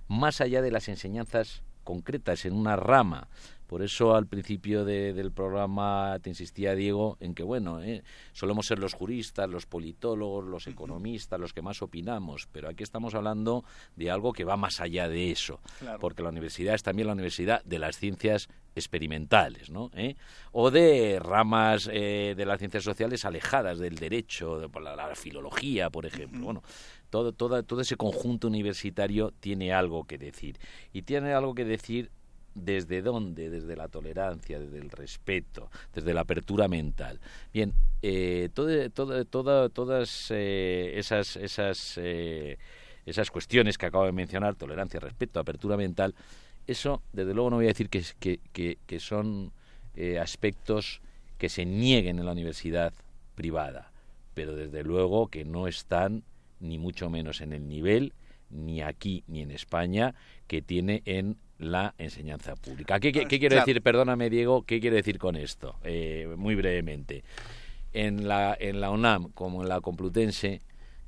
más 0.06 0.42
allá 0.42 0.60
de 0.60 0.70
las 0.70 0.88
enseñanzas 0.88 1.62
concretas 1.82 2.44
en 2.44 2.52
una 2.52 2.76
rama 2.76 3.28
por 3.66 3.82
eso 3.82 4.14
al 4.14 4.26
principio 4.26 4.84
del 4.84 5.32
programa 5.32 6.18
te 6.22 6.30
insistía 6.30 6.74
Diego 6.74 7.16
en 7.20 7.34
que, 7.34 7.42
bueno, 7.42 7.82
eh, 7.82 8.02
solemos 8.32 8.66
ser 8.66 8.78
los 8.78 8.94
juristas, 8.94 9.48
los 9.48 9.66
politólogos, 9.66 10.44
los 10.44 10.66
economistas, 10.66 11.40
los 11.40 11.52
que 11.52 11.62
más 11.62 11.82
opinamos, 11.82 12.48
pero 12.52 12.68
aquí 12.68 12.82
estamos 12.82 13.14
hablando 13.14 13.64
de 13.96 14.10
algo 14.10 14.32
que 14.32 14.44
va 14.44 14.56
más 14.56 14.80
allá 14.80 15.08
de 15.08 15.30
eso, 15.30 15.60
porque 16.00 16.22
la 16.22 16.28
universidad 16.28 16.74
es 16.74 16.82
también 16.82 17.08
la 17.08 17.14
universidad 17.14 17.62
de 17.64 17.78
las 17.78 17.96
ciencias 17.96 18.48
experimentales, 18.76 19.70
¿no? 19.70 19.90
¿Eh? 19.94 20.16
O 20.52 20.70
de 20.70 21.18
ramas 21.18 21.88
eh, 21.92 22.34
de 22.36 22.46
las 22.46 22.58
ciencias 22.58 22.84
sociales 22.84 23.24
alejadas 23.24 23.78
del 23.78 23.96
derecho, 23.96 24.60
de, 24.60 24.68
la, 24.80 25.14
filología, 25.14 25.90
por 25.90 26.06
ejemplo. 26.06 26.44
Bueno, 26.44 26.62
todo, 27.10 27.32
todo, 27.32 27.62
todo 27.62 27.80
ese 27.80 27.96
conjunto 27.96 28.46
universitario 28.48 29.32
tiene 29.40 29.72
algo 29.72 30.04
que 30.04 30.18
decir. 30.18 30.58
Y 30.92 31.02
tiene 31.02 31.32
algo 31.32 31.54
que 31.54 31.64
decir 31.64 32.10
¿Desde 32.56 33.02
dónde? 33.02 33.50
Desde 33.50 33.76
la 33.76 33.86
tolerancia, 33.88 34.58
desde 34.58 34.78
el 34.78 34.88
respeto, 34.88 35.70
desde 35.94 36.14
la 36.14 36.22
apertura 36.22 36.68
mental. 36.68 37.20
Bien, 37.52 37.74
eh, 38.00 38.48
todas 38.54 40.28
eh, 40.30 40.94
esas, 40.96 41.36
esas, 41.36 41.98
eh, 41.98 42.56
esas 43.04 43.30
cuestiones 43.30 43.76
que 43.76 43.84
acabo 43.84 44.06
de 44.06 44.12
mencionar, 44.12 44.54
tolerancia, 44.54 44.98
respeto, 44.98 45.38
apertura 45.38 45.76
mental, 45.76 46.14
eso 46.66 47.02
desde 47.12 47.34
luego 47.34 47.50
no 47.50 47.56
voy 47.56 47.66
a 47.66 47.68
decir 47.68 47.90
que, 47.90 48.02
que, 48.54 48.78
que 48.86 49.00
son 49.00 49.52
aspectos 50.18 51.02
que 51.36 51.50
se 51.50 51.66
nieguen 51.66 52.18
en 52.18 52.24
la 52.24 52.32
universidad 52.32 52.94
privada, 53.34 53.92
pero 54.32 54.56
desde 54.56 54.82
luego 54.82 55.28
que 55.28 55.44
no 55.44 55.68
están 55.68 56.22
ni 56.60 56.78
mucho 56.78 57.10
menos 57.10 57.42
en 57.42 57.52
el 57.52 57.68
nivel 57.68 58.14
ni 58.48 58.80
aquí 58.80 59.24
ni 59.26 59.42
en 59.42 59.50
España 59.50 60.14
que 60.46 60.62
tiene 60.62 61.02
en 61.04 61.36
la 61.58 61.94
enseñanza 61.98 62.54
pública. 62.56 63.00
¿Qué, 63.00 63.12
qué, 63.12 63.26
quiero 63.26 63.56
decir? 63.56 63.82
Perdóname, 63.82 64.30
Diego, 64.30 64.62
¿qué 64.62 64.80
quiero 64.80 64.96
decir 64.96 65.18
con 65.18 65.36
esto? 65.36 65.76
Eh, 65.84 66.34
muy 66.36 66.54
brevemente. 66.54 67.24
En 67.92 68.28
la, 68.28 68.56
en 68.58 68.80
la 68.80 68.90
UNAM, 68.90 69.30
como 69.32 69.62
en 69.62 69.68
la 69.68 69.80
Complutense, 69.80 70.60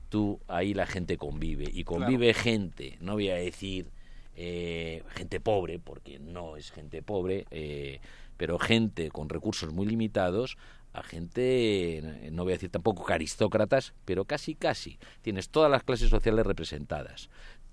tú 0.09 0.41
ahí 0.49 0.75
la 0.75 0.87
gente 0.87 1.19
convive. 1.19 1.67
Y 1.73 1.85
convive 1.85 2.33
gente, 2.33 2.97
no 3.01 3.15
voy 3.15 3.29
a 3.29 3.35
decir 3.35 3.91
eh, 4.37 5.03
gente 5.11 5.41
pobre, 5.41 5.79
porque 5.79 6.19
no 6.19 6.57
es 6.57 6.71
gente 6.71 7.03
pobre, 7.03 7.47
eh, 7.51 8.01
pero 8.37 8.59
gente 8.59 9.11
con 9.11 9.29
recursos 9.29 9.73
muy 9.73 9.87
limitados 9.87 10.57
a 10.95 11.03
gente, 11.03 12.31
no 12.33 12.45
voy 12.45 12.53
a 12.53 12.57
decir 12.57 12.71
tampoco 12.71 13.13
aristócratas, 13.13 13.93
pero 14.05 14.25
casi 14.25 14.55
casi. 14.55 14.99
Tienes 15.23 15.51
todas 15.51 15.71
las 15.71 15.85
clases 15.85 16.09
sociales 16.09 16.47
representadas 16.47 17.29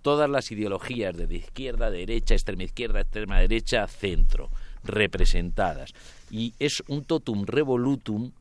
todas 0.05 0.29
las 0.29 0.51
ideologías 0.51 1.17
de 1.17 1.35
izquierda, 1.35 1.89
derecha, 1.89 2.35
extrema 2.35 2.61
izquierda, 2.61 3.01
extrema 3.01 3.39
derecha, 3.39 3.87
centro, 3.87 4.51
representadas. 4.83 5.95
Y 6.29 6.53
es 6.59 6.83
un 6.87 7.05
totum 7.05 7.43
revolutum 7.47 8.31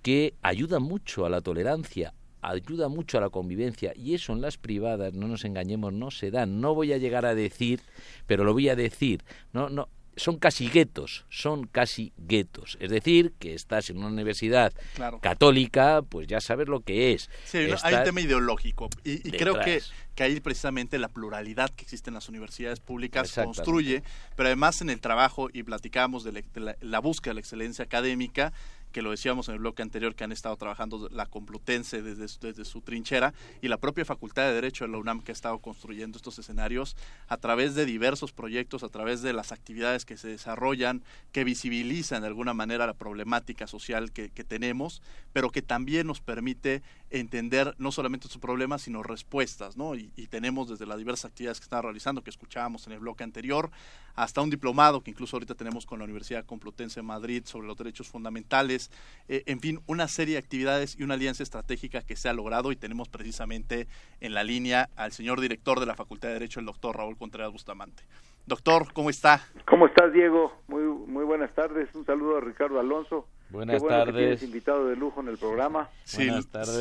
que 0.00 0.34
ayuda 0.42 0.78
mucho 0.78 1.26
a 1.26 1.28
la 1.28 1.40
tolerancia, 1.40 2.14
ayuda 2.40 2.86
mucho 2.86 3.18
a 3.18 3.20
la 3.20 3.30
convivencia 3.30 3.92
y 3.96 4.14
eso 4.14 4.32
en 4.32 4.42
las 4.42 4.58
privadas, 4.58 5.12
no 5.12 5.26
nos 5.26 5.44
engañemos, 5.44 5.92
no 5.92 6.12
se 6.12 6.30
da. 6.30 6.46
No 6.46 6.72
voy 6.72 6.92
a 6.92 6.98
llegar 6.98 7.26
a 7.26 7.34
decir, 7.34 7.80
pero 8.28 8.44
lo 8.44 8.52
voy 8.52 8.68
a 8.68 8.76
decir. 8.76 9.24
No, 9.52 9.70
no, 9.70 9.88
son 10.16 10.38
casi 10.38 10.68
guetos, 10.68 11.24
son 11.30 11.66
casi 11.66 12.12
guetos. 12.16 12.76
Es 12.80 12.90
decir, 12.90 13.32
que 13.38 13.54
estás 13.54 13.90
en 13.90 13.98
una 13.98 14.08
universidad 14.08 14.72
católica, 15.20 16.02
pues 16.02 16.26
ya 16.26 16.40
sabes 16.40 16.68
lo 16.68 16.80
que 16.80 17.12
es. 17.12 17.30
Sí, 17.44 17.58
hay 17.82 17.94
un 17.94 18.04
tema 18.04 18.20
ideológico 18.20 18.88
y, 19.04 19.18
creo 19.32 19.60
que, 19.60 19.82
que 20.14 20.22
ahí 20.22 20.40
precisamente 20.40 20.98
la 20.98 21.08
pluralidad 21.08 21.70
que 21.70 21.82
existe 21.84 22.10
en 22.10 22.14
las 22.14 22.28
universidades 22.28 22.80
públicas 22.80 23.32
construye, 23.32 24.02
pero 24.36 24.48
además 24.48 24.82
en 24.82 24.90
el 24.90 25.00
trabajo, 25.00 25.48
y 25.52 25.62
platicamos 25.62 26.24
de, 26.24 26.44
la 26.80 26.98
búsqueda 27.00 27.30
de 27.30 27.34
la 27.34 27.40
excelencia 27.40 27.84
académica, 27.84 28.52
que 28.92 29.02
lo 29.02 29.10
decíamos 29.10 29.48
en 29.48 29.54
el 29.54 29.60
bloque 29.60 29.82
anterior, 29.82 30.14
que 30.14 30.24
han 30.24 30.32
estado 30.32 30.56
trabajando 30.56 31.08
la 31.10 31.26
Complutense 31.26 32.02
desde, 32.02 32.26
desde 32.40 32.64
su 32.64 32.82
trinchera 32.82 33.34
y 33.60 33.68
la 33.68 33.78
propia 33.78 34.04
Facultad 34.04 34.44
de 34.44 34.54
Derecho 34.54 34.84
de 34.84 34.92
la 34.92 34.98
UNAM 34.98 35.22
que 35.22 35.32
ha 35.32 35.34
estado 35.34 35.58
construyendo 35.58 36.16
estos 36.16 36.38
escenarios 36.38 36.96
a 37.28 37.38
través 37.38 37.74
de 37.74 37.86
diversos 37.86 38.32
proyectos, 38.32 38.82
a 38.82 38.88
través 38.88 39.22
de 39.22 39.32
las 39.32 39.52
actividades 39.52 40.04
que 40.04 40.16
se 40.16 40.28
desarrollan, 40.28 41.02
que 41.32 41.44
visibilizan 41.44 42.22
de 42.22 42.28
alguna 42.28 42.54
manera 42.54 42.86
la 42.86 42.94
problemática 42.94 43.66
social 43.66 44.12
que, 44.12 44.28
tenemos, 44.28 45.02
pero 45.32 45.50
que 45.50 45.62
también 45.62 46.06
nos 46.06 46.20
permite 46.20 46.82
entender 47.12 47.74
no 47.78 47.92
solamente 47.92 48.26
sus 48.28 48.38
problemas, 48.38 48.82
sino 48.82 49.02
respuestas, 49.02 49.76
¿no? 49.76 49.94
Y, 49.94 50.08
tenemos 50.30 50.68
desde 50.68 50.86
las 50.86 50.96
diversas 50.96 51.26
actividades 51.26 51.60
que 51.60 51.64
están 51.64 51.82
realizando, 51.82 52.22
que 52.22 52.30
escuchábamos 52.30 52.86
en 52.86 52.94
el 52.94 53.00
bloque 53.00 53.22
anterior, 53.22 53.70
hasta 54.14 54.40
un 54.40 54.48
diplomado 54.48 55.02
que 55.02 55.10
incluso 55.10 55.36
ahorita 55.36 55.54
tenemos 55.54 55.84
con 55.84 55.98
la 55.98 56.06
Universidad 56.06 56.46
Complutense 56.46 57.00
de 57.00 57.06
Madrid 57.06 57.42
sobre 57.44 57.66
los 57.66 57.76
derechos 57.76 58.08
fundamentales, 58.08 58.90
eh, 59.28 59.42
en 59.46 59.60
fin, 59.60 59.80
una 59.86 60.08
serie 60.08 60.34
de 60.34 60.38
actividades 60.38 60.96
y 60.98 61.02
una 61.02 61.14
alianza 61.14 61.42
estratégica 61.42 62.00
que 62.00 62.16
se 62.16 62.30
ha 62.30 62.32
logrado 62.32 62.72
y 62.72 62.76
tenemos 62.76 63.10
precisamente 63.10 63.88
en 64.20 64.32
la 64.32 64.42
línea 64.42 64.88
al 64.96 65.12
señor 65.12 65.40
director 65.40 65.80
de 65.80 65.86
la 65.86 65.94
Facultad 65.94 66.28
de 66.28 66.34
Derecho, 66.34 66.60
el 66.60 66.66
doctor 66.66 66.96
Raúl 66.96 67.18
Contreras 67.18 67.52
Bustamante. 67.52 68.04
Doctor, 68.46 68.92
¿cómo 68.92 69.10
está? 69.10 69.40
¿Cómo 69.66 69.86
estás, 69.86 70.12
Diego? 70.12 70.52
Muy, 70.66 70.82
muy 70.82 71.24
buenas 71.24 71.54
tardes. 71.54 71.94
Un 71.94 72.06
saludo 72.06 72.38
a 72.38 72.40
Ricardo 72.40 72.80
Alonso. 72.80 73.28
Buenas 73.52 73.86
tardes. 73.86 74.42
invitado 74.42 74.86
de 74.88 74.96
lujo 74.96 75.20
en 75.20 75.28
el 75.28 75.36
programa. 75.36 75.90
Sin, 76.04 76.32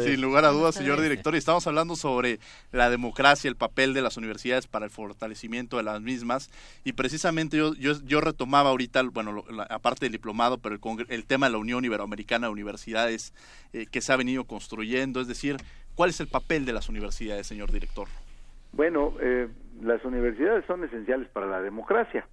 sin 0.06 0.22
lugar 0.22 0.46
a 0.46 0.50
dudas, 0.50 0.74
señor 0.74 1.02
director. 1.02 1.36
Y 1.36 1.38
estamos 1.38 1.68
hablando 1.68 1.98
sobre 1.98 2.40
la 2.72 2.90
democracia, 2.90 3.50
el 3.50 3.58
papel 3.58 3.94
de 3.94 4.02
las 4.02 4.16
universidades 4.16 4.68
para 4.68 4.86
el 4.86 4.92
fortalecimiento 4.92 5.76
de 5.76 5.84
las 5.84 6.02
mismas. 6.02 6.50
Y 6.86 6.94
precisamente 6.94 7.58
yo, 7.58 7.74
yo, 7.76 7.94
yo 8.06 8.22
retomaba 8.22 8.70
ahorita, 8.70 9.04
bueno, 9.04 9.44
aparte 9.70 10.06
del 10.06 10.14
diplomado, 10.14 10.60
pero 10.60 10.76
el, 10.76 11.06
el, 11.10 11.26
tema 11.26 11.48
de 11.48 11.52
la 11.52 11.58
Unión 11.58 11.84
Iberoamericana 11.84 12.48
de 12.48 12.54
Universidades 12.54 13.34
eh, 13.74 13.86
que 13.92 14.00
se 14.00 14.14
ha 14.14 14.16
venido 14.16 14.46
construyendo. 14.46 15.20
Es 15.20 15.28
decir, 15.28 15.58
¿cuál 15.96 16.10
es 16.10 16.22
el 16.22 16.28
papel 16.28 16.66
de 16.66 16.72
las 16.72 16.88
universidades, 16.88 17.48
señor 17.48 17.72
director? 17.74 18.08
Bueno, 18.72 19.14
eh, 19.20 19.50
las 19.82 20.06
universidades 20.06 20.64
son 20.68 20.86
esenciales 20.86 21.28
para 21.28 21.48
la 21.48 21.62
democracia 21.62 22.26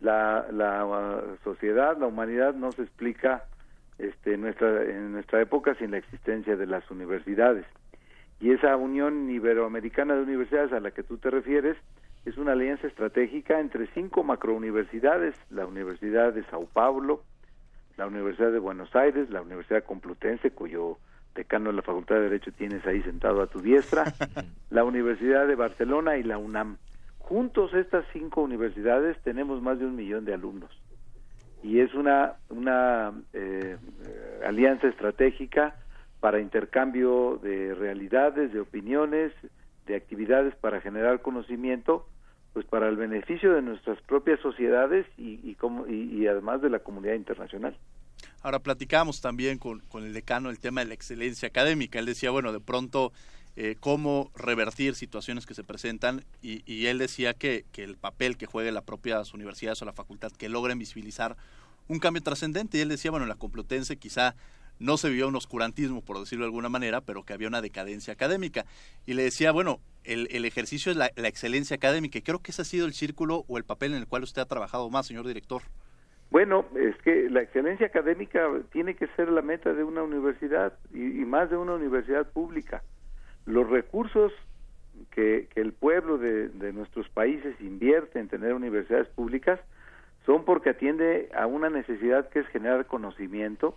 la, 0.00 0.46
la 0.52 0.84
uh, 0.84 1.36
sociedad, 1.44 1.96
la 1.98 2.06
humanidad 2.06 2.54
no 2.54 2.72
se 2.72 2.82
explica 2.82 3.44
este, 3.98 4.34
en, 4.34 4.42
nuestra, 4.42 4.82
en 4.82 5.12
nuestra 5.12 5.40
época 5.40 5.74
sin 5.76 5.92
la 5.92 5.98
existencia 5.98 6.56
de 6.56 6.66
las 6.66 6.90
universidades. 6.90 7.66
Y 8.40 8.50
esa 8.50 8.76
Unión 8.76 9.30
Iberoamericana 9.30 10.14
de 10.14 10.22
Universidades 10.22 10.72
a 10.72 10.80
la 10.80 10.90
que 10.90 11.02
tú 11.02 11.18
te 11.18 11.30
refieres 11.30 11.76
es 12.24 12.36
una 12.38 12.52
alianza 12.52 12.86
estratégica 12.86 13.60
entre 13.60 13.86
cinco 13.88 14.24
macrouniversidades, 14.24 15.36
la 15.50 15.66
Universidad 15.66 16.32
de 16.32 16.44
Sao 16.44 16.66
Paulo, 16.66 17.22
la 17.96 18.06
Universidad 18.06 18.50
de 18.50 18.58
Buenos 18.58 18.94
Aires, 18.96 19.30
la 19.30 19.42
Universidad 19.42 19.84
Complutense, 19.84 20.50
cuyo 20.50 20.98
decano 21.34 21.70
de 21.70 21.76
la 21.76 21.82
Facultad 21.82 22.16
de 22.16 22.22
Derecho 22.22 22.52
tienes 22.52 22.86
ahí 22.86 23.02
sentado 23.02 23.42
a 23.42 23.46
tu 23.46 23.60
diestra, 23.60 24.04
la 24.70 24.84
Universidad 24.84 25.46
de 25.46 25.54
Barcelona 25.54 26.16
y 26.16 26.22
la 26.22 26.38
UNAM. 26.38 26.78
Juntos 27.28 27.72
estas 27.72 28.04
cinco 28.12 28.42
universidades 28.42 29.16
tenemos 29.22 29.62
más 29.62 29.78
de 29.78 29.86
un 29.86 29.96
millón 29.96 30.26
de 30.26 30.34
alumnos 30.34 30.70
y 31.62 31.80
es 31.80 31.94
una, 31.94 32.34
una 32.50 33.14
eh, 33.32 33.78
alianza 34.46 34.88
estratégica 34.88 35.74
para 36.20 36.38
intercambio 36.38 37.40
de 37.42 37.74
realidades, 37.74 38.52
de 38.52 38.60
opiniones, 38.60 39.32
de 39.86 39.96
actividades 39.96 40.54
para 40.56 40.82
generar 40.82 41.22
conocimiento, 41.22 42.06
pues 42.52 42.66
para 42.66 42.88
el 42.90 42.96
beneficio 42.96 43.54
de 43.54 43.62
nuestras 43.62 43.98
propias 44.02 44.38
sociedades 44.40 45.06
y, 45.16 45.40
y, 45.42 45.54
como, 45.54 45.86
y, 45.86 46.26
además 46.26 46.60
de 46.60 46.68
la 46.68 46.80
comunidad 46.80 47.14
internacional. 47.14 47.74
Ahora 48.42 48.58
platicamos 48.58 49.22
también 49.22 49.56
con, 49.56 49.80
con, 49.88 50.04
el 50.04 50.12
decano 50.12 50.50
el 50.50 50.60
tema 50.60 50.82
de 50.82 50.88
la 50.88 50.94
excelencia 50.94 51.48
académica. 51.48 51.98
Él 51.98 52.04
decía, 52.04 52.30
bueno, 52.30 52.52
de 52.52 52.60
pronto 52.60 53.12
eh, 53.56 53.76
cómo 53.78 54.32
revertir 54.34 54.96
situaciones 54.96 55.46
que 55.46 55.54
se 55.54 55.62
presentan 55.62 56.24
y, 56.42 56.86
él 56.86 56.98
decía 56.98 57.34
que, 57.34 57.64
el 57.76 57.96
papel 57.96 58.36
que 58.36 58.46
juegue 58.46 58.72
la 58.72 58.82
propia 58.82 59.22
universidades 59.32 59.80
o 59.80 59.84
la 59.84 59.92
facultad 59.92 60.32
que 60.32 60.48
logren 60.48 60.76
visibilizar 60.78 61.36
un 61.86 62.00
cambio 62.00 62.20
trascendente 62.20 62.78
y 62.78 62.80
él 62.80 62.88
decía, 62.88 63.12
bueno, 63.12 63.24
en 63.24 63.28
la 63.28 63.36
Complutense 63.36 63.96
quizá 63.96 64.34
no 64.80 64.96
se 64.96 65.08
vio 65.10 65.28
un 65.28 65.36
oscurantismo, 65.36 66.02
por 66.02 66.18
decirlo 66.18 66.44
de 66.44 66.48
alguna 66.48 66.68
manera, 66.68 67.00
pero 67.00 67.22
que 67.22 67.32
había 67.32 67.46
una 67.46 67.62
decadencia 67.62 68.12
académica. 68.12 68.64
Y 69.06 69.14
le 69.14 69.22
decía, 69.22 69.52
bueno, 69.52 69.78
el, 70.02 70.26
el 70.32 70.44
ejercicio 70.46 70.90
es 70.90 70.98
la, 70.98 71.06
excelencia 71.14 71.76
académica 71.76 72.18
y 72.18 72.22
creo 72.22 72.40
que 72.40 72.50
ese 72.50 72.62
ha 72.62 72.64
sido 72.64 72.86
el 72.86 72.92
círculo 72.92 73.44
o 73.46 73.56
el 73.56 73.64
papel 73.64 73.92
en 73.92 73.98
el 73.98 74.08
cual 74.08 74.24
usted 74.24 74.42
ha 74.42 74.46
trabajado 74.46 74.90
más, 74.90 75.06
señor 75.06 75.28
director. 75.28 75.62
Bueno, 76.32 76.66
es 76.74 76.96
que 77.02 77.30
la 77.30 77.42
excelencia 77.42 77.86
académica 77.86 78.48
tiene 78.72 78.96
que 78.96 79.06
ser 79.14 79.28
la 79.28 79.42
meta 79.42 79.72
de 79.72 79.84
una 79.84 80.02
universidad 80.02 80.72
y 80.92 81.24
más 81.24 81.50
de 81.50 81.56
una 81.56 81.74
universidad 81.74 82.26
pública 82.32 82.82
los 83.46 83.68
recursos 83.68 84.32
que, 85.10 85.48
el 85.54 85.72
pueblo 85.72 86.18
de, 86.18 86.50
nuestros 86.72 87.08
países 87.08 87.54
invierte 87.60 88.18
en 88.18 88.28
tener 88.28 88.54
universidades 88.54 89.08
públicas 89.08 89.60
son 90.26 90.44
porque 90.44 90.70
atiende 90.70 91.28
a 91.36 91.46
una 91.46 91.68
necesidad 91.68 92.28
que 92.30 92.40
es 92.40 92.46
generar 92.48 92.86
conocimiento 92.86 93.76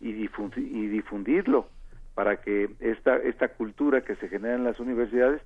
y, 0.00 0.10
y 0.10 0.86
difundirlo 0.88 1.68
para 2.14 2.40
que 2.40 2.70
esta, 2.80 3.16
esta 3.18 3.48
cultura 3.48 4.02
que 4.02 4.16
se 4.16 4.28
genera 4.28 4.54
en 4.54 4.64
las 4.64 4.80
universidades 4.80 5.42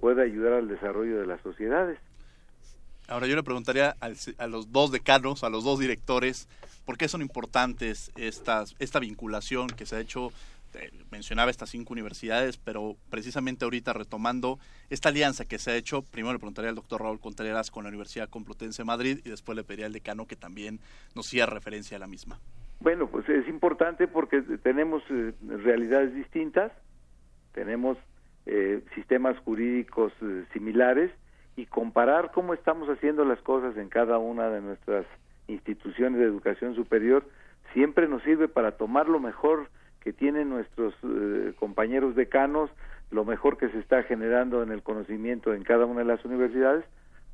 pueda 0.00 0.22
ayudar 0.22 0.54
al 0.54 0.68
desarrollo 0.68 1.20
de 1.20 1.26
las 1.26 1.40
sociedades. 1.42 1.98
Ahora 3.06 3.26
yo 3.26 3.36
le 3.36 3.42
preguntaría 3.42 3.94
a 4.00 4.46
los 4.46 4.72
dos 4.72 4.90
decanos, 4.90 5.44
a 5.44 5.50
los 5.50 5.62
dos 5.62 5.78
directores, 5.78 6.48
¿por 6.86 6.96
qué 6.96 7.08
son 7.08 7.20
importantes 7.20 8.10
estas, 8.16 8.74
esta 8.78 8.98
vinculación 8.98 9.68
que 9.68 9.84
se 9.84 9.96
ha 9.96 10.00
hecho 10.00 10.32
mencionaba 11.10 11.50
estas 11.50 11.70
cinco 11.70 11.92
universidades, 11.92 12.56
pero 12.58 12.96
precisamente 13.10 13.64
ahorita 13.64 13.92
retomando 13.92 14.58
esta 14.90 15.08
alianza 15.08 15.44
que 15.44 15.58
se 15.58 15.70
ha 15.70 15.76
hecho, 15.76 16.02
primero 16.02 16.32
le 16.32 16.38
preguntaría 16.38 16.70
al 16.70 16.76
doctor 16.76 17.02
Raúl 17.02 17.20
Contreras 17.20 17.70
con 17.70 17.84
la 17.84 17.88
Universidad 17.88 18.28
Complutense 18.28 18.82
de 18.82 18.86
Madrid 18.86 19.20
y 19.24 19.30
después 19.30 19.56
le 19.56 19.64
pediría 19.64 19.86
al 19.86 19.92
decano 19.92 20.26
que 20.26 20.36
también 20.36 20.80
nos 21.14 21.26
hiciera 21.26 21.46
referencia 21.46 21.96
a 21.96 22.00
la 22.00 22.06
misma. 22.06 22.38
Bueno, 22.80 23.08
pues 23.08 23.28
es 23.28 23.48
importante 23.48 24.08
porque 24.08 24.42
tenemos 24.62 25.02
eh, 25.10 25.32
realidades 25.40 26.14
distintas, 26.14 26.72
tenemos 27.52 27.96
eh, 28.46 28.82
sistemas 28.94 29.38
jurídicos 29.38 30.12
eh, 30.20 30.44
similares 30.52 31.10
y 31.56 31.66
comparar 31.66 32.32
cómo 32.32 32.52
estamos 32.52 32.88
haciendo 32.88 33.24
las 33.24 33.40
cosas 33.40 33.76
en 33.76 33.88
cada 33.88 34.18
una 34.18 34.50
de 34.50 34.60
nuestras 34.60 35.06
instituciones 35.46 36.18
de 36.18 36.26
educación 36.26 36.74
superior 36.74 37.26
siempre 37.72 38.08
nos 38.08 38.22
sirve 38.22 38.48
para 38.48 38.72
tomar 38.72 39.08
lo 39.08 39.20
mejor 39.20 39.68
que 40.04 40.12
tienen 40.12 40.50
nuestros 40.50 40.94
eh, 41.02 41.54
compañeros 41.58 42.14
decanos, 42.14 42.70
lo 43.10 43.24
mejor 43.24 43.56
que 43.56 43.70
se 43.70 43.78
está 43.78 44.02
generando 44.02 44.62
en 44.62 44.70
el 44.70 44.82
conocimiento 44.82 45.54
en 45.54 45.64
cada 45.64 45.86
una 45.86 46.00
de 46.00 46.06
las 46.06 46.24
universidades 46.24 46.84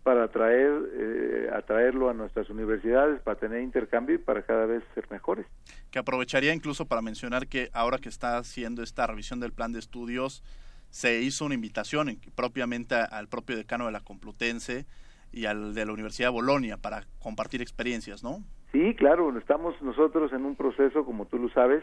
para 0.05 0.25
atraer, 0.25 0.71
eh, 0.95 1.51
atraerlo 1.53 2.09
a 2.09 2.15
nuestras 2.15 2.49
universidades, 2.49 3.21
para 3.21 3.39
tener 3.39 3.61
intercambio 3.61 4.15
y 4.15 4.19
para 4.19 4.43
cada 4.43 4.65
vez 4.67 4.83
ser 4.95 5.05
mejores. 5.11 5.47
Que 5.91 5.99
aprovecharía 5.99 6.55
incluso 6.55 6.87
para 6.87 7.03
mencionar 7.03 7.49
que 7.49 7.69
ahora 7.75 7.99
que 7.99 8.09
está 8.09 8.39
haciendo 8.39 8.83
esta 8.83 9.07
revisión 9.07 9.41
del 9.41 9.53
plan 9.53 9.73
de 9.73 9.81
estudios, 9.81 10.43
se 10.89 11.21
hizo 11.21 11.45
una 11.45 11.55
invitación 11.55 12.19
propiamente 12.35 12.95
al 12.95 13.29
propio 13.29 13.57
decano 13.57 13.87
de 13.87 13.93
la 13.93 14.01
Complutense 14.01 14.87
y 15.33 15.45
al 15.45 15.75
de 15.75 15.85
la 15.85 15.93
Universidad 15.93 16.29
de 16.29 16.35
Bolonia 16.35 16.77
para 16.77 17.03
compartir 17.19 17.63
experiencias, 17.63 18.23
¿no? 18.23 18.43
Sí, 18.73 18.95
claro, 18.95 19.37
estamos 19.37 19.81
nosotros 19.83 20.33
en 20.33 20.45
un 20.45 20.57
proceso, 20.57 21.05
como 21.05 21.27
tú 21.27 21.39
lo 21.39 21.49
sabes, 21.51 21.83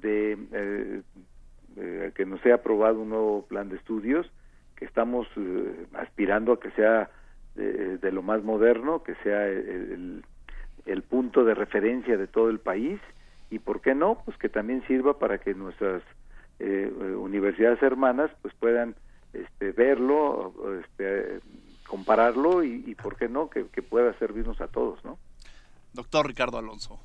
de 0.00 0.38
eh, 0.52 1.02
eh, 1.76 2.12
que 2.14 2.26
nos 2.26 2.40
sea 2.40 2.56
aprobado 2.56 3.00
un 3.00 3.10
nuevo 3.10 3.46
plan 3.46 3.68
de 3.68 3.76
estudios, 3.76 4.30
que 4.76 4.84
estamos 4.84 5.26
eh, 5.36 5.86
aspirando 5.94 6.52
a 6.52 6.60
que 6.60 6.70
sea 6.72 7.10
de 7.54 8.12
lo 8.12 8.20
más 8.20 8.42
moderno, 8.42 9.02
que 9.02 9.14
sea 9.22 9.48
el, 9.48 10.22
el, 10.84 11.02
punto 11.04 11.42
de 11.42 11.54
referencia 11.54 12.18
de 12.18 12.26
todo 12.26 12.50
el 12.50 12.58
país 12.58 13.00
y, 13.48 13.60
¿por 13.60 13.80
qué 13.80 13.94
no? 13.94 14.20
Pues 14.26 14.36
que 14.36 14.50
también 14.50 14.86
sirva 14.86 15.18
para 15.18 15.38
que 15.38 15.54
nuestras 15.54 16.02
universidades 16.60 17.82
hermanas 17.82 18.30
pues 18.42 18.52
puedan 18.56 18.94
este, 19.32 19.72
verlo, 19.72 20.52
este, 20.82 21.40
compararlo 21.88 22.62
y, 22.62 22.94
¿por 22.94 23.16
qué 23.16 23.26
no? 23.26 23.48
Que, 23.48 23.68
que, 23.68 23.80
pueda 23.80 24.12
servirnos 24.18 24.60
a 24.60 24.68
todos, 24.68 25.02
¿no? 25.02 25.18
Doctor 25.94 26.26
Ricardo 26.26 26.58
Alonso. 26.58 27.00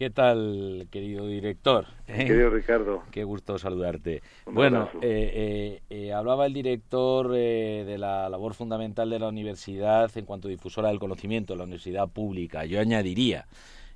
¿Qué 0.00 0.08
tal, 0.08 0.88
querido 0.90 1.26
director? 1.26 1.84
¿Eh? 2.06 2.24
Querido 2.24 2.48
Ricardo. 2.48 3.02
Qué 3.10 3.22
gusto 3.22 3.58
saludarte. 3.58 4.22
bueno, 4.46 4.88
eh, 5.02 5.82
eh, 5.90 6.12
hablaba 6.14 6.46
el 6.46 6.54
director 6.54 7.30
de 7.30 7.96
la 7.98 8.30
labor 8.30 8.54
fundamental 8.54 9.10
de 9.10 9.18
la 9.18 9.28
universidad 9.28 10.10
en 10.16 10.24
cuanto 10.24 10.48
a 10.48 10.50
difusora 10.50 10.88
del 10.88 10.98
conocimiento, 10.98 11.54
la 11.54 11.64
universidad 11.64 12.08
pública. 12.08 12.64
Yo 12.64 12.80
añadiría, 12.80 13.46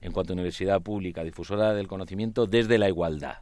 en 0.03 0.13
cuanto 0.13 0.35
a 0.35 0.35
universidad 0.35 0.83
pública, 0.83 1.25
difusora 1.25 1.73
del 1.73 1.89
conocimiento 1.89 2.45
desde 2.45 2.77
la 2.77 2.91
igualdad. 2.91 3.39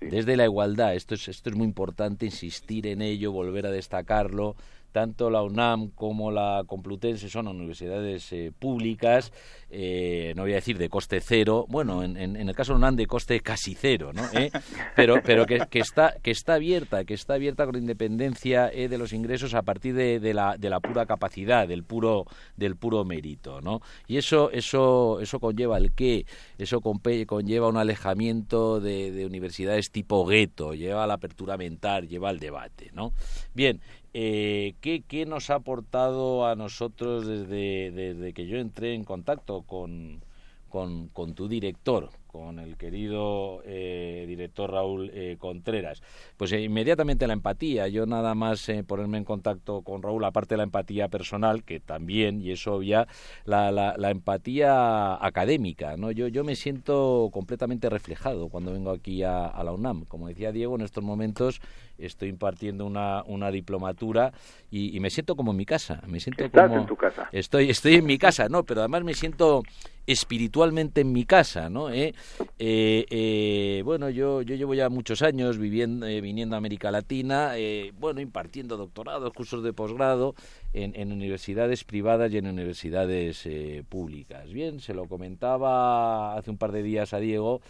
Desde 0.00 0.36
la 0.36 0.44
igualdad, 0.44 0.94
esto 0.94 1.16
es, 1.16 1.26
esto 1.26 1.50
es 1.50 1.56
muy 1.56 1.66
importante, 1.66 2.26
insistir 2.26 2.86
en 2.86 3.02
ello, 3.02 3.32
volver 3.32 3.66
a 3.66 3.72
destacarlo 3.72 4.54
tanto 4.92 5.30
la 5.30 5.42
UNAM 5.42 5.90
como 5.90 6.30
la 6.30 6.64
Complutense 6.66 7.28
son 7.28 7.48
universidades 7.48 8.32
eh, 8.32 8.52
públicas, 8.58 9.32
eh, 9.70 10.32
no 10.36 10.42
voy 10.42 10.52
a 10.52 10.56
decir 10.56 10.78
de 10.78 10.88
coste 10.88 11.20
cero, 11.20 11.66
bueno, 11.68 12.02
en, 12.02 12.36
el 12.36 12.54
caso 12.54 12.72
de 12.72 12.78
UNAM 12.78 12.96
de 12.96 13.06
coste 13.06 13.40
casi 13.40 13.74
cero, 13.74 14.12
¿no? 14.12 14.22
¿Eh? 14.32 14.50
Pero, 14.96 15.22
pero 15.22 15.46
que, 15.46 15.66
está, 15.78 16.14
que 16.22 16.30
está 16.30 16.54
abierta, 16.54 17.04
que 17.04 17.14
está 17.14 17.34
abierta 17.34 17.66
con 17.66 17.76
independencia 17.76 18.66
de 18.68 18.98
los 18.98 19.12
ingresos 19.12 19.54
a 19.54 19.62
partir 19.62 19.94
de, 19.94 20.34
la, 20.34 20.56
de 20.56 20.70
la 20.70 20.80
pura 20.80 21.06
capacidad, 21.06 21.68
del 21.68 21.84
puro, 21.84 22.24
del 22.56 22.76
puro 22.76 23.04
mérito, 23.04 23.60
¿no? 23.60 23.80
Y 24.06 24.16
eso, 24.16 24.50
eso, 24.50 25.20
eso 25.20 25.38
conlleva 25.38 25.78
el 25.78 25.92
qué, 25.92 26.26
eso 26.58 26.80
conlleva 26.80 27.68
un 27.68 27.76
alejamiento 27.76 28.80
de, 28.80 29.12
de 29.12 29.26
universidades 29.26 29.90
tipo 29.90 30.26
gueto, 30.26 30.74
lleva 30.74 31.06
la 31.06 31.14
apertura 31.14 31.56
mental, 31.56 32.08
lleva 32.08 32.28
al 32.28 32.38
debate, 32.38 32.90
¿no? 32.92 33.12
Bien, 33.54 33.80
eh, 34.14 34.74
¿qué, 34.80 35.02
¿qué, 35.06 35.26
nos 35.26 35.50
ha 35.50 35.56
aportado 35.56 36.46
a 36.46 36.54
nosotros 36.56 37.26
desde, 37.26 37.90
desde 37.90 38.32
que 38.32 38.46
yo 38.46 38.58
entré 38.58 38.94
en 38.94 39.04
contacto 39.04 39.62
con, 39.62 40.20
con, 40.68 41.34
tu 41.34 41.48
director, 41.48 42.10
con 42.26 42.58
el 42.58 42.76
querido 42.76 43.62
eh, 43.64 44.26
director 44.28 44.70
Raúl 44.70 45.10
eh, 45.14 45.36
Contreras. 45.38 46.02
Pues 46.36 46.52
eh, 46.52 46.60
inmediatamente 46.60 47.26
la 47.26 47.32
empatía, 47.32 47.88
yo 47.88 48.06
nada 48.06 48.34
más 48.34 48.70
ponerme 48.86 49.18
en 49.18 49.24
contacto 49.24 49.82
con 49.82 50.02
Raúl, 50.02 50.24
aparte 50.24 50.54
de 50.54 50.58
la 50.58 50.64
empatía 50.64 51.08
personal, 51.08 51.64
que 51.64 51.80
también, 51.80 52.40
y 52.42 52.50
es 52.50 52.66
obvia, 52.66 53.08
la, 53.44 53.72
la, 53.72 54.10
empatía 54.10 55.24
académica, 55.24 55.96
¿no? 55.96 56.10
Yo, 56.10 56.28
yo 56.28 56.44
me 56.44 56.54
siento 56.54 57.30
completamente 57.32 57.88
reflejado 57.88 58.48
cuando 58.48 58.72
vengo 58.72 58.90
aquí 58.90 59.22
a, 59.22 59.62
la 59.64 59.72
UNAM. 59.72 60.04
Como 60.04 60.28
decía 60.28 60.52
Diego, 60.52 60.76
en 60.76 60.82
estos 60.82 61.02
momentos 61.02 61.60
estoy 61.98 62.28
impartiendo 62.28 62.86
una, 62.86 63.22
una 63.24 63.50
diplomatura 63.50 64.32
y, 64.70 64.98
me 65.00 65.10
siento 65.10 65.36
como 65.36 65.52
en 65.52 65.56
mi 65.56 65.66
casa. 65.66 66.02
Me 66.06 66.20
siento 66.20 66.44
Estás 66.44 66.72
en 66.72 66.86
tu 66.86 66.96
casa. 66.96 67.28
Estoy, 67.32 67.70
estoy 67.70 67.96
en 67.96 68.06
mi 68.06 68.18
casa, 68.18 68.48
¿no? 68.48 68.64
Pero 68.64 68.80
además 68.80 69.04
me 69.04 69.14
siento 69.14 69.62
espiritualmente 70.08 71.02
en 71.02 71.12
mi 71.12 71.24
casa, 71.24 71.68
¿no? 71.68 71.90
¿Eh? 71.90 72.14
Eh, 72.58 73.06
eh, 73.10 73.82
bueno, 73.84 74.08
yo, 74.08 74.40
yo 74.40 74.54
llevo 74.54 74.72
ya 74.72 74.88
muchos 74.88 75.20
años 75.20 75.58
viviendo, 75.58 76.06
viniendo 76.06 76.56
a 76.56 76.58
América 76.58 76.90
Latina, 76.90 77.52
bueno, 77.98 78.20
impartiendo 78.20 78.78
doctorados, 78.78 79.32
cursos 79.34 79.62
de 79.62 79.74
posgrado 79.74 80.34
en, 80.72 81.12
universidades 81.12 81.84
privadas 81.84 82.32
y 82.32 82.38
en 82.38 82.46
universidades 82.46 83.46
públicas. 83.88 84.50
Bien, 84.50 84.80
se 84.80 84.94
lo 84.94 85.06
comentaba 85.06 86.36
hace 86.36 86.50
un 86.50 86.56
par 86.56 86.72
de 86.72 86.82
días 86.82 87.12
a 87.12 87.18
Diego. 87.18 87.60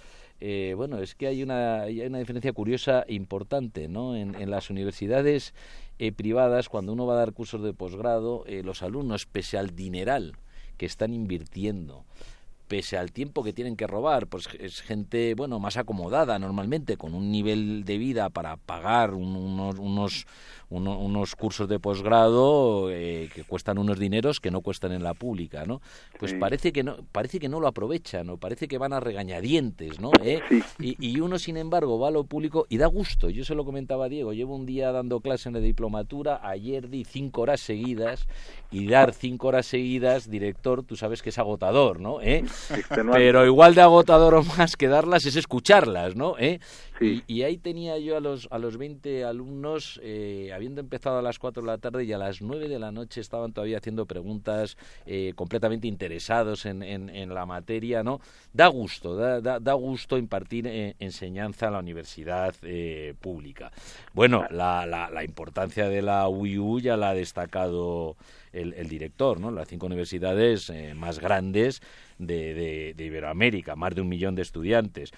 Bueno, 0.76 0.98
es 0.98 1.14
que 1.14 1.26
hay 1.26 1.42
una, 1.42 1.82
hay 1.82 2.00
una 2.00 2.18
diferencia 2.18 2.52
curiosa 2.52 3.04
importante, 3.08 3.88
¿no? 3.88 4.16
En, 4.16 4.34
en 4.34 4.50
las 4.50 4.70
universidades 4.70 5.54
privadas, 6.16 6.68
cuando 6.68 6.92
uno 6.92 7.06
va 7.06 7.14
a 7.14 7.18
dar 7.18 7.32
cursos 7.32 7.62
de 7.62 7.72
posgrado, 7.72 8.44
los 8.62 8.82
alumnos, 8.82 9.26
pese 9.26 9.58
al 9.58 9.74
dineral 9.74 10.36
que 10.76 10.86
están 10.86 11.12
invirtiendo 11.12 12.04
pese 12.68 12.98
al 12.98 13.10
tiempo 13.10 13.42
que 13.42 13.52
tienen 13.52 13.76
que 13.76 13.86
robar, 13.86 14.28
pues 14.28 14.48
es 14.60 14.82
gente, 14.82 15.34
bueno, 15.34 15.58
más 15.58 15.76
acomodada 15.76 16.38
normalmente, 16.38 16.96
con 16.96 17.14
un 17.14 17.32
nivel 17.32 17.84
de 17.84 17.98
vida 17.98 18.28
para 18.28 18.56
pagar 18.56 19.14
unos, 19.14 19.78
unos, 19.78 20.26
unos 20.70 21.34
cursos 21.34 21.68
de 21.68 21.78
posgrado 21.78 22.90
eh, 22.90 23.28
que 23.34 23.44
cuestan 23.44 23.78
unos 23.78 23.98
dineros 23.98 24.40
que 24.40 24.50
no 24.50 24.60
cuestan 24.60 24.92
en 24.92 25.02
la 25.02 25.14
pública, 25.14 25.64
¿no? 25.64 25.80
Pues 26.18 26.34
parece 26.34 26.72
que 26.72 26.82
no 26.82 26.96
parece 27.10 27.38
que 27.38 27.48
no 27.48 27.60
lo 27.60 27.68
aprovechan, 27.68 28.26
¿no? 28.26 28.36
Parece 28.36 28.68
que 28.68 28.76
van 28.76 28.92
a 28.92 29.00
regañadientes, 29.00 29.98
¿no? 30.00 30.10
¿Eh? 30.22 30.40
Y, 30.78 31.20
uno, 31.20 31.38
sin 31.38 31.56
embargo, 31.56 31.98
va 31.98 32.08
a 32.08 32.10
lo 32.10 32.24
público 32.24 32.66
y 32.68 32.76
da 32.76 32.86
gusto. 32.86 33.30
Yo 33.30 33.44
se 33.44 33.54
lo 33.54 33.64
comentaba 33.64 34.06
a 34.06 34.08
Diego, 34.08 34.32
llevo 34.32 34.54
un 34.54 34.66
día 34.66 34.92
dando 34.92 35.20
clase 35.20 35.48
en 35.48 35.54
la 35.54 35.60
diplomatura, 35.60 36.40
ayer 36.42 36.88
di 36.88 37.04
cinco 37.04 37.42
horas 37.42 37.60
seguidas 37.60 38.26
y 38.70 38.86
dar 38.86 39.14
cinco 39.14 39.48
horas 39.48 39.66
seguidas, 39.66 40.30
director, 40.30 40.82
tú 40.82 40.96
sabes 40.96 41.22
que 41.22 41.30
es 41.30 41.38
agotador, 41.38 42.00
¿no? 42.00 42.20
¿Eh? 42.20 42.44
Pero 43.12 43.46
igual 43.46 43.74
de 43.74 43.80
agotador 43.80 44.34
o 44.34 44.42
más 44.42 44.76
que 44.76 44.88
darlas 44.88 45.24
es 45.26 45.36
escucharlas, 45.36 46.16
¿no? 46.16 46.36
¿Eh? 46.38 46.60
Y, 47.00 47.42
ahí 47.42 47.58
tenía 47.58 47.96
yo 47.98 48.16
a 48.16 48.20
los, 48.20 48.48
a 48.50 48.58
los 48.58 48.76
20 48.76 49.24
alumnos, 49.24 50.00
eh, 50.02 50.50
habiendo 50.58 50.80
empezado 50.80 51.18
a 51.18 51.22
las 51.22 51.38
4 51.38 51.62
de 51.62 51.66
la 51.66 51.78
tarde 51.78 52.04
y 52.04 52.12
a 52.12 52.18
las 52.18 52.42
9 52.42 52.68
de 52.68 52.78
la 52.78 52.92
noche 52.92 53.20
estaban 53.20 53.52
todavía 53.52 53.78
haciendo 53.78 54.06
preguntas 54.06 54.76
eh, 55.06 55.32
completamente 55.34 55.86
interesados 55.86 56.66
en, 56.66 56.82
en, 56.82 57.34
la 57.34 57.46
materia, 57.46 58.02
¿no? 58.02 58.20
Da 58.52 58.66
gusto, 58.66 59.16
da, 59.16 59.40
da, 59.40 59.72
gusto 59.74 60.18
impartir 60.18 60.66
eh, 60.66 60.96
enseñanza 60.98 61.68
a 61.68 61.70
la 61.70 61.78
universidad 61.78 62.54
pública. 63.20 63.70
Bueno, 64.12 64.46
la, 64.50 64.86
la, 64.86 65.10
la, 65.10 65.24
importancia 65.24 65.88
de 65.88 66.02
la 66.02 66.28
UIU 66.28 66.80
ya 66.80 66.96
la 66.96 67.10
ha 67.10 67.14
destacado 67.14 68.16
el, 68.52 68.74
el 68.74 68.88
director, 68.88 69.40
¿no? 69.40 69.50
Las 69.50 69.68
cinco 69.68 69.86
universidades 69.86 70.72
más 70.96 71.18
grandes 71.18 71.80
de, 72.18 72.94
de 72.96 73.04
Iberoamérica, 73.04 73.76
más 73.76 73.94
de 73.94 74.00
un 74.00 74.08
millón 74.08 74.34
de 74.34 74.42
estudiantes 74.42 75.12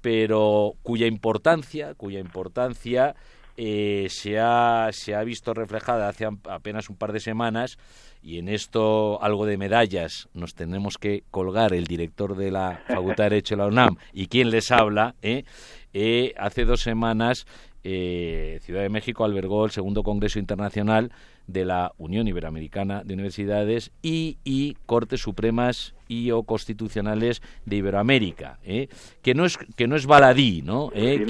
pero 0.00 0.76
cuya 0.82 1.06
importancia, 1.06 1.94
cuya 1.94 2.20
importancia 2.20 3.14
eh, 3.62 4.06
se, 4.08 4.38
ha, 4.38 4.88
se 4.90 5.14
ha 5.14 5.22
visto 5.22 5.52
reflejada 5.52 6.08
hace 6.08 6.26
apenas 6.48 6.88
un 6.88 6.96
par 6.96 7.12
de 7.12 7.20
semanas 7.20 7.76
y 8.22 8.38
en 8.38 8.48
esto 8.48 9.22
algo 9.22 9.44
de 9.44 9.58
medallas 9.58 10.30
nos 10.32 10.54
tenemos 10.54 10.96
que 10.96 11.24
colgar 11.30 11.74
el 11.74 11.86
director 11.86 12.36
de 12.36 12.50
la 12.50 12.82
Facultad 12.88 13.24
de 13.24 13.30
Derecho 13.30 13.56
de 13.56 13.58
la 13.58 13.66
UNAM 13.66 13.96
y 14.14 14.28
quien 14.28 14.48
les 14.48 14.70
habla, 14.70 15.14
¿eh? 15.20 15.44
Eh, 15.92 16.32
hace 16.38 16.64
dos 16.64 16.80
semanas 16.80 17.46
Ciudad 17.82 18.82
de 18.82 18.88
México 18.88 19.24
albergó 19.24 19.66
el 19.66 19.72
segundo 19.72 20.02
Congreso 20.02 20.38
Internacional 20.38 21.12
de 21.46 21.66
la 21.66 21.92
Unión 21.98 22.28
Iberoamericana 22.28 23.02
de 23.04 23.12
Universidades 23.12 23.90
y, 24.00 24.38
y 24.42 24.78
Cortes 24.86 25.20
Supremas 25.20 25.94
y 26.10 26.32
o 26.32 26.42
constitucionales 26.42 27.40
de 27.64 27.76
Iberoamérica, 27.76 28.58
¿eh? 28.64 28.88
que 29.22 29.32
no 29.32 29.44
es 29.44 29.56
que 29.76 29.86
no 29.86 29.94
es 29.94 30.06
baladí, 30.06 30.60
¿no? 30.60 30.90
¿Eh? 30.92 31.24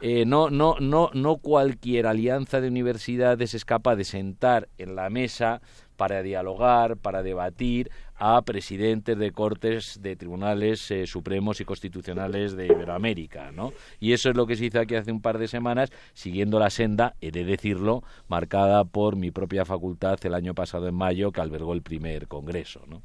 Eh, 0.00 0.24
no, 0.26 0.50
no, 0.50 0.74
no, 0.80 1.10
no 1.14 1.36
cualquier 1.36 2.08
alianza 2.08 2.60
de 2.60 2.68
universidades 2.68 3.54
es 3.54 3.64
capaz 3.64 3.94
de 3.94 4.04
sentar 4.04 4.68
en 4.78 4.96
la 4.96 5.10
mesa 5.10 5.62
para 5.96 6.22
dialogar, 6.22 6.96
para 6.96 7.22
debatir 7.22 7.90
a 8.16 8.42
presidentes 8.42 9.16
de 9.16 9.30
cortes 9.30 10.00
de 10.02 10.16
tribunales 10.16 10.90
eh, 10.90 11.06
supremos 11.06 11.60
y 11.60 11.64
constitucionales 11.64 12.56
de 12.56 12.66
Iberoamérica, 12.66 13.52
¿no? 13.52 13.72
Y 14.00 14.12
eso 14.12 14.30
es 14.30 14.36
lo 14.36 14.46
que 14.46 14.56
se 14.56 14.64
hizo 14.64 14.80
aquí 14.80 14.96
hace 14.96 15.12
un 15.12 15.20
par 15.20 15.38
de 15.38 15.46
semanas, 15.46 15.92
siguiendo 16.14 16.58
la 16.58 16.70
senda, 16.70 17.14
he 17.20 17.30
de 17.30 17.44
decirlo, 17.44 18.02
marcada 18.28 18.84
por 18.84 19.14
mi 19.14 19.30
propia 19.30 19.64
facultad 19.64 20.18
el 20.24 20.34
año 20.34 20.54
pasado 20.54 20.88
en 20.88 20.94
mayo, 20.94 21.30
que 21.30 21.42
albergó 21.42 21.74
el 21.74 21.82
primer 21.82 22.26
congreso, 22.26 22.82
¿no? 22.88 23.02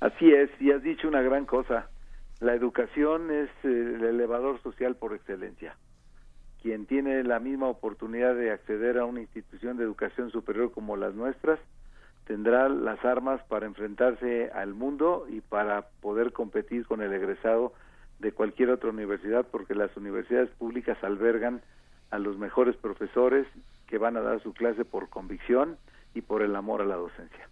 Así 0.00 0.32
es, 0.32 0.50
y 0.60 0.70
has 0.70 0.82
dicho 0.82 1.08
una 1.08 1.22
gran 1.22 1.46
cosa. 1.46 1.88
La 2.40 2.54
educación 2.54 3.30
es 3.30 3.48
eh, 3.62 3.94
el 3.96 4.04
elevador 4.04 4.60
social 4.62 4.96
por 4.96 5.14
excelencia. 5.14 5.76
Quien 6.60 6.86
tiene 6.86 7.22
la 7.24 7.40
misma 7.40 7.68
oportunidad 7.68 8.34
de 8.34 8.50
acceder 8.50 8.98
a 8.98 9.04
una 9.04 9.20
institución 9.20 9.76
de 9.76 9.84
educación 9.84 10.30
superior 10.30 10.72
como 10.72 10.96
las 10.96 11.14
nuestras, 11.14 11.58
tendrá 12.26 12.68
las 12.68 13.04
armas 13.04 13.42
para 13.48 13.66
enfrentarse 13.66 14.50
al 14.54 14.74
mundo 14.74 15.26
y 15.28 15.40
para 15.40 15.82
poder 16.00 16.32
competir 16.32 16.86
con 16.86 17.02
el 17.02 17.12
egresado 17.12 17.74
de 18.18 18.32
cualquier 18.32 18.70
otra 18.70 18.90
universidad, 18.90 19.46
porque 19.50 19.74
las 19.74 19.94
universidades 19.96 20.50
públicas 20.50 20.96
albergan 21.02 21.62
a 22.10 22.18
los 22.18 22.38
mejores 22.38 22.76
profesores 22.76 23.46
que 23.86 23.98
van 23.98 24.16
a 24.16 24.22
dar 24.22 24.42
su 24.42 24.52
clase 24.54 24.84
por 24.84 25.08
convicción 25.08 25.76
y 26.14 26.22
por 26.22 26.42
el 26.42 26.56
amor 26.56 26.80
a 26.80 26.86
la 26.86 26.96
docencia. 26.96 27.48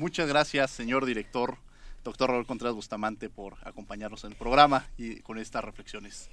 Muchas 0.00 0.26
gracias, 0.26 0.70
señor 0.70 1.04
director, 1.04 1.56
doctor 2.02 2.30
Raúl 2.30 2.46
Contreras 2.46 2.74
Bustamante, 2.74 3.28
por 3.28 3.56
acompañarnos 3.64 4.24
en 4.24 4.32
el 4.32 4.38
programa 4.38 4.86
y 4.96 5.20
con 5.20 5.36
estas 5.36 5.62
reflexiones. 5.62 6.30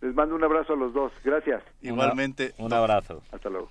Les 0.00 0.12
mando 0.12 0.34
un 0.34 0.42
abrazo 0.42 0.72
a 0.72 0.76
los 0.76 0.92
dos. 0.92 1.12
Gracias. 1.22 1.62
Igualmente. 1.80 2.54
un 2.58 2.72
abrazo. 2.72 3.22
Hasta 3.30 3.50
luego. 3.50 3.70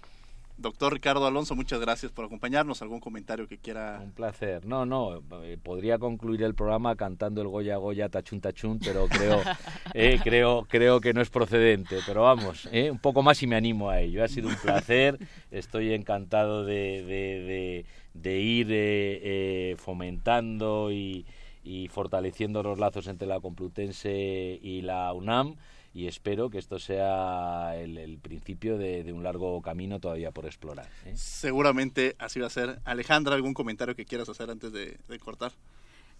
Doctor 0.57 0.93
Ricardo 0.93 1.27
Alonso, 1.27 1.53
muchas 1.53 1.81
gracias 1.81 2.13
por 2.13 2.23
acompañarnos. 2.23 2.81
¿Algún 2.81 3.01
comentario 3.01 3.45
que 3.49 3.57
quiera? 3.57 3.99
Un 4.01 4.13
placer. 4.13 4.65
No, 4.65 4.85
no, 4.85 5.21
eh, 5.43 5.57
podría 5.61 5.99
concluir 5.99 6.43
el 6.43 6.55
programa 6.55 6.95
cantando 6.95 7.41
el 7.41 7.49
Goya 7.49 7.75
Goya 7.75 8.07
Tachun 8.07 8.39
Tachun, 8.39 8.79
pero 8.79 9.07
creo, 9.09 9.41
eh, 9.93 10.17
creo, 10.23 10.65
creo 10.69 11.01
que 11.01 11.13
no 11.13 11.19
es 11.19 11.29
procedente. 11.29 11.99
Pero 12.07 12.21
vamos, 12.21 12.69
eh, 12.71 12.89
un 12.89 12.99
poco 12.99 13.21
más 13.21 13.43
y 13.43 13.47
me 13.47 13.57
animo 13.57 13.89
a 13.89 13.99
ello. 13.99 14.23
Ha 14.23 14.29
sido 14.29 14.47
un 14.47 14.55
placer. 14.55 15.19
Estoy 15.51 15.93
encantado 15.93 16.63
de, 16.63 17.03
de, 17.03 17.39
de, 17.41 17.85
ir 18.23 19.77
fomentando 19.77 20.91
y, 20.91 21.25
y 21.63 21.87
fortaleciendo 21.89 22.63
los 22.63 22.79
lazos 22.79 23.07
entre 23.07 23.27
la 23.27 23.39
Complutense 23.39 24.59
y 24.61 24.81
la 24.81 25.11
UNAM 25.13 25.55
y 25.95 26.07
espero 26.07 26.49
que 26.49 26.57
esto 26.57 26.77
sea 26.77 27.73
el, 27.77 28.19
principio 28.21 28.77
de, 28.77 29.13
un 29.13 29.23
largo 29.23 29.61
camino 29.61 30.01
todavía 30.01 30.29
por 30.31 30.45
explorar. 30.45 30.89
¿eh? 31.05 31.13
Seguramente 31.15 32.17
así 32.19 32.41
va 32.41 32.47
a 32.47 32.49
ser. 32.49 32.81
Alejandra, 32.83 33.33
¿algún 33.33 33.53
comentario 33.53 33.95
que 33.95 34.03
quieras 34.03 34.27
hacer 34.27 34.51
antes 34.51 34.73
de, 34.73 34.97
cortar? 35.19 35.53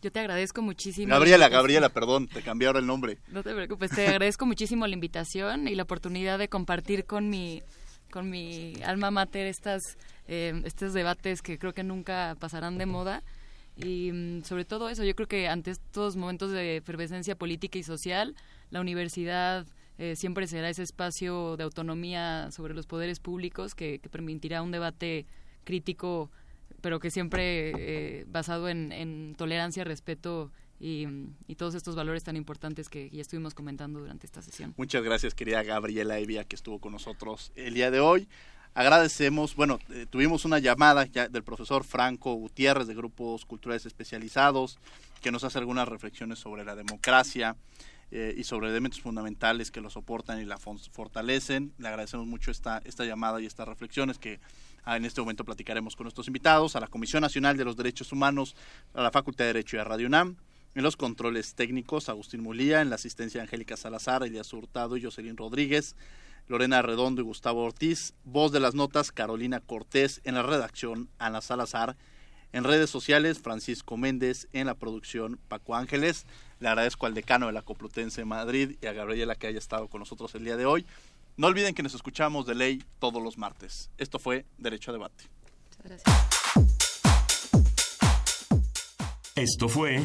Yo 0.01 0.13
te 0.13 0.21
agradezco 0.21 0.61
muchísimo. 0.61 1.09
Gabriela, 1.09 1.49
Gabriela, 1.49 1.89
perdón, 1.89 2.29
te 2.29 2.41
cambié 2.41 2.67
ahora 2.67 2.79
el 2.79 2.87
nombre. 2.87 3.17
No 3.27 3.43
te 3.43 3.53
preocupes, 3.53 3.91
te 3.91 4.07
agradezco 4.07 4.45
muchísimo 4.45 4.87
la 4.87 4.93
invitación 4.93 5.67
y 5.67 5.75
la 5.75 5.83
oportunidad 5.83 6.39
de 6.39 6.47
compartir 6.47 7.05
con 7.05 7.29
mi, 7.29 7.61
con 8.11 8.29
mi 8.29 8.75
alma 8.81 9.11
mater 9.11 9.45
estas, 9.45 9.97
eh, 10.27 10.61
estos 10.65 10.93
debates 10.93 11.41
que 11.41 11.57
creo 11.57 11.73
que 11.73 11.83
nunca 11.83 12.35
pasarán 12.39 12.77
de 12.77 12.85
moda. 12.85 13.23
Y 13.77 14.11
mm, 14.11 14.43
sobre 14.43 14.65
todo 14.65 14.89
eso, 14.89 15.03
yo 15.03 15.15
creo 15.15 15.27
que 15.27 15.47
ante 15.47 15.71
estos 15.71 16.15
momentos 16.15 16.51
de 16.51 16.77
efervescencia 16.77 17.35
política 17.35 17.77
y 17.77 17.83
social, 17.83 18.35
la 18.71 18.81
universidad 18.81 19.65
eh, 19.97 20.15
siempre 20.15 20.47
será 20.47 20.69
ese 20.69 20.83
espacio 20.83 21.55
de 21.57 21.63
autonomía 21.63 22.49
sobre 22.51 22.73
los 22.73 22.85
poderes 22.85 23.19
públicos 23.19 23.75
que, 23.75 24.01
permitirá 24.11 24.61
un 24.61 24.71
debate 24.71 25.25
crítico, 25.63 26.29
pero 26.81 26.99
que 26.99 27.11
siempre 27.11 27.71
eh, 27.77 28.25
basado 28.27 28.67
en, 28.67 29.35
tolerancia, 29.37 29.83
respeto 29.83 30.51
y, 30.79 31.07
todos 31.57 31.75
estos 31.75 31.95
valores 31.95 32.23
tan 32.23 32.35
importantes 32.35 32.89
que 32.89 33.09
ya 33.09 33.21
estuvimos 33.21 33.53
comentando 33.53 33.99
durante 33.99 34.25
esta 34.25 34.41
sesión. 34.41 34.73
Muchas 34.75 35.03
gracias, 35.03 35.33
querida 35.33 35.63
Gabriela 35.63 36.19
Evia, 36.19 36.43
que 36.43 36.57
estuvo 36.57 36.79
con 36.79 36.91
nosotros 36.91 37.53
el 37.55 37.73
día 37.73 37.91
de 37.91 38.01
hoy. 38.01 38.27
Agradecemos, 38.75 39.55
bueno, 39.55 39.79
eh, 39.89 40.05
tuvimos 40.09 40.45
una 40.45 40.59
llamada 40.59 41.05
ya 41.05 41.27
del 41.27 41.43
profesor 41.43 41.83
Franco 41.83 42.33
Gutiérrez 42.33 42.87
de 42.87 42.93
Grupos 42.93 43.45
Culturales 43.45 43.85
Especializados, 43.85 44.77
que 45.21 45.31
nos 45.31 45.43
hace 45.43 45.57
algunas 45.57 45.87
reflexiones 45.87 46.39
sobre 46.39 46.65
la 46.65 46.75
democracia, 46.75 47.55
eh, 48.11 48.35
y 48.37 48.43
sobre 48.43 48.69
elementos 48.69 49.01
fundamentales 49.01 49.71
que 49.71 49.81
lo 49.81 49.89
soportan 49.89 50.39
y 50.39 50.45
la 50.45 50.57
fortalecen. 50.57 51.73
Le 51.79 51.87
agradecemos 51.87 52.27
mucho 52.27 52.51
esta, 52.51 52.81
esta 52.85 53.03
llamada 53.03 53.41
y 53.41 53.45
estas 53.45 53.67
reflexiones 53.67 54.19
que 54.19 54.39
ah, 54.83 54.95
en 54.95 55.05
este 55.05 55.21
momento 55.21 55.43
platicaremos 55.43 55.95
con 55.95 56.03
nuestros 56.03 56.27
invitados, 56.27 56.75
a 56.75 56.79
la 56.79 56.87
Comisión 56.87 57.21
Nacional 57.21 57.57
de 57.57 57.65
los 57.65 57.75
Derechos 57.75 58.11
Humanos, 58.11 58.55
a 58.93 59.01
la 59.01 59.09
Facultad 59.09 59.45
de 59.45 59.53
Derecho 59.53 59.77
y 59.77 59.79
a 59.79 59.85
Radio 59.85 60.05
UNAM. 60.05 60.37
En 60.75 60.83
los 60.83 60.97
controles 60.97 61.55
técnicos, 61.55 62.07
Agustín 62.07 62.41
Mulía, 62.41 62.81
en 62.81 62.89
la 62.89 62.95
asistencia 62.95 63.41
Angélica 63.41 63.75
Salazar, 63.75 64.23
Elías 64.23 64.53
Hurtado 64.53 64.97
y 64.97 65.03
Jocelyn 65.03 65.37
Rodríguez, 65.37 65.95
Lorena 66.47 66.81
Redondo 66.81 67.21
y 67.21 67.25
Gustavo 67.25 67.63
Ortiz, 67.63 68.13
voz 68.23 68.51
de 68.51 68.59
las 68.59 68.75
notas, 68.75 69.11
Carolina 69.11 69.59
Cortés, 69.59 70.21
en 70.23 70.35
la 70.35 70.43
redacción, 70.43 71.09
Ana 71.17 71.41
Salazar, 71.41 71.97
en 72.53 72.63
redes 72.63 72.89
sociales, 72.89 73.39
Francisco 73.39 73.97
Méndez, 73.97 74.47
en 74.53 74.67
la 74.67 74.75
producción, 74.75 75.39
Paco 75.47 75.75
Ángeles. 75.75 76.25
Le 76.59 76.69
agradezco 76.69 77.05
al 77.05 77.13
decano 77.13 77.47
de 77.47 77.53
la 77.53 77.63
Complutense 77.63 78.21
de 78.21 78.25
Madrid 78.25 78.77
y 78.81 78.85
a 78.85 78.93
Gabriela 78.93 79.35
que 79.35 79.47
haya 79.47 79.59
estado 79.59 79.87
con 79.87 79.99
nosotros 79.99 80.33
el 80.35 80.45
día 80.45 80.55
de 80.55 80.65
hoy. 80.65 80.85
No 81.35 81.47
olviden 81.47 81.75
que 81.75 81.83
nos 81.83 81.95
escuchamos 81.95 82.45
de 82.45 82.55
ley 82.55 82.83
todos 82.99 83.21
los 83.21 83.37
martes. 83.37 83.89
Esto 83.97 84.19
fue 84.19 84.45
Derecho 84.57 84.91
a 84.91 84.93
Debate. 84.93 85.25
Muchas 85.67 85.83
gracias. 85.83 86.35
Esto 89.35 89.67
fue 89.67 90.01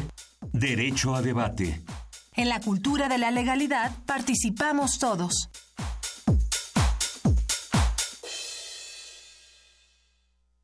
Derecho 0.51 1.15
a 1.15 1.21
Debate. 1.21 1.81
En 2.35 2.49
la 2.49 2.59
cultura 2.59 3.07
de 3.07 3.17
la 3.17 3.31
legalidad 3.31 3.91
participamos 4.05 4.99
todos. 4.99 5.49